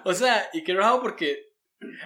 o 0.06 0.14
sea, 0.14 0.50
y 0.54 0.64
qué 0.64 0.74
raro 0.74 1.02
porque 1.02 1.50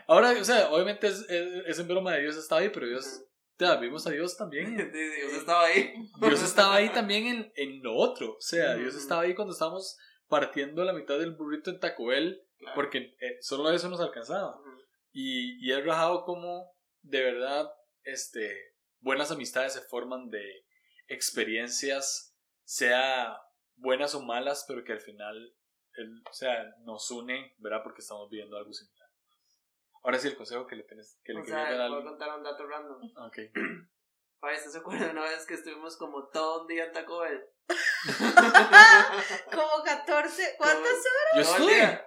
Ahora, 0.07 0.31
o 0.39 0.43
sea, 0.43 0.69
obviamente 0.69 1.07
es, 1.07 1.25
es, 1.29 1.79
en 1.79 1.87
broma 1.87 2.13
de 2.13 2.21
Dios 2.21 2.37
estaba 2.37 2.61
ahí, 2.61 2.69
pero 2.69 2.87
Dios, 2.87 3.23
ya, 3.59 3.75
vimos 3.77 4.05
a 4.07 4.11
Dios 4.11 4.35
también. 4.35 4.75
Dios 4.91 5.33
estaba 5.33 5.65
ahí. 5.65 5.93
Dios 6.19 6.43
estaba 6.43 6.75
ahí 6.75 6.89
también 6.89 7.27
en, 7.27 7.53
en 7.55 7.83
lo 7.83 7.95
otro. 7.95 8.33
O 8.33 8.41
sea, 8.41 8.75
Dios 8.75 8.95
estaba 8.95 9.21
ahí 9.21 9.35
cuando 9.35 9.53
estábamos 9.53 9.97
partiendo 10.27 10.83
la 10.83 10.93
mitad 10.93 11.19
del 11.19 11.35
burrito 11.35 11.69
en 11.69 11.79
Taco 11.79 12.07
Bell, 12.07 12.41
porque 12.75 13.15
eh, 13.19 13.37
solo 13.41 13.71
eso 13.71 13.89
nos 13.89 14.01
alcanzaba. 14.01 14.59
Y, 15.11 15.65
y 15.65 15.71
he 15.71 15.81
rajado 15.81 16.23
como, 16.23 16.75
de 17.01 17.21
verdad, 17.21 17.69
este, 18.03 18.75
buenas 18.99 19.31
amistades 19.31 19.73
se 19.73 19.81
forman 19.81 20.29
de 20.29 20.65
experiencias, 21.07 22.35
sea 22.63 23.37
buenas 23.75 24.15
o 24.15 24.21
malas, 24.21 24.65
pero 24.67 24.83
que 24.83 24.93
al 24.93 25.01
final, 25.01 25.55
o 26.29 26.33
sea, 26.33 26.73
nos 26.79 27.11
unen, 27.11 27.53
¿verdad? 27.57 27.81
Porque 27.83 28.01
estamos 28.01 28.29
viviendo 28.29 28.57
algo 28.57 28.73
similar. 28.73 29.02
Ahora 30.03 30.19
sí, 30.19 30.27
el 30.27 30.35
consejo 30.35 30.67
que 30.67 30.75
le, 30.75 30.83
tenés, 30.83 31.17
que 31.23 31.33
le 31.33 31.41
o 31.41 31.45
sea, 31.45 31.75
dar 31.77 31.89
Voy 31.89 32.01
a 32.01 32.03
contar 32.03 32.37
un 32.37 32.43
dato 32.43 32.67
random. 32.67 33.01
Ok. 33.27 33.37
Fabi, 34.41 34.57
¿se 34.57 34.77
acuerda 34.77 35.11
una 35.11 35.21
vez 35.21 35.45
que 35.45 35.53
estuvimos 35.53 35.95
como 35.95 36.27
todo 36.27 36.63
un 36.63 36.67
día 36.67 36.83
en 36.83 36.91
Taco 36.91 37.19
Bell? 37.19 37.41
como 39.55 39.83
14, 39.85 40.55
¿cuántas 40.57 40.91
horas? 40.91 41.33
Yo 41.33 41.41
estuve. 41.41 42.01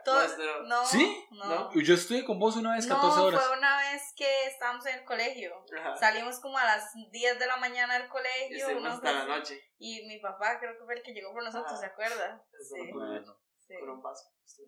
No, 0.66 0.84
¿Sí? 0.84 1.26
No. 1.30 1.72
Yo 1.72 1.94
estuve 1.94 2.26
con 2.26 2.38
vos 2.38 2.56
una 2.56 2.74
vez 2.74 2.86
14 2.86 3.20
horas. 3.20 3.40
No, 3.40 3.46
fue 3.46 3.56
una 3.56 3.78
vez 3.78 4.12
que 4.14 4.46
estábamos 4.48 4.84
en 4.84 4.98
el 4.98 5.04
colegio. 5.06 5.64
Salimos 5.98 6.38
como 6.40 6.58
a 6.58 6.64
las 6.64 6.92
10 7.10 7.38
de 7.38 7.46
la 7.46 7.56
mañana 7.56 7.98
del 7.98 8.08
colegio. 8.08 8.80
Y 8.80 8.86
hasta 8.86 9.12
la 9.12 9.24
noche. 9.24 9.58
Y 9.78 10.06
mi 10.06 10.20
papá 10.20 10.58
creo 10.60 10.76
que 10.76 10.84
fue 10.84 10.96
el 10.96 11.02
que 11.02 11.14
llegó 11.14 11.32
por 11.32 11.42
nosotros, 11.42 11.80
¿se 11.80 11.86
acuerda? 11.86 12.44
Sí. 12.60 12.92
Bueno. 12.92 13.40
Sí. 13.66 13.74
Con 13.80 13.88
un 13.88 14.02
vaso. 14.02 14.28
Sí. 14.44 14.62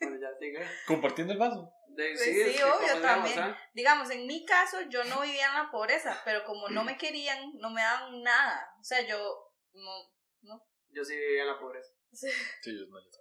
Bueno, 0.00 0.16
ya 0.20 0.38
sigue. 0.38 0.66
¿Compartiendo 0.86 1.32
el 1.32 1.38
vaso? 1.38 1.72
Pues 1.94 2.20
sí, 2.20 2.62
obvio, 2.62 3.00
también. 3.00 3.54
Digamos, 3.74 4.10
en 4.10 4.26
mi 4.26 4.44
caso, 4.44 4.80
yo 4.88 5.04
no 5.04 5.20
vivía 5.20 5.48
en 5.48 5.54
la 5.54 5.70
pobreza, 5.70 6.20
pero 6.24 6.44
como 6.44 6.68
no 6.68 6.84
me 6.84 6.96
querían, 6.96 7.52
no 7.58 7.70
me 7.70 7.82
daban 7.82 8.22
nada. 8.22 8.74
O 8.80 8.84
sea, 8.84 9.06
yo 9.06 9.52
no, 9.72 10.12
no. 10.42 10.66
Yo 10.88 11.04
sí 11.04 11.16
vivía 11.16 11.42
en 11.42 11.48
la 11.48 11.58
pobreza. 11.58 11.92
Sí, 12.12 12.28
yo 12.64 12.86
no, 12.88 13.00
yo 13.00 13.20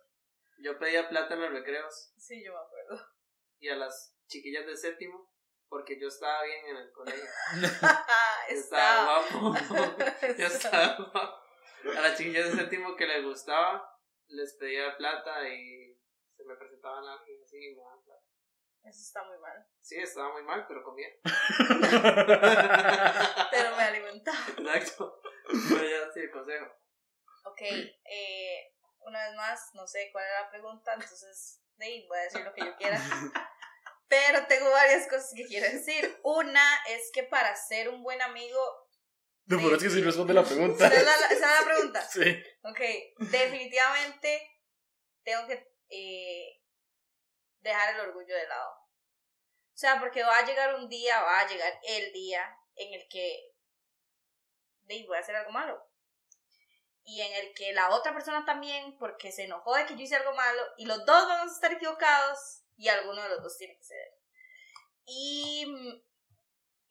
Yo 0.59 0.80
pedía 0.80 1.09
plata 1.09 1.34
en 1.34 1.41
los 1.41 1.51
recreos. 1.51 2.14
Sí, 2.18 2.43
yo 2.43 2.53
me 2.53 2.59
acuerdo. 2.59 3.07
Y 3.59 3.70
a 3.70 3.76
las 3.76 4.18
chiquillas 4.28 4.66
de 4.66 4.76
séptimo, 4.76 5.32
porque 5.68 5.99
yo 5.99 6.07
estaba 6.07 6.43
bien 6.43 6.66
en 6.68 6.78
el 6.78 6.91
colegio. 6.91 7.24
estaba 8.49 9.22
guapo. 9.22 9.55
yo 10.38 10.47
estaba 10.47 10.95
guapo. 10.95 11.41
A 11.97 12.01
las 12.01 12.18
chiquillas 12.18 12.51
de 12.51 12.57
séptimo 12.57 12.95
que 12.95 13.07
les 13.07 13.24
gustaba, 13.24 13.84
les 14.28 14.53
pedía 14.55 14.95
plata 14.97 15.47
y 15.47 15.90
me 16.51 16.57
presentaban 16.57 17.05
a 17.05 17.13
alguien 17.13 17.41
así 17.43 17.57
y 17.57 17.75
me 17.75 17.81
daban 17.81 18.03
plata. 18.03 18.21
Eso 18.83 18.99
está 18.99 19.23
muy 19.23 19.37
mal. 19.37 19.67
Sí, 19.79 19.95
estaba 19.97 20.33
muy 20.33 20.43
mal, 20.43 20.65
pero 20.67 20.83
comía. 20.83 21.07
pero 23.51 23.75
me 23.75 23.83
alimentaba. 23.83 24.37
Exacto. 24.57 25.21
Pero 25.45 25.83
ya 25.83 26.11
sí, 26.11 26.21
el 26.21 26.31
consejo. 26.31 26.65
Ok, 27.45 27.61
eh, 27.61 28.73
una 28.99 29.27
vez 29.27 29.35
más, 29.35 29.69
no 29.73 29.85
sé 29.87 30.09
cuál 30.11 30.25
era 30.25 30.41
la 30.41 30.49
pregunta, 30.49 30.93
entonces 30.93 31.61
voy 32.07 32.17
a 32.17 32.23
decir 32.23 32.41
lo 32.41 32.53
que 32.53 32.65
yo 32.65 32.75
quiera. 32.75 32.99
Pero 34.07 34.45
tengo 34.47 34.69
varias 34.69 35.07
cosas 35.07 35.31
que 35.35 35.45
quiero 35.45 35.71
decir. 35.71 36.19
Una 36.23 36.83
es 36.89 37.11
que 37.13 37.23
para 37.23 37.55
ser 37.55 37.87
un 37.87 38.03
buen 38.03 38.21
amigo. 38.21 38.59
No, 39.45 39.57
pero 39.57 39.77
es 39.77 39.83
que 39.83 39.89
si 39.89 40.01
responde 40.01 40.33
la 40.33 40.43
pregunta. 40.43 40.85
¿Esa 40.93 41.29
es 41.29 41.39
la, 41.39 41.59
la 41.61 41.65
pregunta? 41.65 42.01
Sí. 42.01 42.43
Ok, 42.63 42.79
definitivamente 43.31 44.51
tengo 45.23 45.47
que 45.47 45.70
eh, 45.91 46.61
dejar 47.59 47.95
el 47.95 48.01
orgullo 48.01 48.35
de 48.35 48.47
lado. 48.47 48.71
O 48.71 49.77
sea, 49.81 49.99
porque 49.99 50.23
va 50.23 50.37
a 50.37 50.45
llegar 50.45 50.75
un 50.75 50.89
día, 50.89 51.21
va 51.21 51.39
a 51.39 51.47
llegar 51.47 51.79
el 51.83 52.11
día 52.13 52.57
en 52.75 52.93
el 52.93 53.07
que 53.09 53.51
voy 55.07 55.17
a 55.17 55.19
hacer 55.19 55.35
algo 55.35 55.51
malo. 55.51 55.81
Y 57.03 57.21
en 57.21 57.33
el 57.33 57.53
que 57.53 57.73
la 57.73 57.89
otra 57.89 58.13
persona 58.13 58.45
también, 58.45 58.97
porque 58.97 59.31
se 59.31 59.45
enojó 59.45 59.75
de 59.75 59.85
que 59.85 59.95
yo 59.95 60.01
hice 60.01 60.15
algo 60.15 60.33
malo, 60.33 60.61
y 60.77 60.85
los 60.85 60.99
dos 61.05 61.27
vamos 61.27 61.51
a 61.51 61.55
estar 61.55 61.73
equivocados, 61.73 62.63
y 62.77 62.89
alguno 62.89 63.21
de 63.23 63.29
los 63.29 63.43
dos 63.43 63.57
tiene 63.57 63.75
que 63.77 63.83
ceder. 63.83 64.13
Y 65.05 66.03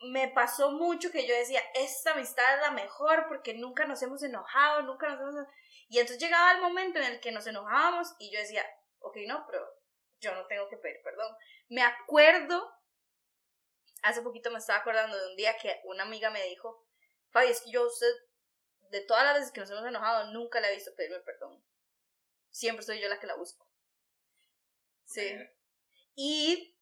me 0.00 0.28
pasó 0.28 0.72
mucho 0.72 1.10
que 1.10 1.26
yo 1.26 1.34
decía, 1.34 1.62
esta 1.74 2.12
amistad 2.12 2.54
es 2.54 2.60
la 2.62 2.70
mejor 2.70 3.26
porque 3.28 3.54
nunca 3.54 3.86
nos 3.86 4.02
hemos 4.02 4.22
enojado, 4.22 4.82
nunca 4.82 5.08
nos 5.08 5.20
hemos... 5.20 5.46
Y 5.88 5.98
entonces 5.98 6.22
llegaba 6.22 6.52
el 6.52 6.60
momento 6.60 6.98
en 6.98 7.06
el 7.06 7.20
que 7.20 7.32
nos 7.32 7.46
enojábamos 7.46 8.14
y 8.18 8.30
yo 8.32 8.38
decía, 8.38 8.64
ok, 9.00 9.16
no, 9.26 9.44
pero 9.46 9.66
yo 10.18 10.34
no 10.34 10.46
tengo 10.46 10.68
que 10.68 10.76
pedir 10.76 11.00
perdón. 11.02 11.34
Me 11.68 11.82
acuerdo, 11.82 12.72
hace 14.02 14.22
poquito 14.22 14.50
me 14.50 14.58
estaba 14.58 14.80
acordando 14.80 15.16
de 15.16 15.30
un 15.30 15.36
día 15.36 15.56
que 15.56 15.80
una 15.84 16.04
amiga 16.04 16.30
me 16.30 16.44
dijo, 16.44 16.86
Fabi, 17.30 17.48
es 17.48 17.60
que 17.62 17.70
yo 17.70 17.86
usted, 17.86 18.12
de 18.90 19.02
todas 19.02 19.24
las 19.24 19.34
veces 19.34 19.52
que 19.52 19.60
nos 19.60 19.70
hemos 19.70 19.86
enojado, 19.86 20.32
nunca 20.32 20.60
le 20.60 20.68
he 20.68 20.74
visto 20.74 20.94
pedirme 20.96 21.20
perdón. 21.20 21.64
Siempre 22.50 22.84
soy 22.84 23.00
yo 23.00 23.08
la 23.08 23.20
que 23.20 23.26
la 23.26 23.36
busco. 23.36 23.68
Sí. 25.04 25.36
Y 26.14 26.76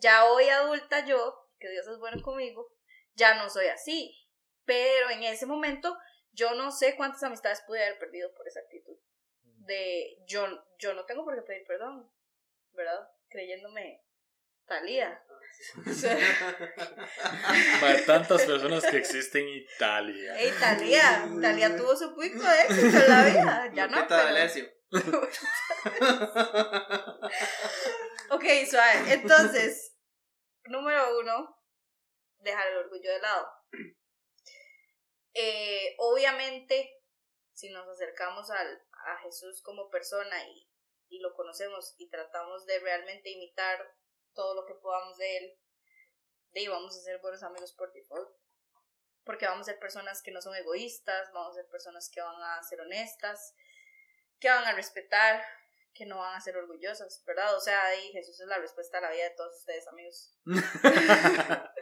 ya 0.00 0.26
hoy 0.26 0.48
adulta 0.48 1.04
yo, 1.06 1.48
que 1.58 1.70
Dios 1.70 1.86
es 1.86 1.98
bueno 1.98 2.22
conmigo, 2.22 2.72
ya 3.14 3.34
no 3.34 3.48
soy 3.50 3.66
así. 3.66 4.16
Pero 4.64 5.10
en 5.10 5.24
ese 5.24 5.46
momento 5.46 5.98
yo 6.32 6.54
no 6.54 6.70
sé 6.70 6.96
cuántas 6.96 7.22
amistades 7.22 7.62
pude 7.66 7.82
haber 7.82 7.98
perdido 7.98 8.32
por 8.34 8.46
esa 8.46 8.60
actitud. 8.60 8.96
De 9.70 10.18
yo, 10.26 10.48
yo 10.80 10.94
no 10.94 11.06
tengo 11.06 11.24
por 11.24 11.36
qué 11.36 11.42
pedir 11.42 11.64
perdón, 11.64 12.12
¿verdad? 12.72 13.08
Creyéndome 13.28 14.04
Talía. 14.66 15.24
Para 17.80 18.02
tantas 18.06 18.42
personas 18.42 18.84
que 18.86 18.96
existen 18.96 19.46
en 19.46 19.58
Italia. 19.58 20.36
Ey, 20.40 20.50
Talía. 20.58 21.28
Talía 21.40 21.76
tuvo 21.76 21.94
su 21.94 22.16
pico 22.16 22.42
de 22.42 22.62
éxito 22.62 22.98
en 22.98 23.08
la 23.08 23.24
vida. 23.24 23.70
Ya 23.74 23.86
no. 23.86 24.00
ok, 28.30 28.44
suave. 28.68 29.12
Entonces, 29.12 29.94
número 30.64 31.16
uno, 31.20 31.56
dejar 32.38 32.66
el 32.72 32.78
orgullo 32.78 33.12
de 33.12 33.20
lado. 33.20 33.48
Eh, 35.34 35.94
obviamente, 35.98 36.90
si 37.52 37.70
nos 37.70 37.86
acercamos 37.88 38.50
al, 38.50 38.82
a 39.06 39.18
Jesús 39.18 39.62
como 39.62 39.90
persona 39.90 40.44
y, 40.48 40.68
y 41.08 41.18
lo 41.18 41.34
conocemos 41.34 41.94
y 41.98 42.08
tratamos 42.08 42.66
de 42.66 42.78
realmente 42.80 43.30
imitar 43.30 43.94
todo 44.34 44.54
lo 44.54 44.66
que 44.66 44.74
podamos 44.74 45.16
de 45.18 45.36
él, 45.38 45.58
de 46.52 46.68
vamos 46.68 46.96
a 46.96 47.00
ser 47.00 47.20
buenos 47.20 47.42
amigos 47.42 47.72
por 47.72 47.92
default. 47.92 48.30
Porque 49.24 49.46
vamos 49.46 49.68
a 49.68 49.72
ser 49.72 49.78
personas 49.78 50.22
que 50.22 50.30
no 50.30 50.40
son 50.40 50.56
egoístas, 50.56 51.30
vamos 51.32 51.52
a 51.52 51.60
ser 51.60 51.70
personas 51.70 52.10
que 52.10 52.20
van 52.20 52.42
a 52.42 52.62
ser 52.62 52.80
honestas, 52.80 53.54
que 54.40 54.48
van 54.48 54.64
a 54.64 54.72
respetar, 54.72 55.44
que 55.94 56.06
no 56.06 56.18
van 56.18 56.34
a 56.34 56.40
ser 56.40 56.56
orgullosas, 56.56 57.22
¿verdad? 57.26 57.54
O 57.56 57.60
sea, 57.60 57.84
ahí 57.86 58.10
Jesús 58.12 58.40
es 58.40 58.46
la 58.46 58.58
respuesta 58.58 58.98
a 58.98 59.02
la 59.02 59.10
vida 59.10 59.24
de 59.24 59.34
todos 59.36 59.56
ustedes, 59.56 59.86
amigos. 59.88 60.34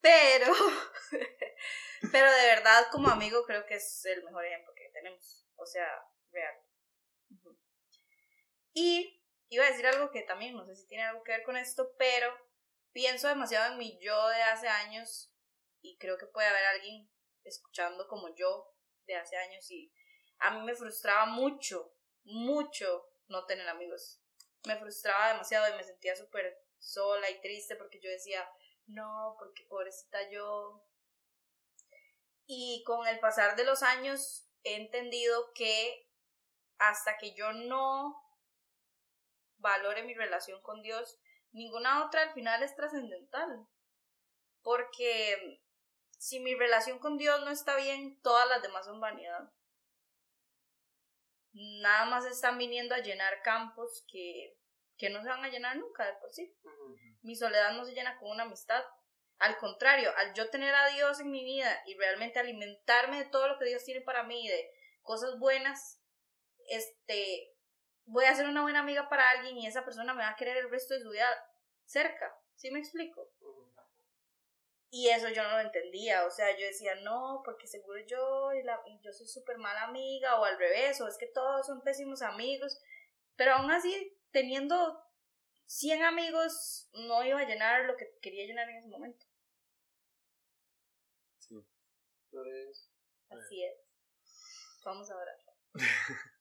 pero, 0.00 0.52
pero 2.12 2.32
de 2.32 2.46
verdad, 2.46 2.86
como 2.92 3.08
amigo, 3.08 3.44
creo 3.44 3.64
que 3.64 3.76
es 3.76 4.04
el 4.04 4.22
mejor 4.24 4.44
ejemplo 4.44 4.74
que 4.74 4.90
tenemos. 4.92 5.46
O 5.56 5.66
sea, 5.66 5.88
real. 6.34 6.54
Y 8.74 9.24
iba 9.48 9.64
a 9.64 9.70
decir 9.70 9.86
algo 9.86 10.10
que 10.10 10.22
también 10.22 10.54
no 10.54 10.66
sé 10.66 10.74
si 10.74 10.86
tiene 10.86 11.04
algo 11.04 11.22
que 11.22 11.32
ver 11.32 11.44
con 11.44 11.56
esto, 11.56 11.94
pero 11.96 12.28
pienso 12.92 13.28
demasiado 13.28 13.72
en 13.72 13.78
mi 13.78 13.98
yo 14.00 14.28
de 14.28 14.42
hace 14.42 14.68
años 14.68 15.32
y 15.80 15.96
creo 15.98 16.18
que 16.18 16.26
puede 16.26 16.48
haber 16.48 16.64
alguien 16.66 17.08
escuchando 17.44 18.08
como 18.08 18.34
yo 18.34 18.74
de 19.06 19.16
hace 19.16 19.36
años 19.36 19.70
y 19.70 19.92
a 20.38 20.50
mí 20.50 20.64
me 20.64 20.74
frustraba 20.74 21.26
mucho, 21.26 21.94
mucho 22.24 23.08
no 23.28 23.46
tener 23.46 23.68
amigos. 23.68 24.20
Me 24.64 24.78
frustraba 24.78 25.28
demasiado 25.28 25.72
y 25.72 25.76
me 25.76 25.84
sentía 25.84 26.16
súper 26.16 26.58
sola 26.78 27.30
y 27.30 27.40
triste 27.40 27.76
porque 27.76 28.00
yo 28.00 28.10
decía, 28.10 28.48
no, 28.86 29.36
porque 29.38 29.64
pobrecita 29.64 30.30
yo. 30.30 30.84
Y 32.46 32.82
con 32.84 33.06
el 33.06 33.20
pasar 33.20 33.56
de 33.56 33.64
los 33.64 33.82
años 33.82 34.48
he 34.64 34.76
entendido 34.76 35.52
que 35.54 36.03
hasta 36.88 37.16
que 37.18 37.34
yo 37.34 37.52
no 37.52 38.20
valore 39.58 40.02
mi 40.02 40.14
relación 40.14 40.60
con 40.62 40.82
Dios, 40.82 41.18
ninguna 41.52 42.04
otra 42.04 42.22
al 42.22 42.34
final 42.34 42.62
es 42.62 42.74
trascendental. 42.76 43.66
Porque 44.62 45.62
si 46.18 46.40
mi 46.40 46.54
relación 46.54 46.98
con 46.98 47.16
Dios 47.16 47.40
no 47.42 47.50
está 47.50 47.76
bien, 47.76 48.20
todas 48.22 48.48
las 48.48 48.62
demás 48.62 48.86
son 48.86 49.00
vanidad. 49.00 49.52
Nada 51.52 52.06
más 52.06 52.24
están 52.26 52.58
viniendo 52.58 52.94
a 52.94 53.00
llenar 53.00 53.42
campos 53.42 54.04
que, 54.08 54.58
que 54.96 55.10
no 55.10 55.22
se 55.22 55.28
van 55.28 55.44
a 55.44 55.50
llenar 55.50 55.76
nunca 55.76 56.04
de 56.04 56.14
por 56.14 56.32
sí. 56.32 56.56
Mi 57.22 57.36
soledad 57.36 57.72
no 57.72 57.84
se 57.84 57.92
llena 57.92 58.18
con 58.18 58.30
una 58.30 58.44
amistad. 58.44 58.82
Al 59.38 59.56
contrario, 59.58 60.12
al 60.16 60.34
yo 60.34 60.50
tener 60.50 60.74
a 60.74 60.88
Dios 60.88 61.20
en 61.20 61.30
mi 61.30 61.44
vida 61.44 61.82
y 61.86 61.96
realmente 61.96 62.38
alimentarme 62.38 63.18
de 63.18 63.30
todo 63.30 63.48
lo 63.48 63.58
que 63.58 63.66
Dios 63.66 63.84
tiene 63.84 64.00
para 64.00 64.22
mí, 64.22 64.48
de 64.48 64.70
cosas 65.02 65.38
buenas, 65.38 66.03
este, 66.68 67.54
voy 68.06 68.24
a 68.26 68.34
ser 68.34 68.48
una 68.48 68.62
buena 68.62 68.80
amiga 68.80 69.08
para 69.08 69.30
alguien 69.30 69.56
y 69.58 69.66
esa 69.66 69.84
persona 69.84 70.14
me 70.14 70.22
va 70.22 70.30
a 70.30 70.36
querer 70.36 70.56
el 70.56 70.70
resto 70.70 70.94
de 70.94 71.00
su 71.00 71.10
vida 71.10 71.28
cerca. 71.84 72.36
¿Sí 72.54 72.70
me 72.70 72.78
explico? 72.78 73.30
Y 74.90 75.08
eso 75.08 75.28
yo 75.28 75.42
no 75.42 75.50
lo 75.50 75.60
entendía, 75.60 76.24
o 76.24 76.30
sea, 76.30 76.56
yo 76.56 76.64
decía, 76.66 76.94
no, 77.02 77.42
porque 77.44 77.66
seguro 77.66 77.98
yo, 78.06 78.52
y, 78.52 78.62
la, 78.62 78.80
yo 79.02 79.12
soy 79.12 79.26
súper 79.26 79.58
mala 79.58 79.82
amiga, 79.82 80.38
o 80.38 80.44
al 80.44 80.56
revés, 80.56 81.00
o 81.00 81.08
es 81.08 81.18
que 81.18 81.26
todos 81.26 81.66
son 81.66 81.82
pésimos 81.82 82.22
amigos, 82.22 82.80
pero 83.34 83.54
aún 83.54 83.72
así, 83.72 84.16
teniendo 84.30 85.04
100 85.66 86.04
amigos, 86.04 86.88
no 86.92 87.24
iba 87.24 87.40
a 87.40 87.44
llenar 87.44 87.86
lo 87.86 87.96
que 87.96 88.16
quería 88.22 88.46
llenar 88.46 88.68
en 88.68 88.76
ese 88.76 88.88
momento. 88.88 89.26
Sí. 91.38 91.66
Así 93.30 93.64
es. 93.64 93.76
Vamos 94.84 95.10
a 95.10 95.16
orar. 95.16 95.36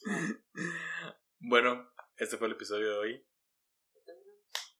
bueno, 1.40 1.90
este 2.16 2.36
fue 2.36 2.46
el 2.48 2.54
episodio 2.54 2.92
de 2.92 2.98
hoy. 2.98 3.26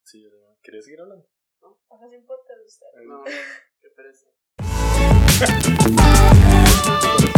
Sí, 0.05 0.25
¿querías 0.62 0.85
seguir 0.85 1.01
hablando? 1.01 1.29
¿No? 1.61 1.81
Hagas 1.91 2.11
un 2.11 2.27
podcast 2.27 2.61
usted. 2.66 2.87
No, 3.05 3.25
qué 3.81 3.91
pereza. 3.91 4.29